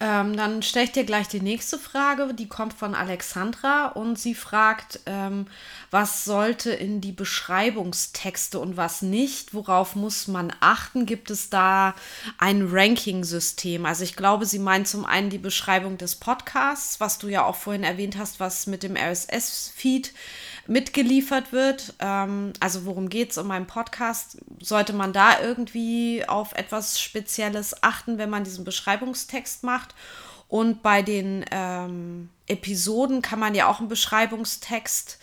ähm, 0.00 0.36
dann 0.36 0.62
stelle 0.62 0.84
ich 0.84 0.92
dir 0.92 1.04
gleich 1.04 1.28
die 1.28 1.40
nächste 1.40 1.78
Frage, 1.78 2.32
die 2.34 2.48
kommt 2.48 2.72
von 2.72 2.94
Alexandra 2.94 3.88
und 3.88 4.18
sie 4.18 4.34
fragt, 4.34 5.00
ähm, 5.06 5.46
was 5.90 6.24
sollte 6.24 6.70
in 6.70 7.00
die 7.00 7.12
Beschreibungstexte 7.12 8.58
und 8.58 8.76
was 8.76 9.02
nicht, 9.02 9.54
worauf 9.54 9.96
muss 9.96 10.28
man 10.28 10.52
achten? 10.60 11.06
Gibt 11.06 11.30
es 11.30 11.50
da 11.50 11.94
ein 12.38 12.68
Ranking-System? 12.70 13.86
Also 13.86 14.04
ich 14.04 14.16
glaube, 14.16 14.46
sie 14.46 14.58
meint 14.58 14.86
zum 14.86 15.04
einen 15.04 15.30
die 15.30 15.38
Beschreibung 15.38 15.98
des 15.98 16.16
Podcasts, 16.16 17.00
was 17.00 17.18
du 17.18 17.28
ja 17.28 17.44
auch 17.44 17.56
vorhin 17.56 17.84
erwähnt 17.84 18.18
hast, 18.18 18.40
was 18.40 18.66
mit 18.66 18.82
dem 18.82 18.96
RSS-Feed 18.96 20.12
mitgeliefert 20.68 21.52
wird. 21.52 21.94
Ähm, 21.98 22.52
also 22.60 22.84
worum 22.84 23.08
geht 23.08 23.30
es 23.32 23.38
um 23.38 23.48
meinen 23.48 23.66
Podcast? 23.66 24.38
Sollte 24.60 24.92
man 24.92 25.12
da 25.12 25.40
irgendwie 25.40 26.24
auf 26.28 26.52
etwas 26.52 27.00
Spezielles 27.00 27.82
achten, 27.82 28.18
wenn 28.18 28.30
man 28.30 28.44
diesen 28.44 28.64
Beschreibungstext 28.64 29.64
macht? 29.64 29.94
Und 30.46 30.82
bei 30.82 31.02
den 31.02 31.44
ähm, 31.50 32.30
Episoden 32.46 33.20
kann 33.20 33.38
man 33.38 33.54
ja 33.54 33.68
auch 33.68 33.80
einen 33.80 33.88
Beschreibungstext 33.88 35.18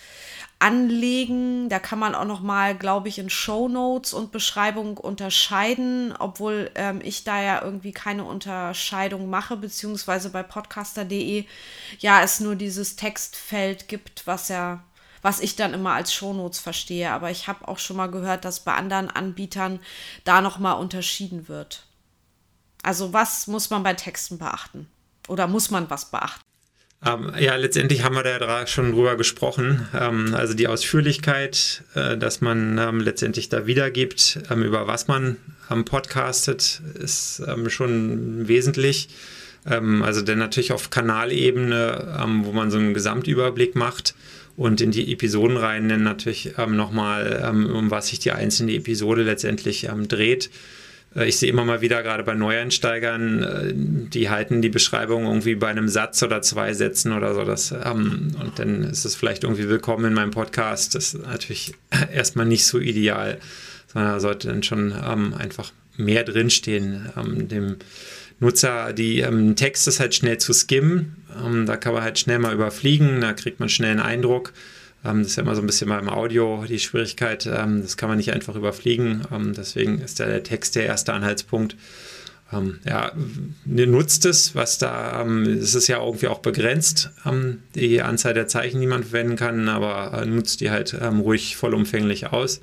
anlegen. 0.60 1.70
Da 1.70 1.80
kann 1.80 2.00
man 2.00 2.16
auch 2.16 2.26
noch 2.26 2.41
mal, 2.41 2.76
glaube 2.76 3.08
ich, 3.08 3.20
in 3.20 3.30
Show 3.30 3.68
Notes 3.68 4.14
und 4.14 4.32
Beschreibung 4.32 4.98
unterscheiden, 4.98 6.14
obwohl 6.18 6.72
ähm, 6.76 7.02
ich 7.04 7.24
da 7.24 7.41
ja 7.41 7.62
irgendwie 7.62 7.91
keine 7.91 8.24
Unterscheidung 8.24 9.30
mache, 9.30 9.58
beziehungsweise 9.58 10.30
bei 10.30 10.43
podcaster.de 10.43 11.46
ja 12.00 12.22
es 12.24 12.39
nur 12.39 12.56
dieses 12.56 12.96
Textfeld 12.96 13.88
gibt, 13.88 14.26
was 14.28 14.50
ja 14.50 14.84
was 15.26 15.39
ich 15.39 15.55
dann 15.55 15.73
immer 15.73 15.93
als 15.93 16.13
Shownotes 16.13 16.59
verstehe. 16.59 17.09
Aber 17.09 17.32
ich 17.32 17.47
habe 17.47 17.67
auch 17.67 17.80
schon 17.80 17.97
mal 17.97 18.11
gehört, 18.11 18.45
dass 18.45 18.59
bei 18.59 18.76
anderen 18.76 19.09
Anbietern 19.09 19.80
da 20.23 20.39
nochmal 20.39 20.80
unterschieden 20.80 21.47
wird. 21.47 21.88
Also 22.84 23.11
was 23.11 23.47
muss 23.47 23.71
man 23.71 23.82
bei 23.82 23.95
Texten 23.95 24.38
beachten? 24.38 24.86
Oder 25.28 25.47
muss 25.47 25.71
man 25.71 25.89
was 25.89 26.11
beachten? 26.11 26.41
Ähm, 27.03 27.34
ja, 27.39 27.55
letztendlich 27.55 28.03
haben 28.03 28.13
wir 28.13 28.21
da 28.21 28.67
schon 28.67 28.91
drüber 28.91 29.15
gesprochen. 29.17 29.88
Ähm, 29.99 30.36
also 30.36 30.53
die 30.53 30.67
Ausführlichkeit, 30.67 31.84
äh, 31.95 32.17
dass 32.17 32.41
man 32.41 32.78
ähm, 32.78 32.99
letztendlich 32.99 33.49
da 33.49 33.65
wiedergibt, 33.65 34.41
ähm, 34.51 34.61
über 34.61 34.86
was 34.86 35.07
man 35.07 35.38
podcastet, 35.86 36.82
ist 36.93 37.41
ähm, 37.47 37.71
schon 37.71 38.47
wesentlich. 38.47 39.09
Ähm, 39.65 40.03
also 40.03 40.21
dann 40.21 40.38
natürlich 40.38 40.71
auf 40.71 40.91
Kanalebene, 40.91 42.43
wo 42.43 42.51
man 42.51 42.69
so 42.69 42.78
einen 42.78 42.93
Gesamtüberblick 42.93 43.76
macht 43.76 44.13
und 44.58 44.82
in 44.82 44.91
die 44.91 45.12
Episoden 45.12 45.58
rein 45.58 45.89
dann 45.89 46.03
natürlich 46.03 46.53
ähm, 46.58 46.76
nochmal, 46.76 47.43
ähm, 47.45 47.70
um 47.70 47.91
was 47.91 48.08
sich 48.08 48.20
die 48.20 48.32
einzelne 48.32 48.74
Episode 48.74 49.24
letztendlich 49.24 49.86
ähm, 49.86 50.08
dreht. 50.08 50.49
Äh, 51.16 51.28
ich 51.28 51.38
sehe 51.38 51.49
immer 51.49 51.66
mal 51.66 51.82
wieder, 51.82 52.03
gerade 52.03 52.24
bei 52.24 52.36
Neueinsteigern, 52.36 53.43
äh, 53.43 53.74
die 53.74 54.30
halten 54.30 54.62
die 54.62 54.70
Beschreibung 54.70 55.26
irgendwie 55.26 55.56
bei 55.56 55.68
einem 55.68 55.89
Satz 55.89 56.24
oder 56.24 56.41
zwei 56.41 56.74
Sätzen 56.74 57.12
oder 57.12 57.34
so. 57.34 57.43
Das, 57.43 57.72
ähm, 57.72 58.32
und 58.39 58.60
dann 58.60 58.84
ist 58.84 59.06
es 59.06 59.16
vielleicht 59.16 59.43
irgendwie 59.43 59.68
willkommen 59.68 60.06
in 60.06 60.14
meinem 60.14 60.32
Podcast. 60.32 60.95
Das 60.95 61.14
ist 61.14 61.26
natürlich 61.26 61.74
erstmal 62.14 62.45
nicht 62.45 62.66
so 62.66 62.80
ideal, 62.80 63.39
sondern 63.91 64.14
da 64.14 64.20
sollte 64.20 64.47
dann 64.47 64.64
schon 64.64 64.93
ähm, 65.06 65.34
einfach 65.34 65.72
mehr 65.97 66.24
drinstehen, 66.24 67.10
ähm, 67.18 67.47
dem 67.47 67.78
Nutzer 68.39 68.91
die 68.91 69.20
ähm, 69.20 69.56
ist 69.58 69.99
halt 69.99 70.14
schnell 70.14 70.38
zu 70.38 70.53
skimmen. 70.53 71.16
Ähm, 71.44 71.66
da 71.66 71.78
kann 71.78 71.94
man 71.94 72.04
halt 72.04 72.20
schnell 72.20 72.40
mal 72.40 72.54
überfliegen, 72.54 73.22
da 73.22 73.34
kriegt 73.34 73.60
man 73.60 73.70
schnell 73.70 73.92
einen 73.92 74.00
Eindruck. 74.00 74.54
Ähm, 75.06 75.20
das 75.20 75.32
ist 75.32 75.36
ja 75.38 75.44
immer 75.44 75.56
so 75.56 75.62
ein 75.62 75.68
bisschen 75.68 75.90
beim 75.90 76.10
Audio 76.10 76.66
die 76.68 76.80
Schwierigkeit. 76.80 77.46
Ähm, 77.46 77.82
das 77.82 77.98
kann 77.98 78.10
man 78.10 78.18
nicht 78.18 78.34
einfach 78.34 78.56
überfliegen. 78.56 79.22
Ähm, 79.32 79.54
deswegen 79.56 80.00
ist 80.00 80.20
der 80.20 80.44
Text 80.44 80.76
der 80.76 80.86
erste 80.86 81.14
Anhaltspunkt. 81.14 81.76
Ähm, 82.52 82.80
ja, 82.86 83.12
nutzt 83.66 84.26
es, 84.26 84.56
was 84.56 84.78
da, 84.78 85.26
es 85.26 85.74
ist 85.74 85.88
ja 85.88 86.04
irgendwie 86.04 86.28
auch 86.28 86.40
begrenzt, 86.40 87.10
die 87.74 88.04
Anzahl 88.04 88.36
der 88.36 88.48
Zeichen, 88.48 88.80
die 88.80 88.88
man 88.88 89.04
verwenden 89.04 89.36
kann, 89.36 89.68
aber 89.68 90.22
äh, 90.22 90.26
nutzt 90.28 90.62
die 90.62 90.70
halt 90.70 90.96
ruhig 91.02 91.58
vollumfänglich 91.58 92.28
aus. 92.28 92.62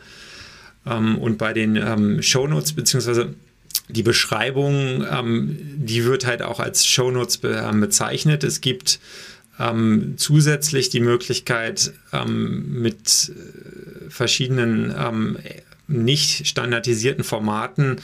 und 0.85 1.37
bei 1.37 1.53
den 1.53 2.23
Shownotes, 2.23 2.75
beziehungsweise 2.75 3.35
die 3.89 4.03
Beschreibung, 4.03 5.05
ähm, 5.11 5.59
die 5.77 6.05
wird 6.05 6.27
halt 6.27 6.43
auch 6.43 6.61
als 6.61 6.87
Shownotes 6.87 7.39
be 7.39 7.55
äh, 7.55 7.77
bezeichnet. 7.77 8.45
Es 8.45 8.61
gibt 8.61 9.01
ähm, 9.59 10.14
zusätzlich 10.16 10.89
die 10.89 11.01
Möglichkeit, 11.01 11.93
ähm, 12.12 12.81
mit 12.83 13.33
äh, 13.35 14.11
verschiedenen 14.11 14.95
ähm, 14.97 15.39
nicht 15.89 16.47
standardisierten 16.47 17.25
Formaten 17.25 17.97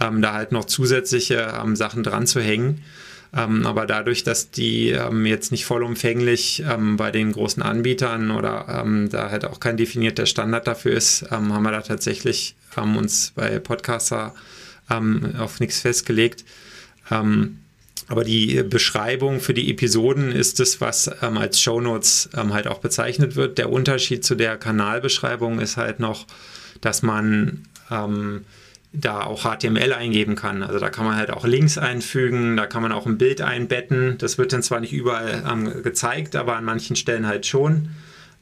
ähm, 0.00 0.20
da 0.20 0.32
halt 0.32 0.52
noch 0.52 0.64
zusätzliche 0.64 1.54
ähm, 1.62 1.76
Sachen 1.76 2.02
dran 2.02 2.26
zu 2.26 2.40
hängen. 2.40 2.82
Ähm, 3.34 3.66
aber 3.66 3.86
dadurch, 3.86 4.24
dass 4.24 4.50
die 4.50 4.90
ähm, 4.90 5.26
jetzt 5.26 5.52
nicht 5.52 5.64
vollumfänglich 5.64 6.64
ähm, 6.68 6.96
bei 6.96 7.10
den 7.10 7.32
großen 7.32 7.62
Anbietern 7.62 8.30
oder 8.30 8.82
ähm, 8.84 9.08
da 9.10 9.30
halt 9.30 9.44
auch 9.44 9.60
kein 9.60 9.76
definierter 9.76 10.26
Standard 10.26 10.66
dafür 10.66 10.92
ist, 10.92 11.30
haben 11.30 11.48
wir 11.48 11.70
da 11.70 11.82
tatsächlich 11.82 12.56
uns 12.76 13.32
bei 13.34 13.58
Podcaster 13.58 14.34
auf 14.88 15.60
nichts 15.60 15.80
festgelegt. 15.80 16.44
aber 17.08 18.24
die 18.24 18.62
Beschreibung 18.62 19.40
für 19.40 19.54
die 19.54 19.70
Episoden 19.70 20.30
ist 20.30 20.60
das, 20.60 20.80
was 20.80 21.08
als 21.08 21.60
Shownotes 21.60 22.30
halt 22.34 22.68
auch 22.68 22.78
bezeichnet 22.78 23.34
wird. 23.36 23.58
Der 23.58 23.70
Unterschied 23.70 24.24
zu 24.24 24.34
der 24.34 24.56
Kanalbeschreibung 24.56 25.58
ist 25.58 25.76
halt 25.76 25.98
noch, 25.98 26.26
dass 26.80 27.02
man 27.02 27.66
da 29.00 29.22
auch 29.22 29.44
HTML 29.44 29.92
eingeben 29.92 30.36
kann. 30.36 30.62
Also 30.62 30.78
da 30.78 30.88
kann 30.88 31.04
man 31.04 31.16
halt 31.16 31.30
auch 31.30 31.44
Links 31.44 31.78
einfügen, 31.78 32.56
da 32.56 32.66
kann 32.66 32.82
man 32.82 32.92
auch 32.92 33.06
ein 33.06 33.18
Bild 33.18 33.40
einbetten. 33.40 34.16
Das 34.18 34.38
wird 34.38 34.52
dann 34.52 34.62
zwar 34.62 34.80
nicht 34.80 34.92
überall 34.92 35.44
ähm, 35.50 35.82
gezeigt, 35.82 36.36
aber 36.36 36.56
an 36.56 36.64
manchen 36.64 36.96
Stellen 36.96 37.26
halt 37.26 37.46
schon. 37.46 37.90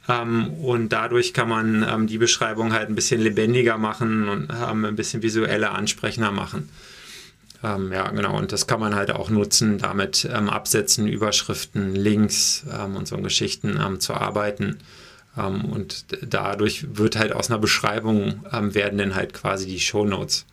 Ähm, 0.09 0.55
und 0.55 0.91
dadurch 0.91 1.33
kann 1.33 1.49
man 1.49 1.87
ähm, 1.89 2.07
die 2.07 2.19
Beschreibung 2.19 2.73
halt 2.73 2.89
ein 2.89 2.95
bisschen 2.95 3.21
lebendiger 3.21 3.79
machen 3.79 4.29
und 4.29 4.51
ähm, 4.51 4.85
ein 4.85 4.97
bisschen 4.97 5.23
visueller 5.23 5.75
ansprechender 5.75 6.31
machen. 6.31 6.69
Ähm, 7.63 7.91
ja, 7.93 8.11
genau. 8.11 8.37
Und 8.37 8.53
das 8.53 8.67
kann 8.67 8.81
man 8.81 8.95
halt 8.95 9.11
auch 9.11 9.31
nutzen, 9.31 9.79
damit 9.79 10.29
ähm, 10.31 10.51
Absätzen, 10.51 11.09
Überschriften, 11.09 11.95
Links 11.95 12.65
und 12.95 13.09
so 13.09 13.17
Geschichten 13.19 13.79
zu 14.01 14.15
arbeiten. 14.15 14.79
Ähm, 15.37 15.65
und 15.65 16.07
dadurch 16.23 16.97
wird 16.97 17.17
halt 17.17 17.33
aus 17.33 17.51
einer 17.51 17.59
Beschreibung 17.59 18.45
ähm, 18.53 18.75
werden 18.75 18.99
dann 18.99 19.15
halt 19.15 19.35
quasi 19.35 19.67
die 19.67 19.81
Shownotes. 19.81 20.45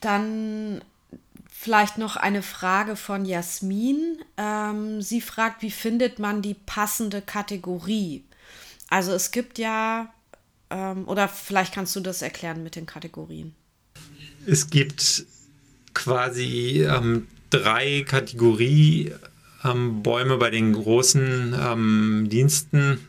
Dann 0.00 0.82
vielleicht 1.50 1.98
noch 1.98 2.16
eine 2.16 2.42
Frage 2.42 2.96
von 2.96 3.24
Jasmin. 3.24 4.18
Ähm, 4.36 5.02
sie 5.02 5.20
fragt, 5.20 5.62
wie 5.62 5.70
findet 5.70 6.18
man 6.18 6.42
die 6.42 6.54
passende 6.54 7.22
Kategorie? 7.22 8.22
Also 8.88 9.12
es 9.12 9.30
gibt 9.30 9.58
ja, 9.58 10.12
ähm, 10.70 11.06
oder 11.08 11.28
vielleicht 11.28 11.74
kannst 11.74 11.94
du 11.96 12.00
das 12.00 12.22
erklären 12.22 12.62
mit 12.62 12.76
den 12.76 12.86
Kategorien. 12.86 13.54
Es 14.46 14.70
gibt 14.70 15.24
quasi 15.94 16.86
ähm, 16.88 17.26
drei 17.50 18.04
Kategoriebäume 18.06 19.18
ähm, 19.64 20.38
bei 20.38 20.50
den 20.50 20.72
großen 20.72 22.28
Diensten 22.28 23.00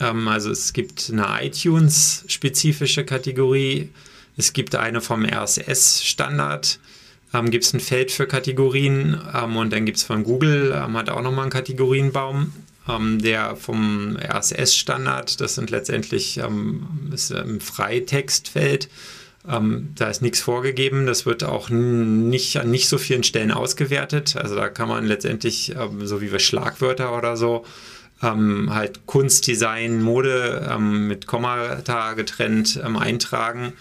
ähm, 0.00 0.28
also 0.28 0.50
es 0.50 0.72
gibt 0.72 1.10
eine 1.12 1.26
iTunes-spezifische 1.46 3.04
Kategorie, 3.04 3.90
es 4.36 4.52
gibt 4.52 4.74
eine 4.74 5.00
vom 5.00 5.24
RSS-Standard, 5.24 6.78
ähm, 7.32 7.50
gibt 7.50 7.64
es 7.64 7.72
ein 7.72 7.80
Feld 7.80 8.10
für 8.10 8.26
Kategorien 8.26 9.20
ähm, 9.34 9.56
und 9.56 9.72
dann 9.72 9.86
gibt 9.86 9.98
es 9.98 10.04
von 10.04 10.24
Google, 10.24 10.72
ähm, 10.74 10.96
hat 10.96 11.10
auch 11.10 11.22
nochmal 11.22 11.42
einen 11.42 11.52
Kategorienbaum. 11.52 12.52
Ähm, 12.88 13.22
der 13.22 13.56
vom 13.56 14.16
RSS-Standard, 14.16 15.40
das 15.40 15.54
sind 15.54 15.70
letztendlich 15.70 16.38
ähm, 16.38 17.10
ist 17.12 17.32
ein 17.32 17.60
Freitextfeld. 17.60 18.88
da 19.46 20.08
ist 20.08 20.22
nichts 20.22 20.40
vorgegeben, 20.40 21.04
das 21.04 21.26
wird 21.26 21.44
auch 21.44 21.68
nicht 21.68 22.56
an 22.56 22.70
nicht 22.70 22.88
so 22.88 22.96
vielen 22.96 23.22
Stellen 23.24 23.50
ausgewertet. 23.50 24.36
Also 24.36 24.54
da 24.54 24.70
kann 24.70 24.88
man 24.88 25.04
letztendlich, 25.04 25.74
so 26.02 26.22
wie 26.22 26.32
wir 26.32 26.38
Schlagwörter 26.38 27.14
oder 27.14 27.36
so, 27.36 27.66
ähm, 28.22 28.74
halt 28.74 29.06
Kunst, 29.06 29.46
Design, 29.46 30.02
Mode 30.02 30.66
ähm, 30.70 31.08
mit 31.08 31.26
Kommata 31.26 32.14
getrennt 32.14 32.80
ähm, 32.84 32.96
eintragen. 32.96 33.74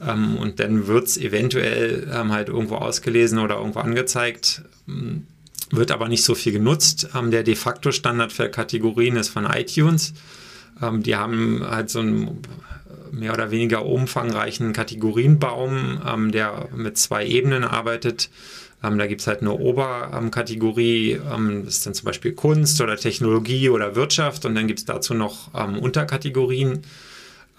Ähm, 0.00 0.36
und 0.36 0.60
dann 0.60 0.86
wird 0.86 1.06
es 1.06 1.16
eventuell 1.16 2.08
ähm, 2.12 2.32
halt 2.32 2.48
irgendwo 2.48 2.76
ausgelesen 2.76 3.38
oder 3.38 3.56
irgendwo 3.56 3.80
angezeigt. 3.80 4.62
Ähm, 5.72 5.78
wird 5.78 5.90
aber 5.90 6.08
nicht 6.08 6.24
so 6.24 6.34
viel 6.34 6.52
genutzt. 6.52 7.08
der 7.14 7.42
de 7.42 7.54
facto 7.54 7.92
Standard 7.92 8.32
für 8.32 8.48
Kategorien 8.48 9.16
ist 9.16 9.30
von 9.30 9.46
iTunes. 9.46 10.12
die 11.00 11.16
haben 11.16 11.64
halt 11.68 11.90
so 11.90 12.00
einen 12.00 12.42
mehr 13.10 13.32
oder 13.34 13.50
weniger 13.50 13.84
umfangreichen 13.84 14.72
Kategorienbaum, 14.72 16.30
der 16.32 16.68
mit 16.74 16.96
zwei 16.96 17.26
Ebenen 17.26 17.64
arbeitet. 17.64 18.30
Ähm, 18.82 18.98
da 18.98 19.06
gibt 19.06 19.20
es 19.20 19.26
halt 19.26 19.40
eine 19.40 19.52
Oberkategorie, 19.52 21.20
ähm, 21.32 21.62
das 21.64 21.76
ist 21.76 21.86
dann 21.86 21.94
zum 21.94 22.06
Beispiel 22.06 22.32
Kunst 22.32 22.80
oder 22.80 22.96
Technologie 22.96 23.68
oder 23.68 23.94
Wirtschaft 23.94 24.44
und 24.44 24.54
dann 24.54 24.66
gibt 24.66 24.80
es 24.80 24.84
dazu 24.84 25.14
noch 25.14 25.50
ähm, 25.54 25.78
Unterkategorien, 25.78 26.82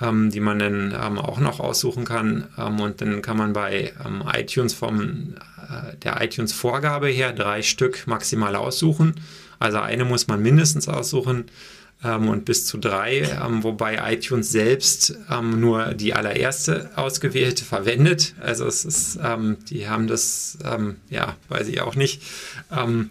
ähm, 0.03 0.29
die 0.29 0.39
man 0.39 0.59
dann 0.59 0.95
ähm, 0.99 1.17
auch 1.17 1.39
noch 1.39 1.59
aussuchen 1.59 2.05
kann. 2.05 2.47
Ähm, 2.57 2.79
und 2.79 3.01
dann 3.01 3.21
kann 3.21 3.37
man 3.37 3.53
bei 3.53 3.93
iTunes 4.35 4.73
vom 4.73 5.35
äh, 5.69 5.95
der 5.97 6.21
iTunes-Vorgabe 6.21 7.07
her 7.07 7.33
drei 7.33 7.61
Stück 7.61 8.07
maximal 8.07 8.55
aussuchen. 8.55 9.15
Also 9.59 9.79
eine 9.79 10.05
muss 10.05 10.27
man 10.27 10.41
mindestens 10.41 10.87
aussuchen 10.87 11.45
ähm, 12.03 12.27
und 12.27 12.45
bis 12.45 12.65
zu 12.65 12.77
drei, 12.77 13.21
ähm, 13.21 13.63
wobei 13.63 14.13
iTunes 14.13 14.51
selbst 14.51 15.15
ähm, 15.31 15.59
nur 15.59 15.93
die 15.93 16.13
allererste 16.13 16.89
ausgewählte 16.95 17.63
verwendet. 17.63 18.35
Also 18.41 18.65
es 18.65 18.83
ist, 18.83 19.19
ähm, 19.23 19.57
die 19.69 19.87
haben 19.87 20.07
das, 20.07 20.57
ähm, 20.65 20.97
ja, 21.09 21.37
weiß 21.49 21.67
ich 21.69 21.81
auch 21.81 21.95
nicht, 21.95 22.23
ähm, 22.75 23.09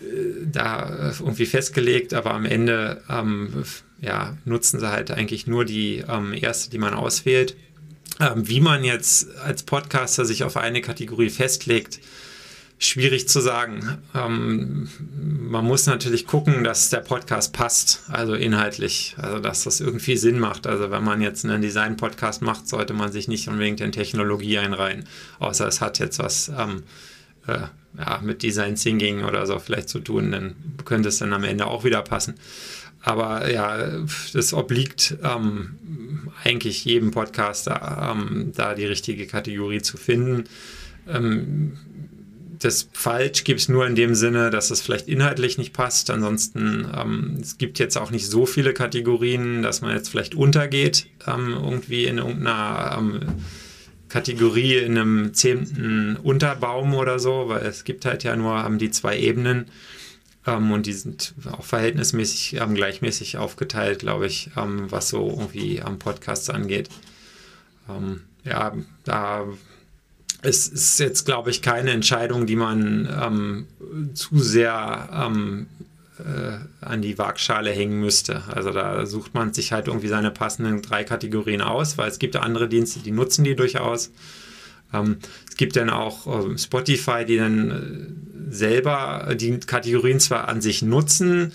äh, 0.00 0.46
da 0.52 1.12
irgendwie 1.18 1.46
festgelegt, 1.46 2.14
aber 2.14 2.32
am 2.32 2.44
Ende 2.44 3.02
ja, 4.00 4.36
nutzen 4.44 4.80
sie 4.80 4.90
halt 4.90 5.10
eigentlich 5.10 5.46
nur 5.46 5.64
die 5.64 6.04
erste, 6.40 6.70
die 6.70 6.78
man 6.78 6.94
auswählt. 6.94 7.56
wie 8.34 8.60
man 8.60 8.84
jetzt 8.84 9.34
als 9.38 9.62
Podcaster 9.62 10.24
sich 10.24 10.44
auf 10.44 10.56
eine 10.56 10.80
Kategorie 10.80 11.30
festlegt, 11.30 12.00
Schwierig 12.80 13.28
zu 13.28 13.40
sagen. 13.40 13.98
Ähm, 14.14 14.88
man 15.50 15.64
muss 15.64 15.86
natürlich 15.86 16.28
gucken, 16.28 16.62
dass 16.62 16.90
der 16.90 17.00
Podcast 17.00 17.52
passt, 17.52 18.04
also 18.08 18.34
inhaltlich, 18.34 19.16
also 19.18 19.40
dass 19.40 19.64
das 19.64 19.80
irgendwie 19.80 20.16
Sinn 20.16 20.38
macht. 20.38 20.68
Also 20.68 20.88
wenn 20.92 21.02
man 21.02 21.20
jetzt 21.20 21.44
einen 21.44 21.60
Design-Podcast 21.60 22.40
macht, 22.40 22.68
sollte 22.68 22.94
man 22.94 23.10
sich 23.10 23.26
nicht 23.26 23.48
unbedingt 23.48 23.80
in 23.80 23.90
Technologie 23.90 24.58
einreihen, 24.58 25.06
außer 25.40 25.66
es 25.66 25.80
hat 25.80 25.98
jetzt 25.98 26.20
was 26.20 26.52
ähm, 26.56 26.84
äh, 27.48 27.66
ja, 27.98 28.20
mit 28.22 28.44
Design 28.44 28.76
Thinking 28.76 29.24
oder 29.24 29.44
so 29.46 29.58
vielleicht 29.58 29.88
zu 29.88 29.98
tun, 29.98 30.30
dann 30.30 30.54
könnte 30.84 31.08
es 31.08 31.18
dann 31.18 31.32
am 31.32 31.42
Ende 31.42 31.66
auch 31.66 31.82
wieder 31.82 32.02
passen. 32.02 32.34
Aber 33.08 33.50
ja, 33.50 34.04
das 34.34 34.52
obliegt 34.52 35.16
ähm, 35.24 35.78
eigentlich 36.44 36.84
jedem 36.84 37.10
Podcaster, 37.10 38.14
ähm, 38.14 38.52
da 38.54 38.74
die 38.74 38.84
richtige 38.84 39.26
Kategorie 39.26 39.80
zu 39.80 39.96
finden. 39.96 40.44
Ähm, 41.08 41.78
das 42.58 42.90
falsch 42.92 43.44
gibt 43.44 43.60
es 43.60 43.70
nur 43.70 43.86
in 43.86 43.94
dem 43.94 44.14
Sinne, 44.14 44.50
dass 44.50 44.70
es 44.70 44.82
vielleicht 44.82 45.08
inhaltlich 45.08 45.56
nicht 45.56 45.72
passt. 45.72 46.10
Ansonsten, 46.10 46.86
ähm, 46.94 47.38
es 47.40 47.56
gibt 47.56 47.78
jetzt 47.78 47.96
auch 47.96 48.10
nicht 48.10 48.26
so 48.26 48.44
viele 48.44 48.74
Kategorien, 48.74 49.62
dass 49.62 49.80
man 49.80 49.94
jetzt 49.94 50.10
vielleicht 50.10 50.34
untergeht, 50.34 51.06
ähm, 51.26 51.54
irgendwie 51.54 52.04
in 52.04 52.18
irgendeiner 52.18 52.98
ähm, 52.98 53.20
Kategorie 54.10 54.76
in 54.76 54.98
einem 54.98 55.32
zehnten 55.32 56.16
Unterbaum 56.16 56.92
oder 56.92 57.18
so, 57.18 57.44
weil 57.48 57.64
es 57.64 57.84
gibt 57.84 58.04
halt 58.04 58.22
ja 58.22 58.36
nur 58.36 58.68
die 58.78 58.90
zwei 58.90 59.18
Ebenen 59.18 59.64
ähm, 60.48 60.72
und 60.72 60.86
die 60.86 60.92
sind 60.92 61.34
auch 61.52 61.64
verhältnismäßig 61.64 62.60
ähm, 62.60 62.74
gleichmäßig 62.74 63.36
aufgeteilt, 63.36 64.00
glaube 64.00 64.26
ich, 64.26 64.50
was 64.54 65.08
so 65.08 65.28
irgendwie 65.28 65.82
am 65.82 65.98
Podcast 65.98 66.50
angeht. 66.50 66.88
ja, 68.44 68.74
da 69.04 69.46
es 70.42 70.68
ist 70.68 71.00
jetzt, 71.00 71.26
glaube 71.26 71.50
ich, 71.50 71.62
keine 71.62 71.90
Entscheidung, 71.90 72.46
die 72.46 72.56
man 72.56 73.08
ähm, 73.22 73.66
zu 74.14 74.38
sehr 74.38 75.08
ähm, 75.12 75.66
äh, 76.18 76.84
an 76.84 77.02
die 77.02 77.18
Waagschale 77.18 77.70
hängen 77.70 78.00
müsste. 78.00 78.42
Also 78.48 78.70
da 78.70 79.04
sucht 79.06 79.34
man 79.34 79.52
sich 79.52 79.72
halt 79.72 79.88
irgendwie 79.88 80.08
seine 80.08 80.30
passenden 80.30 80.82
drei 80.82 81.04
Kategorien 81.04 81.60
aus, 81.60 81.98
weil 81.98 82.08
es 82.08 82.18
gibt 82.18 82.36
andere 82.36 82.68
Dienste, 82.68 83.00
die 83.00 83.10
nutzen 83.10 83.44
die 83.44 83.56
durchaus. 83.56 84.10
Ähm, 84.92 85.18
es 85.48 85.56
gibt 85.56 85.76
dann 85.76 85.90
auch 85.90 86.26
äh, 86.26 86.58
Spotify, 86.58 87.24
die 87.24 87.36
dann 87.36 87.70
äh, 87.70 88.54
selber 88.54 89.34
die 89.34 89.58
Kategorien 89.60 90.20
zwar 90.20 90.48
an 90.48 90.60
sich 90.60 90.82
nutzen, 90.82 91.52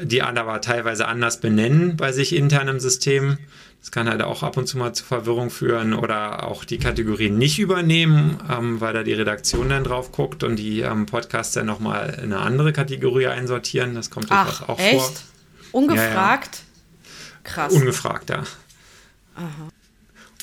die 0.00 0.22
aber 0.22 0.60
teilweise 0.60 1.06
anders 1.06 1.40
benennen 1.40 1.96
bei 1.96 2.12
sich 2.12 2.34
intern 2.34 2.68
im 2.68 2.80
System. 2.80 3.38
Das 3.80 3.90
kann 3.90 4.08
halt 4.08 4.22
auch 4.22 4.44
ab 4.44 4.56
und 4.56 4.68
zu 4.68 4.78
mal 4.78 4.92
zu 4.92 5.04
Verwirrung 5.04 5.50
führen 5.50 5.92
oder 5.92 6.46
auch 6.46 6.64
die 6.64 6.78
Kategorien 6.78 7.36
nicht 7.36 7.58
übernehmen, 7.58 8.38
ähm, 8.48 8.80
weil 8.80 8.94
da 8.94 9.02
die 9.02 9.12
Redaktion 9.12 9.68
dann 9.70 9.82
drauf 9.82 10.12
guckt 10.12 10.44
und 10.44 10.56
die 10.56 10.80
ähm, 10.80 11.06
Podcaster 11.06 11.64
nochmal 11.64 12.20
in 12.22 12.32
eine 12.32 12.38
andere 12.38 12.72
Kategorie 12.72 13.26
einsortieren. 13.26 13.96
Das 13.96 14.08
kommt 14.08 14.28
Ach, 14.30 14.68
auch 14.68 14.78
echt? 14.78 14.94
vor. 14.94 15.12
Ungefragt? 15.72 16.56
Ja, 16.56 16.60
ja. 16.62 17.40
Krass. 17.42 17.72
Ungefragt, 17.72 18.30
ja. 18.30 18.44
Aha. 19.34 19.68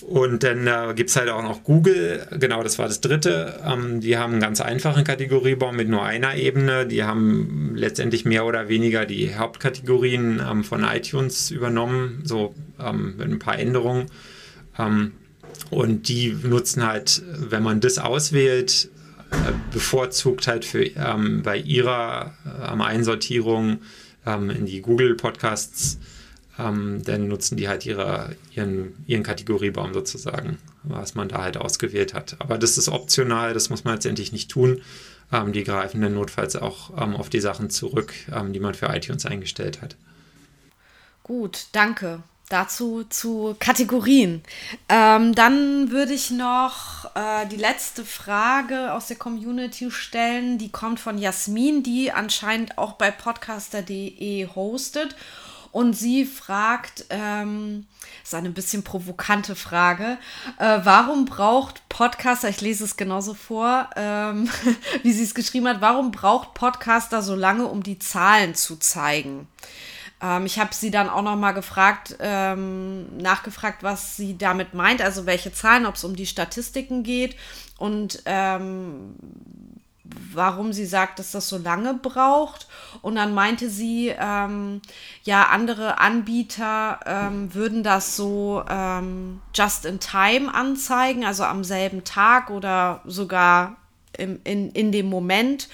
Und 0.02 0.43
dann 0.43 0.68
äh, 0.68 0.93
gibt 0.95 1.10
es 1.10 1.16
halt 1.16 1.30
auch 1.30 1.43
noch 1.43 1.64
Google, 1.64 2.26
genau, 2.39 2.64
das 2.64 2.80
war 2.80 2.88
das 2.88 3.02
dritte. 3.02 3.60
Ähm, 3.66 4.02
die 4.02 4.18
haben 4.18 4.34
einen 4.34 4.41
ganz 4.41 4.62
einfachen 4.62 5.04
Kategoriebaum 5.04 5.76
mit 5.76 5.89
nur 5.89 6.04
einer 6.04 6.36
Ebene. 6.36 6.86
Die 6.86 7.04
haben 7.04 7.74
letztendlich 7.76 8.26
mehr 8.26 8.45
oder 8.45 8.70
weniger 8.70 9.06
die 9.06 9.36
Hauptkategorien 9.36 10.41
ähm, 10.47 10.64
von 10.64 10.84
iTunes 10.84 11.52
übernommen, 11.52 12.22
so 12.24 12.54
ähm, 12.80 13.16
mit 13.18 13.28
ein 13.28 13.39
paar 13.39 13.60
Änderungen. 13.60 14.06
Ähm, 14.78 15.14
und 15.70 16.08
die 16.08 16.36
nutzen 16.43 16.86
halt, 16.86 17.22
wenn 17.26 17.64
man 17.64 17.80
das 17.80 18.00
auswählt, 18.00 18.89
äh, 19.32 19.52
bevorzugt 19.72 20.47
halt 20.47 20.66
für 20.66 20.84
ähm, 20.84 21.43
bei 21.43 21.58
ihrer 21.58 22.34
äh, 22.45 22.82
Einsortierung 22.82 23.80
ähm, 24.26 24.50
in 24.50 24.66
die 24.66 24.82
Google 24.82 25.16
Podcasts 25.16 26.00
ähm, 26.60 27.01
dann 27.03 27.28
nutzen 27.28 27.57
die 27.57 27.68
halt 27.68 27.86
ihre, 27.86 28.36
ihren, 28.53 29.03
ihren 29.07 29.24
Kategoriebaum 29.24 29.93
sozusagen, 29.93 30.57
was 30.84 31.16
man 31.16 31.30
da 31.30 31.41
halt 31.41 31.57
ausgewählt 31.57 32.14
hat. 32.14 32.36
Aber 32.39 32.57
das 32.57 32.78
ist 32.78 32.89
optional, 32.89 33.53
das 33.53 33.70
muss 33.70 33.84
man 33.84 33.95
letztendlich 33.95 34.32
nicht 34.32 34.51
tun. 34.51 34.82
Ähm, 35.32 35.53
die 35.53 35.64
greifen 35.64 36.01
dann 36.01 36.16
notfalls 36.16 36.55
auch 36.55 36.91
ähm, 37.01 37.16
auf 37.16 37.30
die 37.30 37.39
Sachen 37.39 37.70
zurück, 37.70 38.14
ähm, 38.34 38.53
die 38.53 38.60
man 38.60 38.74
für 38.74 38.88
iTunes 38.88 39.26
eingestellt 39.26 39.82
hat. 39.82 39.95
Gut, 41.24 41.68
danke. 41.72 42.24
Dazu 42.49 43.03
zu 43.07 43.55
Kategorien. 43.60 44.41
Ähm, 44.89 45.36
dann 45.36 45.91
würde 45.91 46.14
ich 46.14 46.32
noch 46.32 47.05
äh, 47.14 47.45
die 47.45 47.57
letzte 47.57 48.03
Frage 48.03 48.91
aus 48.93 49.05
der 49.05 49.18
Community 49.18 49.91
stellen. 49.91 50.57
Die 50.57 50.72
kommt 50.72 50.99
von 50.99 51.20
Jasmin, 51.20 51.84
die 51.84 52.12
anscheinend 52.12 52.80
auch 52.80 52.93
bei 52.93 53.12
podcaster.de 53.12 54.47
hostet 54.55 55.16
und 55.72 55.93
sie 55.93 56.26
fragt, 56.26 57.05
ähm, 57.09 57.86
ist 58.24 58.34
eine 58.34 58.49
bisschen 58.49 58.84
provokante 58.84 59.55
Frage, 59.55 60.17
äh, 60.57 60.80
warum 60.84 61.26
braucht 61.26 61.88
Podcaster, 61.89 62.49
ich 62.49 62.61
lese 62.61 62.84
es 62.84 62.97
genauso 62.97 63.34
vor, 63.34 63.89
ähm, 63.95 64.49
wie 65.03 65.11
sie 65.11 65.24
es 65.24 65.36
geschrieben 65.36 65.67
hat, 65.67 65.82
warum 65.82 66.11
braucht 66.11 66.53
Podcaster 66.53 67.22
so 67.22 67.36
lange, 67.36 67.65
um 67.65 67.84
die 67.84 67.99
Zahlen 67.99 68.55
zu 68.55 68.78
zeigen? 68.78 69.47
Ähm, 70.22 70.45
ich 70.45 70.59
habe 70.59 70.74
sie 70.74 70.91
dann 70.91 71.09
auch 71.09 71.22
noch 71.22 71.36
mal 71.36 71.53
gefragt, 71.53 72.17
ähm, 72.20 73.17
nachgefragt, 73.17 73.84
was 73.84 74.17
sie 74.17 74.38
damit 74.38 74.74
meint, 74.74 75.01
also 75.01 75.26
welche 75.26 75.53
Zahlen, 75.53 75.86
ob 75.86 75.95
es 75.95 76.03
um 76.03 76.15
die 76.15 76.26
Statistiken 76.26 77.03
geht 77.03 77.36
und 77.78 78.22
ähm, 78.26 79.15
warum 80.34 80.74
sie 80.74 80.86
sagt, 80.86 81.20
dass 81.20 81.32
das 81.32 81.49
so 81.49 81.57
lange 81.57 81.93
braucht. 81.93 82.68
Und 83.01 83.16
dann 83.16 83.34
meinte 83.34 83.70
sie, 83.70 84.14
ähm, 84.18 84.82
ja, 85.24 85.47
andere 85.49 85.99
Anbieter 85.99 86.99
ähm, 87.05 87.53
würden 87.53 87.84
das 87.84 88.16
so 88.16 88.64
ähm, 88.70 89.41
just 89.53 89.86
in 89.86 89.99
time 89.99 90.53
anzeigen, 90.53 91.26
also 91.26 91.43
am 91.43 91.64
selben 91.64 92.03
Tag 92.03 92.49
oder 92.49 93.01
sogar 93.05 93.78
im, 94.18 94.39
in, 94.43 94.72
in 94.72 94.91
dem 94.91 95.07
Moment, 95.07 95.70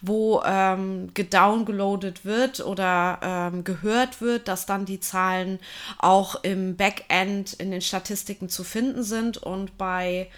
wo 0.00 0.42
ähm, 0.44 1.10
gedowngeloadet 1.14 2.24
wird 2.24 2.60
oder 2.60 3.18
ähm, 3.22 3.64
gehört 3.64 4.20
wird, 4.20 4.46
dass 4.46 4.66
dann 4.66 4.84
die 4.84 5.00
Zahlen 5.00 5.58
auch 5.98 6.42
im 6.44 6.76
Backend 6.76 7.54
in 7.54 7.70
den 7.70 7.80
Statistiken 7.80 8.48
zu 8.48 8.62
finden 8.62 9.02
sind. 9.02 9.38
Und 9.38 9.76
bei 9.76 10.30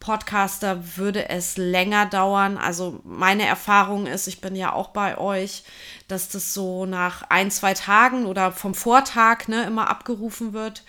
Podcaster 0.00 0.96
würde 0.96 1.28
es 1.28 1.56
länger 1.56 2.06
dauern. 2.06 2.58
Also 2.58 3.00
meine 3.04 3.46
Erfahrung 3.46 4.06
ist, 4.06 4.26
ich 4.26 4.40
bin 4.40 4.54
ja 4.54 4.72
auch 4.72 4.88
bei 4.88 5.18
euch, 5.18 5.64
dass 6.08 6.28
das 6.28 6.54
so 6.54 6.86
nach 6.86 7.22
ein, 7.28 7.50
zwei 7.50 7.74
Tagen 7.74 8.26
oder 8.26 8.52
vom 8.52 8.74
Vortag 8.74 9.48
ne, 9.48 9.64
immer 9.64 9.88
abgerufen 9.88 10.52
wird. 10.52 10.84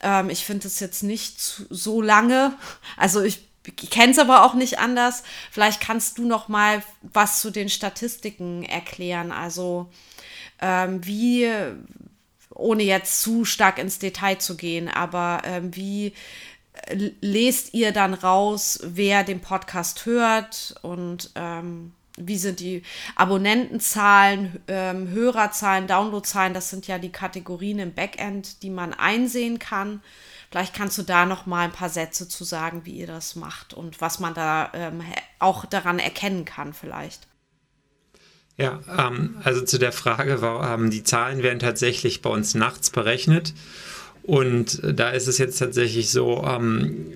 Ähm, 0.00 0.30
ich 0.30 0.44
finde 0.44 0.68
es 0.68 0.80
jetzt 0.80 1.02
nicht 1.02 1.40
so 1.40 2.02
lange. 2.02 2.54
Also 2.96 3.22
ich, 3.22 3.48
kenne 3.90 4.12
es 4.12 4.18
aber 4.18 4.44
auch 4.44 4.54
nicht 4.54 4.78
anders. 4.78 5.22
Vielleicht 5.50 5.80
kannst 5.80 6.18
du 6.18 6.26
noch 6.26 6.48
mal 6.48 6.82
was 7.02 7.40
zu 7.40 7.50
den 7.50 7.68
Statistiken 7.68 8.64
erklären. 8.64 9.32
Also 9.32 9.88
ähm, 10.60 11.04
wie, 11.06 11.48
ohne 12.50 12.82
jetzt 12.82 13.22
zu 13.22 13.44
stark 13.44 13.78
ins 13.78 13.98
Detail 13.98 14.38
zu 14.38 14.56
gehen, 14.56 14.88
aber 14.88 15.42
ähm, 15.44 15.74
wie 15.74 16.12
lest 17.20 17.74
ihr 17.74 17.92
dann 17.92 18.14
raus, 18.14 18.80
wer 18.82 19.24
den 19.24 19.40
Podcast 19.40 20.06
hört 20.06 20.74
und 20.82 21.30
ähm, 21.34 21.92
wie 22.18 22.36
sind 22.36 22.60
die 22.60 22.82
Abonnentenzahlen, 23.16 24.60
ähm, 24.68 25.08
Hörerzahlen, 25.08 25.86
Downloadzahlen, 25.86 26.54
das 26.54 26.70
sind 26.70 26.86
ja 26.86 26.98
die 26.98 27.12
Kategorien 27.12 27.78
im 27.78 27.94
Backend, 27.94 28.62
die 28.62 28.70
man 28.70 28.92
einsehen 28.92 29.58
kann. 29.58 30.02
Vielleicht 30.50 30.74
kannst 30.74 30.98
du 30.98 31.02
da 31.02 31.24
noch 31.24 31.46
mal 31.46 31.64
ein 31.64 31.72
paar 31.72 31.88
Sätze 31.88 32.28
zu 32.28 32.44
sagen, 32.44 32.82
wie 32.84 32.98
ihr 32.98 33.06
das 33.06 33.36
macht 33.36 33.72
und 33.72 34.02
was 34.02 34.20
man 34.20 34.34
da 34.34 34.70
ähm, 34.74 35.02
auch 35.38 35.64
daran 35.64 35.98
erkennen 35.98 36.44
kann 36.44 36.74
vielleicht. 36.74 37.26
Ja, 38.58 38.80
ähm, 38.98 39.40
also 39.44 39.64
zu 39.64 39.78
der 39.78 39.92
Frage, 39.92 40.38
ähm, 40.42 40.90
die 40.90 41.04
Zahlen 41.04 41.42
werden 41.42 41.58
tatsächlich 41.58 42.20
bei 42.20 42.28
uns 42.28 42.54
nachts 42.54 42.90
berechnet 42.90 43.54
und 44.22 44.80
da 44.84 45.10
ist 45.10 45.26
es 45.26 45.38
jetzt 45.38 45.58
tatsächlich 45.58 46.10
so, 46.10 46.44
ähm, 46.46 47.06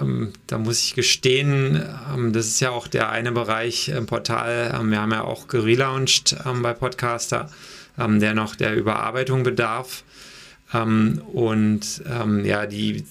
ähm, 0.00 0.32
da 0.46 0.58
muss 0.58 0.82
ich 0.84 0.94
gestehen, 0.94 1.82
ähm, 2.14 2.32
das 2.32 2.46
ist 2.46 2.60
ja 2.60 2.70
auch 2.70 2.88
der 2.88 3.10
eine 3.10 3.32
Bereich 3.32 3.88
im 3.88 4.06
Portal. 4.06 4.74
Ähm, 4.78 4.90
wir 4.90 5.00
haben 5.00 5.12
ja 5.12 5.24
auch 5.24 5.48
gelauncht 5.48 6.36
ähm, 6.46 6.62
bei 6.62 6.72
Podcaster, 6.72 7.50
ähm, 7.98 8.20
der 8.20 8.34
noch 8.34 8.56
der 8.56 8.74
Überarbeitung 8.74 9.42
bedarf. 9.42 10.04
und 11.32 12.02
ja, 12.44 12.66
die 12.66 13.02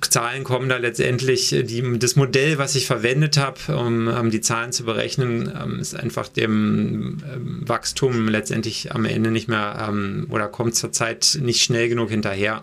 Zahlen 0.00 0.44
kommen 0.44 0.68
da 0.68 0.76
letztendlich, 0.76 1.52
äh, 1.52 1.62
die, 1.64 1.98
das 1.98 2.14
Modell, 2.14 2.58
was 2.58 2.74
ich 2.76 2.86
verwendet 2.86 3.36
habe, 3.36 3.76
um, 3.76 4.06
um 4.08 4.30
die 4.30 4.40
Zahlen 4.40 4.72
zu 4.72 4.84
berechnen, 4.84 5.52
ähm, 5.60 5.80
ist 5.80 5.96
einfach 5.96 6.28
dem 6.28 7.18
ähm, 7.32 7.62
Wachstum 7.66 8.28
letztendlich 8.28 8.92
am 8.92 9.04
Ende 9.04 9.30
nicht 9.30 9.48
mehr 9.48 9.86
ähm, 9.88 10.26
oder 10.30 10.46
kommt 10.46 10.76
zurzeit 10.76 11.38
nicht 11.42 11.62
schnell 11.62 11.88
genug 11.88 12.10
hinterher. 12.10 12.62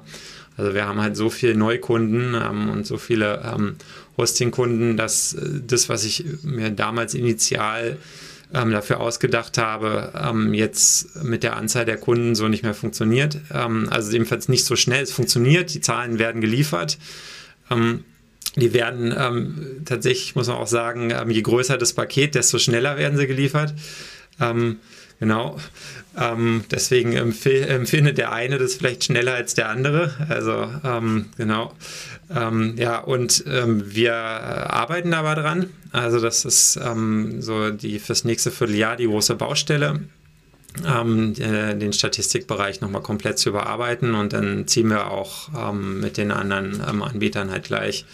Also 0.57 0.73
wir 0.73 0.85
haben 0.87 1.01
halt 1.01 1.17
so 1.17 1.29
viele 1.29 1.55
Neukunden 1.55 2.33
ähm, 2.33 2.69
und 2.69 2.87
so 2.87 2.97
viele 2.97 3.43
ähm, 3.43 3.75
Hosting-Kunden, 4.17 4.95
dass 4.95 5.33
äh, 5.33 5.61
das, 5.67 5.89
was 5.89 6.05
ich 6.05 6.23
mir 6.43 6.71
damals 6.71 7.13
initial 7.13 7.97
ähm, 8.53 8.71
dafür 8.71 8.99
ausgedacht 8.99 9.57
habe, 9.57 10.13
ähm, 10.15 10.53
jetzt 10.53 11.23
mit 11.23 11.43
der 11.43 11.57
Anzahl 11.57 11.85
der 11.85 11.97
Kunden 11.97 12.35
so 12.35 12.47
nicht 12.47 12.63
mehr 12.63 12.73
funktioniert. 12.73 13.37
Ähm, 13.53 13.87
also 13.89 14.11
jedenfalls 14.11 14.49
nicht 14.49 14.65
so 14.65 14.75
schnell. 14.75 15.03
Es 15.03 15.11
funktioniert, 15.11 15.73
die 15.73 15.81
Zahlen 15.81 16.19
werden 16.19 16.41
geliefert. 16.41 16.97
Ähm, 17.71 18.03
die 18.55 18.73
werden 18.73 19.13
ähm, 19.17 19.81
tatsächlich, 19.85 20.35
muss 20.35 20.47
man 20.47 20.57
auch 20.57 20.67
sagen, 20.67 21.11
ähm, 21.11 21.29
je 21.29 21.41
größer 21.41 21.77
das 21.77 21.93
Paket, 21.93 22.35
desto 22.35 22.57
schneller 22.57 22.97
werden 22.97 23.17
sie 23.17 23.27
geliefert. 23.27 23.73
Genau. 25.19 25.57
Ähm, 26.17 26.65
deswegen 26.71 27.13
empfindet 27.13 28.17
der 28.17 28.31
eine 28.31 28.57
das 28.57 28.75
vielleicht 28.75 29.05
schneller 29.05 29.33
als 29.33 29.53
der 29.53 29.69
andere. 29.69 30.13
Also 30.29 30.69
ähm, 30.83 31.27
genau. 31.37 31.73
Ähm, 32.33 32.75
ja, 32.77 32.99
und 32.99 33.43
wir 33.45 34.15
arbeiten 34.15 35.13
aber 35.13 35.35
dran. 35.35 35.69
Also 35.91 36.19
das 36.19 36.43
ist 36.43 36.79
ähm, 36.83 37.41
so 37.41 37.71
die 37.71 37.99
fürs 37.99 38.23
nächste 38.23 38.51
Vierteljahr 38.51 38.95
die 38.95 39.05
große 39.05 39.35
Baustelle. 39.35 40.01
Ähm, 40.85 41.33
den 41.35 41.93
Statistikbereich 41.93 42.81
nochmal 42.81 43.01
komplett 43.01 43.39
zu 43.39 43.47
überarbeiten 43.49 44.13
und 44.13 44.33
dann 44.33 44.67
ziehen 44.67 44.89
wir 44.89 45.09
auch 45.09 45.47
ähm, 45.69 46.01
mit 46.01 46.17
den 46.17 46.31
anderen 46.31 46.81
ähm, 46.85 47.01
Anbietern 47.01 47.49
halt 47.49 47.63
gleich. 47.63 48.05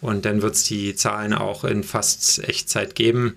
Und 0.00 0.24
dann 0.24 0.40
wird 0.40 0.54
es 0.54 0.64
die 0.64 0.94
Zahlen 0.94 1.34
auch 1.34 1.64
in 1.64 1.82
fast 1.82 2.42
Echtzeit 2.48 2.94
geben. 2.94 3.34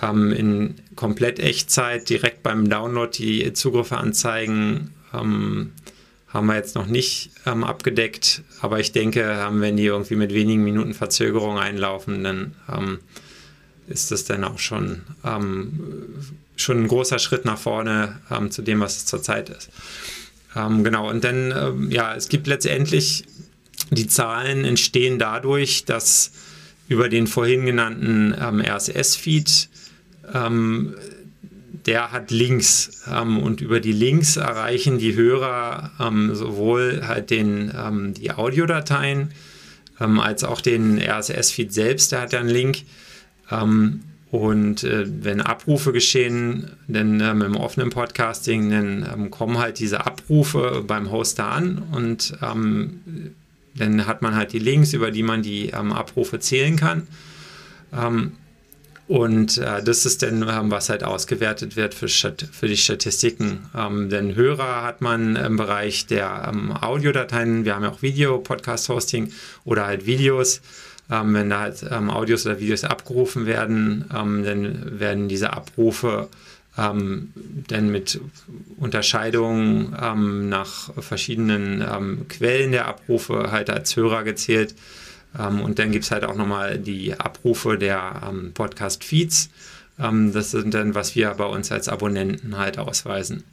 Ähm, 0.00 0.32
in 0.32 0.74
komplett 0.94 1.38
Echtzeit 1.38 2.08
direkt 2.08 2.42
beim 2.42 2.68
Download 2.70 3.10
die 3.16 3.52
Zugriffe 3.52 3.98
anzeigen 3.98 4.94
ähm, 5.12 5.72
haben 6.28 6.46
wir 6.46 6.56
jetzt 6.56 6.74
noch 6.74 6.86
nicht 6.86 7.30
ähm, 7.46 7.64
abgedeckt, 7.64 8.42
aber 8.60 8.80
ich 8.80 8.92
denke, 8.92 9.48
wenn 9.52 9.76
die 9.76 9.84
irgendwie 9.84 10.16
mit 10.16 10.34
wenigen 10.34 10.64
Minuten 10.64 10.94
Verzögerung 10.94 11.58
einlaufen, 11.58 12.24
dann 12.24 12.54
ähm, 12.72 12.98
ist 13.86 14.10
das 14.10 14.24
dann 14.24 14.44
auch 14.44 14.58
schon, 14.58 15.02
ähm, 15.24 15.80
schon 16.56 16.82
ein 16.82 16.88
großer 16.88 17.18
Schritt 17.18 17.44
nach 17.44 17.58
vorne 17.58 18.20
ähm, 18.30 18.50
zu 18.50 18.62
dem, 18.62 18.80
was 18.80 18.96
es 18.96 19.06
zurzeit 19.06 19.50
ist. 19.50 19.70
Ähm, 20.56 20.82
genau, 20.84 21.08
und 21.08 21.22
dann, 21.22 21.52
ähm, 21.56 21.90
ja, 21.90 22.14
es 22.14 22.28
gibt 22.28 22.46
letztendlich, 22.46 23.24
die 23.90 24.08
Zahlen 24.08 24.64
entstehen 24.64 25.18
dadurch, 25.18 25.84
dass 25.84 26.32
über 26.88 27.08
den 27.08 27.26
vorhin 27.26 27.66
genannten 27.66 28.34
ähm, 28.40 28.60
RSS-Feed, 28.60 29.68
ähm, 30.34 30.94
der 31.86 32.12
hat 32.12 32.30
Links 32.30 33.04
und 33.22 33.60
über 33.60 33.80
die 33.80 33.92
Links 33.92 34.36
erreichen 34.36 34.98
die 34.98 35.14
Hörer 35.14 35.92
sowohl 36.32 37.02
halt 37.06 37.30
den, 37.30 37.72
die 38.16 38.32
Audiodateien 38.32 39.30
als 39.98 40.44
auch 40.44 40.60
den 40.60 41.00
RSS-Feed 41.00 41.72
selbst, 41.72 42.12
der 42.12 42.22
hat 42.22 42.32
ja 42.32 42.40
einen 42.40 42.48
Link. 42.48 42.82
Ähm, 43.50 44.00
und 44.30 44.82
äh, 44.82 45.06
wenn 45.06 45.40
Abrufe 45.40 45.92
geschehen, 45.92 46.72
dann 46.88 47.20
ähm, 47.20 47.42
im 47.42 47.56
offenen 47.56 47.90
Podcasting, 47.90 48.70
dann 48.70 49.08
ähm, 49.12 49.30
kommen 49.30 49.58
halt 49.58 49.78
diese 49.78 50.04
Abrufe 50.04 50.84
beim 50.86 51.10
Hoster 51.10 51.46
an 51.46 51.82
und 51.92 52.36
ähm, 52.42 53.34
dann 53.76 54.06
hat 54.06 54.22
man 54.22 54.34
halt 54.34 54.52
die 54.52 54.58
Links, 54.58 54.92
über 54.92 55.10
die 55.10 55.22
man 55.22 55.42
die 55.42 55.68
ähm, 55.68 55.92
Abrufe 55.92 56.40
zählen 56.40 56.76
kann. 56.76 57.06
Und 59.08 59.58
äh, 59.58 59.82
das 59.82 60.04
ist 60.04 60.22
dann, 60.22 60.42
ähm, 60.42 60.70
was 60.70 60.88
halt 60.88 61.04
ausgewertet 61.04 61.76
wird 61.76 61.94
für, 61.94 62.08
für 62.08 62.66
die 62.66 62.76
Statistiken. 62.76 63.70
Ähm, 63.76 64.10
denn 64.10 64.34
Hörer 64.34 64.82
hat 64.82 65.00
man 65.00 65.36
im 65.36 65.56
Bereich 65.56 66.06
der 66.06 66.50
ähm, 66.52 66.72
Audiodateien, 66.72 67.64
wir 67.64 67.76
haben 67.76 67.84
ja 67.84 67.90
auch 67.90 68.02
Video, 68.02 68.38
Podcast-Hosting 68.38 69.32
oder 69.64 69.86
halt 69.86 70.06
Videos. 70.06 70.60
Ähm, 71.08 71.34
wenn 71.34 71.50
da 71.50 71.60
halt 71.60 71.84
ähm, 71.88 72.10
Audios 72.10 72.46
oder 72.46 72.58
Videos 72.58 72.82
abgerufen 72.82 73.46
werden, 73.46 74.06
dann 74.08 74.98
werden 74.98 75.28
diese 75.28 75.52
Abrufe 75.52 76.28
dann 76.78 77.32
mit 77.90 78.20
Unterscheidungen 78.76 79.96
nach 80.50 80.92
verschiedenen 81.02 82.28
Quellen 82.28 82.72
der 82.72 82.86
Abrufe 82.86 83.50
halt 83.50 83.70
als 83.70 83.96
Hörer 83.96 84.24
gezählt. 84.24 84.74
Ähm, 85.38 85.60
und 85.60 85.78
dann 85.78 85.92
gibt 85.92 86.04
es 86.04 86.10
halt 86.10 86.24
auch 86.24 86.34
nochmal 86.34 86.78
die 86.78 87.18
Abrufe 87.18 87.78
der 87.78 88.22
ähm, 88.28 88.52
Podcast-Feeds. 88.54 89.50
Ähm, 89.98 90.32
das 90.32 90.50
sind 90.50 90.74
dann, 90.74 90.94
was 90.94 91.14
wir 91.14 91.30
bei 91.34 91.46
uns 91.46 91.72
als 91.72 91.88
Abonnenten 91.88 92.56
halt 92.56 92.78
ausweisen. 92.78 93.44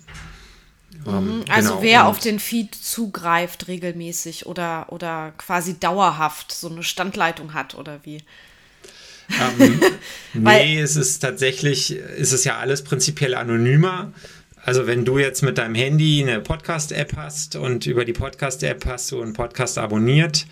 Mhm. 1.06 1.44
also 1.50 1.70
genau. 1.72 1.82
wer 1.82 2.08
auf 2.08 2.20
den 2.20 2.40
Feed 2.40 2.74
zugreift 2.76 3.68
regelmäßig 3.68 4.46
oder, 4.46 4.86
oder 4.90 5.34
quasi 5.38 5.78
dauerhaft 5.78 6.52
so 6.52 6.70
eine 6.70 6.84
Standleitung 6.84 7.54
hat 7.54 7.76
oder 7.76 8.00
wie? 8.04 8.20
Ähm, 9.30 9.82
nee, 10.34 10.80
es 10.80 10.96
ist 10.96 11.20
tatsächlich, 11.20 11.92
ist 11.92 12.32
es 12.32 12.44
ja 12.44 12.58
alles 12.58 12.84
prinzipiell 12.84 13.36
anonymer. 13.36 14.14
Also 14.64 14.88
wenn 14.88 15.04
du 15.04 15.18
jetzt 15.18 15.42
mit 15.42 15.58
deinem 15.58 15.76
Handy 15.76 16.22
eine 16.22 16.40
Podcast-App 16.40 17.18
hast 17.18 17.58
und 17.58 17.86
über 17.86 18.06
die 18.06 18.14
Podcast-App 18.14 18.86
hast 18.86 19.12
du 19.12 19.22
einen 19.22 19.34
Podcast 19.34 19.78
abonniert, 19.78 20.46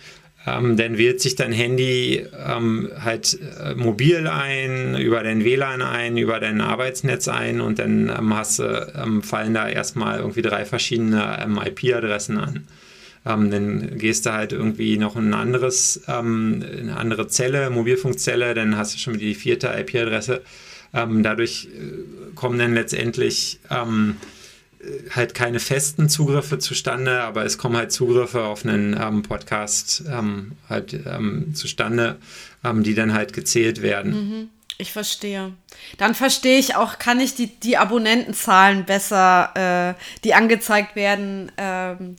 ähm, 0.46 0.76
dann 0.76 0.98
wählt 0.98 1.20
sich 1.20 1.36
dein 1.36 1.52
Handy 1.52 2.26
ähm, 2.46 2.90
halt 2.98 3.38
äh, 3.60 3.74
mobil 3.74 4.26
ein, 4.26 4.96
über 4.96 5.22
dein 5.22 5.44
WLAN 5.44 5.82
ein, 5.82 6.16
über 6.16 6.40
dein 6.40 6.60
Arbeitsnetz 6.60 7.28
ein 7.28 7.60
und 7.60 7.78
dann 7.78 8.08
ähm, 8.08 8.34
hast 8.34 8.60
ähm, 8.60 9.22
fallen 9.22 9.54
da 9.54 9.68
erstmal 9.68 10.18
irgendwie 10.18 10.42
drei 10.42 10.64
verschiedene 10.64 11.38
ähm, 11.42 11.60
IP-Adressen 11.64 12.38
an. 12.38 12.66
Ähm, 13.24 13.52
dann 13.52 13.98
gehst 13.98 14.26
du 14.26 14.32
halt 14.32 14.52
irgendwie 14.52 14.98
noch 14.98 15.14
ein 15.14 15.32
anderes, 15.32 16.02
eine 16.08 16.96
andere 16.96 17.28
Zelle, 17.28 17.70
Mobilfunkzelle, 17.70 18.54
dann 18.54 18.76
hast 18.76 18.94
du 18.94 18.98
schon 18.98 19.18
die 19.18 19.34
vierte 19.34 19.68
IP-Adresse. 19.68 20.42
dadurch 20.92 21.68
äh, 21.72 22.34
kommen 22.34 22.58
dann 22.58 22.74
letztendlich 22.74 23.60
halt 25.10 25.34
keine 25.34 25.60
festen 25.60 26.08
Zugriffe 26.08 26.58
zustande, 26.58 27.22
aber 27.22 27.44
es 27.44 27.58
kommen 27.58 27.76
halt 27.76 27.92
Zugriffe 27.92 28.44
auf 28.44 28.64
einen 28.64 28.98
ähm, 29.00 29.22
Podcast 29.22 30.04
ähm, 30.10 30.52
halt 30.68 30.94
ähm, 31.06 31.54
zustande, 31.54 32.16
ähm, 32.64 32.82
die 32.82 32.94
dann 32.94 33.12
halt 33.12 33.32
gezählt 33.32 33.82
werden. 33.82 34.12
Mhm. 34.12 34.48
Ich 34.78 34.92
verstehe. 34.92 35.52
Dann 35.98 36.14
verstehe 36.14 36.58
ich 36.58 36.74
auch, 36.74 36.98
kann 36.98 37.20
ich 37.20 37.34
die, 37.34 37.46
die 37.46 37.76
Abonnentenzahlen 37.76 38.84
besser, 38.84 39.94
äh, 39.94 40.20
die 40.24 40.34
angezeigt 40.34 40.96
werden, 40.96 41.52
ähm, 41.56 42.16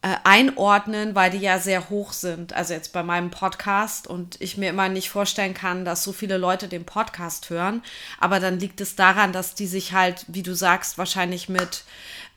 äh, 0.00 0.14
einordnen, 0.22 1.16
weil 1.16 1.30
die 1.32 1.38
ja 1.38 1.58
sehr 1.58 1.90
hoch 1.90 2.12
sind. 2.12 2.52
Also 2.52 2.72
jetzt 2.72 2.92
bei 2.92 3.02
meinem 3.02 3.30
Podcast 3.30 4.06
und 4.06 4.36
ich 4.40 4.56
mir 4.56 4.70
immer 4.70 4.88
nicht 4.88 5.10
vorstellen 5.10 5.54
kann, 5.54 5.84
dass 5.84 6.04
so 6.04 6.12
viele 6.12 6.38
Leute 6.38 6.68
den 6.68 6.84
Podcast 6.84 7.50
hören. 7.50 7.82
Aber 8.20 8.38
dann 8.38 8.60
liegt 8.60 8.80
es 8.80 8.94
daran, 8.94 9.32
dass 9.32 9.56
die 9.56 9.66
sich 9.66 9.92
halt, 9.92 10.24
wie 10.28 10.44
du 10.44 10.54
sagst, 10.54 10.98
wahrscheinlich 10.98 11.48
mit 11.48 11.82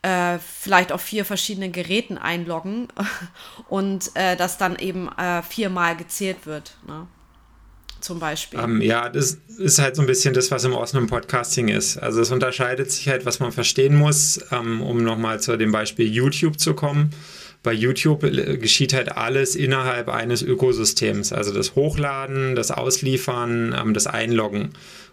äh, 0.01 0.39
vielleicht 0.39 0.91
auf 0.91 1.01
vier 1.01 1.23
verschiedenen 1.23 1.71
Geräten 1.71 2.17
einloggen 2.17 2.87
und 3.69 4.09
äh, 4.15 4.35
das 4.35 4.57
dann 4.57 4.77
eben 4.77 5.07
äh, 5.15 5.43
viermal 5.43 5.95
gezählt 5.95 6.47
wird. 6.47 6.75
Ne? 6.87 7.05
Zum 7.99 8.17
Beispiel. 8.17 8.59
Ähm, 8.59 8.81
ja, 8.81 9.07
das 9.07 9.37
ist 9.59 9.77
halt 9.77 9.95
so 9.95 10.01
ein 10.01 10.07
bisschen 10.07 10.33
das, 10.33 10.49
was 10.49 10.63
im 10.63 10.73
Osten 10.73 10.97
im 10.97 11.05
Podcasting 11.05 11.67
ist. 11.67 11.99
Also 11.99 12.21
es 12.21 12.31
unterscheidet 12.31 12.89
sich 12.89 13.07
halt, 13.07 13.27
was 13.27 13.39
man 13.39 13.51
verstehen 13.51 13.95
muss, 13.95 14.39
ähm, 14.51 14.81
um 14.81 15.03
nochmal 15.03 15.39
zu 15.39 15.55
dem 15.57 15.71
Beispiel 15.71 16.11
YouTube 16.11 16.59
zu 16.59 16.73
kommen 16.73 17.13
bei 17.63 17.73
YouTube 17.73 18.23
äh, 18.23 18.57
geschieht 18.57 18.93
halt 18.93 19.15
alles 19.15 19.55
innerhalb 19.55 20.09
eines 20.09 20.41
Ökosystems. 20.41 21.33
Also 21.33 21.53
das 21.53 21.75
Hochladen, 21.75 22.55
das 22.55 22.71
Ausliefern, 22.71 23.75
ähm, 23.79 23.93
das 23.93 24.07
Einloggen. 24.07 24.69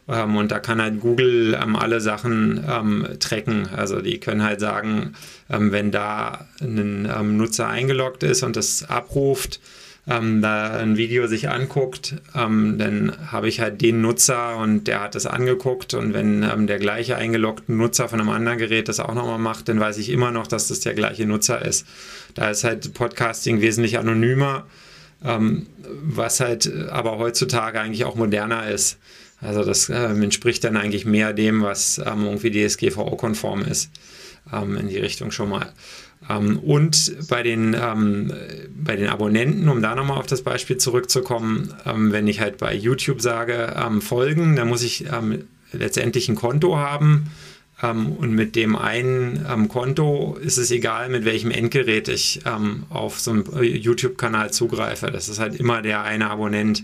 Ähm, 0.09 0.37
und 0.37 0.51
da 0.51 0.59
kann 0.59 0.81
halt 0.81 1.01
Google 1.01 1.59
ähm, 1.61 1.77
alle 1.77 2.01
Sachen 2.01 3.19
tracken. 3.21 3.69
Also 3.77 4.01
die 4.01 4.19
können 4.21 4.43
halt 4.43 4.61
sagen, 4.61 5.15
wenn 5.49 5.91
da 5.91 6.47
ein 6.61 7.37
Nutzer 7.37 7.69
eingeloggt 7.69 8.23
ist 8.23 8.43
und 8.43 8.57
das 8.57 8.89
abruft, 8.89 9.61
ähm, 10.09 10.41
da 10.41 10.71
ein 10.71 10.97
Video 10.97 11.27
sich 11.27 11.51
anguckt, 11.51 12.17
ähm, 12.35 12.79
dann 12.79 13.13
habe 13.31 13.49
ich 13.49 13.61
halt 13.61 13.83
den 13.83 14.01
Nutzer 14.01 14.57
und 14.57 14.85
der 14.85 15.03
hat 15.03 15.15
das 15.15 15.27
angeguckt 15.27 15.93
und 15.93 16.15
wenn 16.15 16.43
ähm, 16.43 16.67
der 16.67 16.79
gleiche 16.79 17.17
eingeloggte 17.17 17.73
Nutzer 17.73 18.09
von 18.09 18.21
einem 18.21 18.31
anderen 18.31 18.59
Gerät 18.59 18.89
das 18.89 19.01
auch 19.01 19.15
nochmal 19.15 19.39
macht, 19.39 19.69
dann 19.69 19.79
weiß 19.79 19.99
ich 19.99 20.09
immer 20.09 20.31
noch, 20.31 20.47
dass 20.47 20.69
das 20.69 20.81
der 20.81 20.95
gleiche 20.95 21.27
Nutzer 21.27 21.63
ist. 21.63 21.87
Da 22.35 22.49
ist 22.51 22.65
halt 22.65 22.95
Podcasting 22.95 23.61
wesentlich 23.61 23.99
anonymer, 23.99 24.67
ähm, 25.23 25.67
was 26.03 26.41
halt 26.41 26.73
aber 26.91 27.19
heutzutage 27.19 27.79
eigentlich 27.81 28.05
auch 28.05 28.15
moderner 28.15 28.69
ist. 28.69 28.99
Also 29.41 29.63
das 29.63 29.89
äh, 29.89 29.95
entspricht 29.95 30.65
dann 30.65 30.77
eigentlich 30.77 31.05
mehr 31.05 31.33
dem, 31.33 31.63
was 31.63 31.99
ähm, 31.99 32.25
irgendwie 32.25 32.51
DSGVO-konform 32.51 33.63
ist, 33.63 33.91
ähm, 34.53 34.77
in 34.77 34.89
die 34.89 34.99
Richtung 34.99 35.31
schon 35.31 35.51
mal. 35.51 35.73
Ähm, 36.29 36.59
und 36.59 37.29
bei 37.29 37.43
den, 37.43 37.75
ähm, 37.75 38.33
bei 38.71 38.97
den 38.97 39.09
Abonnenten, 39.09 39.69
um 39.69 39.83
da 39.83 39.95
nochmal 39.95 40.19
auf 40.19 40.27
das 40.27 40.43
Beispiel 40.43 40.77
zurückzukommen, 40.77 41.75
ähm, 41.87 42.13
wenn 42.13 42.27
ich 42.27 42.41
halt 42.41 42.59
bei 42.59 42.75
YouTube 42.75 43.21
sage, 43.21 43.75
folgen, 44.01 44.57
dann 44.57 44.69
muss 44.69 44.83
ich 44.83 45.05
letztendlich 45.73 46.29
ein 46.29 46.35
Konto 46.35 46.77
haben. 46.77 47.31
Und 47.81 48.33
mit 48.33 48.57
dem 48.57 48.75
einen 48.75 49.69
Konto 49.69 50.37
ist 50.41 50.57
es 50.57 50.73
egal, 50.73 51.09
mit 51.11 51.25
welchem 51.25 51.53
Endgerät 51.53 52.09
ich 52.09 52.41
auf 52.91 53.21
so 53.21 53.31
einen 53.31 53.45
YouTube-Kanal 53.63 54.53
zugreife. 54.53 55.13
Das 55.13 55.29
ist 55.29 55.39
halt 55.39 55.55
immer 55.55 55.81
der 55.81 56.03
eine 56.03 56.29
Abonnent. 56.31 56.83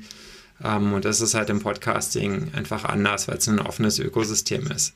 und 0.63 1.05
das 1.05 1.21
ist 1.21 1.35
halt 1.35 1.51
im 1.51 1.61
Podcasting 1.61 2.51
einfach 2.55 2.85
anders, 2.85 3.27
weil 3.27 3.39
es 3.39 3.49
ein 3.49 3.59
offenes 3.59 3.99
Ökosystem 3.99 4.69
ist 4.71 4.95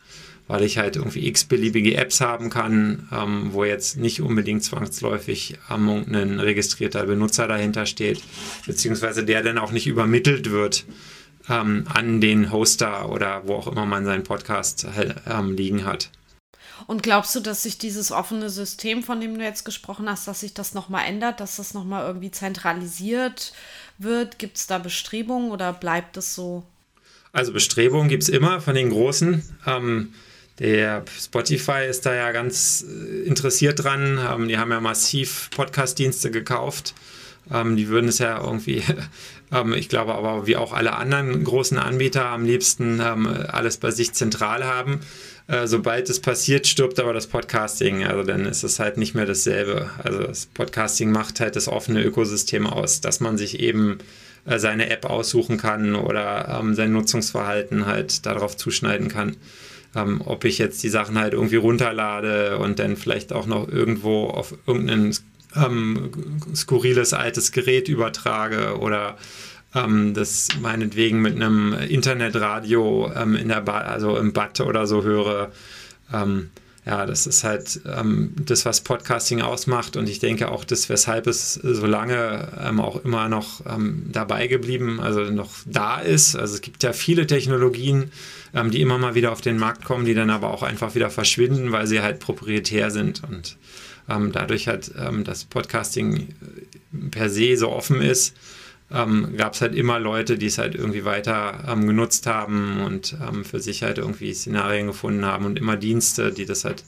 weil 0.48 0.64
ich 0.64 0.78
halt 0.78 0.96
irgendwie 0.96 1.28
x-beliebige 1.28 1.96
Apps 1.96 2.20
haben 2.20 2.50
kann, 2.50 3.08
ähm, 3.12 3.50
wo 3.52 3.64
jetzt 3.64 3.98
nicht 3.98 4.20
unbedingt 4.20 4.64
zwangsläufig 4.64 5.58
ähm, 5.70 5.88
ein 5.88 6.40
registrierter 6.40 7.04
Benutzer 7.06 7.46
dahinter 7.46 7.86
steht, 7.86 8.22
beziehungsweise 8.66 9.24
der 9.24 9.42
dann 9.42 9.58
auch 9.58 9.70
nicht 9.70 9.86
übermittelt 9.86 10.50
wird 10.50 10.84
ähm, 11.48 11.84
an 11.92 12.20
den 12.20 12.50
Hoster 12.50 13.10
oder 13.10 13.42
wo 13.46 13.54
auch 13.54 13.68
immer 13.68 13.86
man 13.86 14.04
seinen 14.04 14.24
Podcast 14.24 14.86
halt, 14.96 15.16
ähm, 15.28 15.54
liegen 15.54 15.84
hat. 15.84 16.10
Und 16.86 17.02
glaubst 17.02 17.34
du, 17.34 17.40
dass 17.40 17.64
sich 17.64 17.76
dieses 17.76 18.12
offene 18.12 18.48
System, 18.50 19.02
von 19.02 19.20
dem 19.20 19.36
du 19.36 19.44
jetzt 19.44 19.64
gesprochen 19.64 20.08
hast, 20.08 20.28
dass 20.28 20.40
sich 20.40 20.54
das 20.54 20.74
nochmal 20.74 21.06
ändert, 21.06 21.40
dass 21.40 21.56
das 21.56 21.74
nochmal 21.74 22.06
irgendwie 22.06 22.30
zentralisiert 22.30 23.52
wird? 23.98 24.38
Gibt 24.38 24.56
es 24.56 24.66
da 24.66 24.78
Bestrebungen 24.78 25.50
oder 25.50 25.72
bleibt 25.72 26.16
es 26.16 26.34
so? 26.34 26.62
Also 27.32 27.52
Bestrebungen 27.52 28.08
gibt 28.08 28.22
es 28.22 28.28
immer 28.28 28.60
von 28.60 28.74
den 28.74 28.90
Großen. 28.90 29.42
Ähm, 29.66 30.14
der 30.58 31.04
Spotify 31.18 31.86
ist 31.88 32.04
da 32.04 32.14
ja 32.14 32.32
ganz 32.32 32.84
äh, 32.84 33.26
interessiert 33.26 33.84
dran. 33.84 34.18
Ähm, 34.18 34.48
die 34.48 34.58
haben 34.58 34.70
ja 34.70 34.80
massiv 34.80 35.50
Podcast-Dienste 35.54 36.30
gekauft. 36.30 36.94
Ähm, 37.52 37.76
die 37.76 37.88
würden 37.88 38.08
es 38.08 38.18
ja 38.18 38.42
irgendwie, 38.42 38.82
ähm, 39.52 39.72
ich 39.72 39.88
glaube 39.88 40.14
aber 40.14 40.46
wie 40.46 40.56
auch 40.56 40.72
alle 40.72 40.94
anderen 40.94 41.44
großen 41.44 41.78
Anbieter 41.78 42.26
am 42.26 42.44
liebsten 42.44 43.00
alles 43.00 43.76
bei 43.76 43.90
sich 43.90 44.12
zentral 44.12 44.64
haben. 44.64 45.00
Äh, 45.46 45.66
sobald 45.66 46.10
es 46.10 46.20
passiert, 46.20 46.66
stirbt 46.66 46.98
aber 46.98 47.12
das 47.12 47.28
Podcasting. 47.28 48.04
Also 48.04 48.24
dann 48.24 48.44
ist 48.44 48.64
es 48.64 48.80
halt 48.80 48.96
nicht 48.96 49.14
mehr 49.14 49.26
dasselbe. 49.26 49.88
Also 50.02 50.24
das 50.24 50.46
Podcasting 50.46 51.12
macht 51.12 51.38
halt 51.40 51.54
das 51.54 51.68
offene 51.68 52.02
Ökosystem 52.02 52.66
aus, 52.66 53.00
dass 53.00 53.20
man 53.20 53.38
sich 53.38 53.60
eben 53.60 53.98
äh, 54.44 54.58
seine 54.58 54.90
App 54.90 55.06
aussuchen 55.06 55.56
kann 55.56 55.94
oder 55.94 56.64
sein 56.72 56.92
Nutzungsverhalten 56.92 57.86
halt 57.86 58.26
darauf 58.26 58.56
zuschneiden 58.56 59.08
kann 59.08 59.36
ähm, 59.94 60.20
ob 60.24 60.44
ich 60.44 60.58
jetzt 60.58 60.82
die 60.82 60.88
Sachen 60.88 61.18
halt 61.18 61.32
irgendwie 61.32 61.56
runterlade 61.56 62.58
und 62.58 62.78
dann 62.78 62.96
vielleicht 62.96 63.32
auch 63.32 63.46
noch 63.46 63.68
irgendwo 63.68 64.26
auf 64.26 64.54
irgendein 64.66 65.14
ähm, 65.56 66.10
skurriles 66.54 67.12
altes 67.12 67.52
Gerät 67.52 67.88
übertrage 67.88 68.78
oder 68.78 69.16
ähm, 69.74 70.14
das 70.14 70.48
meinetwegen 70.60 71.20
mit 71.20 71.36
einem 71.36 71.72
Internetradio 71.72 73.12
ähm, 73.14 73.34
in 73.34 73.48
der 73.48 73.60
ba 73.60 73.78
also 73.80 74.16
im 74.16 74.32
Bad 74.32 74.60
oder 74.60 74.86
so 74.86 75.02
höre. 75.02 75.52
Ja, 76.88 77.04
das 77.04 77.26
ist 77.26 77.44
halt 77.44 77.80
ähm, 77.84 78.32
das, 78.34 78.64
was 78.64 78.80
Podcasting 78.80 79.42
ausmacht 79.42 79.98
und 79.98 80.08
ich 80.08 80.20
denke 80.20 80.50
auch 80.50 80.64
das, 80.64 80.88
weshalb 80.88 81.26
es 81.26 81.52
so 81.52 81.84
lange 81.84 82.48
ähm, 82.64 82.80
auch 82.80 83.04
immer 83.04 83.28
noch 83.28 83.60
ähm, 83.66 84.06
dabei 84.10 84.46
geblieben, 84.46 84.98
also 84.98 85.20
noch 85.24 85.50
da 85.66 86.00
ist. 86.00 86.34
Also 86.34 86.54
es 86.54 86.62
gibt 86.62 86.82
ja 86.82 86.94
viele 86.94 87.26
Technologien, 87.26 88.10
ähm, 88.54 88.70
die 88.70 88.80
immer 88.80 88.96
mal 88.96 89.14
wieder 89.14 89.32
auf 89.32 89.42
den 89.42 89.58
Markt 89.58 89.84
kommen, 89.84 90.06
die 90.06 90.14
dann 90.14 90.30
aber 90.30 90.50
auch 90.50 90.62
einfach 90.62 90.94
wieder 90.94 91.10
verschwinden, 91.10 91.72
weil 91.72 91.86
sie 91.86 92.00
halt 92.00 92.20
proprietär 92.20 92.90
sind 92.90 93.22
und 93.22 93.58
ähm, 94.08 94.32
dadurch 94.32 94.66
ähm, 94.66 95.24
das 95.24 95.44
Podcasting 95.44 96.16
äh, 96.16 97.08
per 97.10 97.28
se 97.28 97.58
so 97.58 97.68
offen 97.68 98.00
ist, 98.00 98.34
ähm, 98.90 99.36
gab 99.36 99.54
es 99.54 99.60
halt 99.60 99.74
immer 99.74 99.98
Leute, 99.98 100.38
die 100.38 100.46
es 100.46 100.58
halt 100.58 100.74
irgendwie 100.74 101.04
weiter 101.04 101.64
ähm, 101.68 101.86
genutzt 101.86 102.26
haben 102.26 102.80
und 102.80 103.16
ähm, 103.26 103.44
für 103.44 103.60
sich 103.60 103.82
halt 103.82 103.98
irgendwie 103.98 104.32
Szenarien 104.32 104.86
gefunden 104.86 105.24
haben 105.24 105.44
und 105.44 105.58
immer 105.58 105.76
Dienste, 105.76 106.32
die 106.32 106.46
das 106.46 106.64
halt 106.64 106.84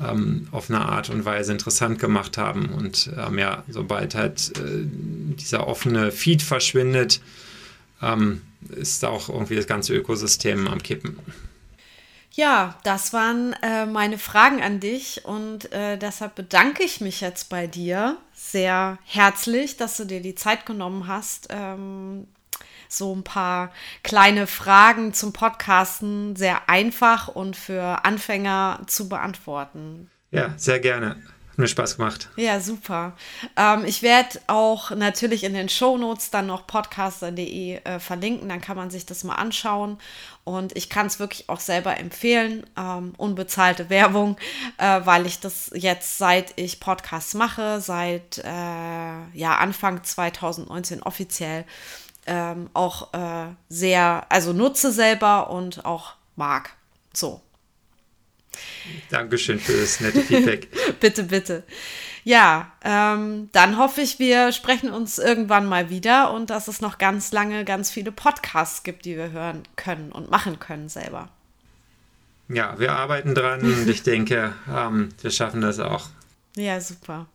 ähm, 0.00 0.48
auf 0.50 0.70
eine 0.70 0.80
Art 0.80 1.10
und 1.10 1.24
Weise 1.24 1.52
interessant 1.52 1.98
gemacht 1.98 2.38
haben. 2.38 2.66
Und 2.70 3.10
ähm, 3.18 3.38
ja, 3.38 3.64
sobald 3.68 4.14
halt 4.14 4.52
äh, 4.58 4.84
dieser 5.38 5.66
offene 5.66 6.10
Feed 6.10 6.42
verschwindet, 6.42 7.20
ähm, 8.02 8.42
ist 8.74 9.04
auch 9.04 9.28
irgendwie 9.28 9.56
das 9.56 9.66
ganze 9.66 9.94
Ökosystem 9.94 10.68
am 10.68 10.82
Kippen. 10.82 11.18
Ja, 12.36 12.74
das 12.84 13.14
waren 13.14 13.54
äh, 13.62 13.86
meine 13.86 14.18
Fragen 14.18 14.62
an 14.62 14.78
dich 14.78 15.24
und 15.24 15.72
äh, 15.72 15.96
deshalb 15.96 16.34
bedanke 16.34 16.82
ich 16.82 17.00
mich 17.00 17.22
jetzt 17.22 17.48
bei 17.48 17.66
dir 17.66 18.18
sehr 18.34 18.98
herzlich, 19.06 19.78
dass 19.78 19.96
du 19.96 20.04
dir 20.04 20.20
die 20.20 20.34
Zeit 20.34 20.66
genommen 20.66 21.08
hast, 21.08 21.48
ähm, 21.48 22.28
so 22.90 23.16
ein 23.16 23.24
paar 23.24 23.72
kleine 24.02 24.46
Fragen 24.46 25.14
zum 25.14 25.32
Podcasten 25.32 26.36
sehr 26.36 26.68
einfach 26.68 27.28
und 27.28 27.56
für 27.56 28.04
Anfänger 28.04 28.82
zu 28.86 29.08
beantworten. 29.08 30.10
Ja, 30.30 30.52
sehr 30.58 30.78
gerne. 30.78 31.16
Hat 31.56 31.60
mir 31.60 31.68
Spaß 31.68 31.96
gemacht. 31.96 32.28
Ja, 32.36 32.60
super. 32.60 33.14
Ähm, 33.56 33.86
ich 33.86 34.02
werde 34.02 34.40
auch 34.46 34.90
natürlich 34.90 35.42
in 35.42 35.54
den 35.54 35.70
Shownotes 35.70 36.30
dann 36.30 36.46
noch 36.46 36.66
podcaster.de 36.66 37.76
äh, 37.76 37.98
verlinken, 37.98 38.50
dann 38.50 38.60
kann 38.60 38.76
man 38.76 38.90
sich 38.90 39.06
das 39.06 39.24
mal 39.24 39.36
anschauen. 39.36 39.96
Und 40.44 40.76
ich 40.76 40.90
kann 40.90 41.06
es 41.06 41.18
wirklich 41.18 41.48
auch 41.48 41.60
selber 41.60 41.96
empfehlen, 41.96 42.66
ähm, 42.76 43.14
unbezahlte 43.16 43.88
Werbung, 43.88 44.36
äh, 44.76 45.00
weil 45.04 45.24
ich 45.24 45.40
das 45.40 45.70
jetzt 45.72 46.18
seit 46.18 46.52
ich 46.56 46.78
Podcasts 46.78 47.32
mache, 47.32 47.80
seit 47.80 48.36
äh, 48.36 48.44
ja, 49.32 49.56
Anfang 49.56 50.04
2019 50.04 51.02
offiziell, 51.04 51.64
ähm, 52.26 52.68
auch 52.74 53.14
äh, 53.14 53.46
sehr, 53.70 54.26
also 54.28 54.52
nutze 54.52 54.92
selber 54.92 55.48
und 55.48 55.86
auch 55.86 56.16
mag. 56.36 56.76
So. 57.14 57.40
Dankeschön 59.10 59.58
für 59.58 59.72
das 59.72 60.00
nette 60.00 60.22
Feedback. 60.22 60.68
bitte, 61.00 61.24
bitte. 61.24 61.64
Ja, 62.24 62.72
ähm, 62.82 63.50
dann 63.52 63.78
hoffe 63.78 64.00
ich, 64.00 64.18
wir 64.18 64.50
sprechen 64.50 64.90
uns 64.90 65.18
irgendwann 65.18 65.66
mal 65.66 65.90
wieder 65.90 66.32
und 66.32 66.50
dass 66.50 66.66
es 66.66 66.80
noch 66.80 66.98
ganz 66.98 67.30
lange 67.30 67.64
ganz 67.64 67.90
viele 67.90 68.10
Podcasts 68.10 68.82
gibt, 68.82 69.04
die 69.04 69.16
wir 69.16 69.30
hören 69.30 69.62
können 69.76 70.10
und 70.10 70.30
machen 70.30 70.58
können 70.58 70.88
selber. 70.88 71.28
Ja, 72.48 72.78
wir 72.78 72.92
arbeiten 72.92 73.34
dran 73.34 73.60
und 73.60 73.88
ich 73.88 74.02
denke, 74.04 74.52
ähm, 74.68 75.10
wir 75.22 75.30
schaffen 75.30 75.60
das 75.60 75.78
auch. 75.78 76.08
Ja, 76.56 76.80
super. 76.80 77.26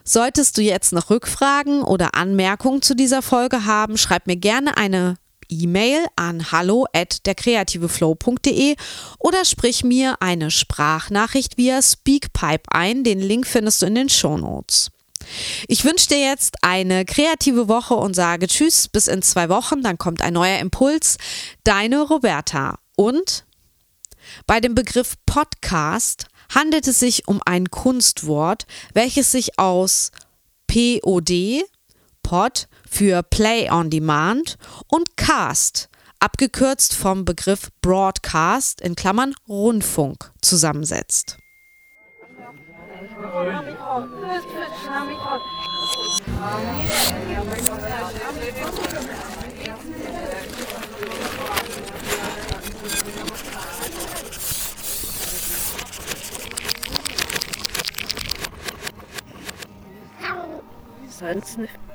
Solltest 0.04 0.58
du 0.58 0.62
jetzt 0.62 0.92
noch 0.92 1.10
Rückfragen 1.10 1.82
oder 1.82 2.14
Anmerkungen 2.14 2.82
zu 2.82 2.94
dieser 2.94 3.22
Folge 3.22 3.64
haben, 3.64 3.98
schreib 3.98 4.28
mir 4.28 4.36
gerne 4.36 4.76
eine 4.76 5.16
E-Mail 5.50 6.06
an 6.16 6.52
hallo 6.52 6.86
at 6.94 7.26
derkreativeflow.de 7.26 8.76
oder 9.20 9.46
sprich 9.46 9.84
mir 9.84 10.18
eine 10.22 10.52
Sprachnachricht 10.52 11.58
via 11.58 11.82
Speakpipe 11.82 12.72
ein. 12.72 13.04
Den 13.04 13.20
Link 13.20 13.48
findest 13.48 13.82
du 13.82 13.86
in 13.86 13.96
den 13.96 14.10
Shownotes. 14.10 14.92
Ich 15.68 15.84
wünsche 15.84 16.10
dir 16.10 16.20
jetzt 16.20 16.56
eine 16.62 17.06
kreative 17.06 17.68
Woche 17.68 17.96
und 17.96 18.16
sage 18.16 18.48
Tschüss 18.48 18.88
bis 18.88 19.08
in 19.08 19.22
zwei 19.22 19.50
Wochen, 19.50 19.82
dann 19.82 19.98
kommt 19.98 20.22
ein 20.22 20.34
neuer 20.34 20.60
Impuls. 20.60 21.18
Deine 21.64 22.02
Roberta. 22.02 22.80
Und 22.96 23.46
bei 24.46 24.60
dem 24.60 24.76
Begriff 24.76 25.16
Podcast 25.26 26.28
handelt 26.54 26.88
es 26.88 27.00
sich 27.00 27.28
um 27.28 27.42
ein 27.46 27.70
Kunstwort, 27.70 28.66
welches 28.94 29.32
sich 29.32 29.60
aus 29.60 30.12
POD, 30.68 31.64
Pod, 32.24 32.68
für 32.90 33.24
Play 33.24 33.70
on 33.70 33.90
Demand 33.90 34.58
und 34.88 35.18
Cast, 35.18 35.90
abgekürzt 36.20 36.96
vom 36.96 37.26
Begriff 37.26 37.70
Broadcast 37.82 38.82
in 38.82 38.96
Klammern 38.96 39.36
Rundfunk, 39.48 40.32
zusammensetzt. 40.42 41.38
Sonst 61.10 61.58
nicht. 61.58 61.87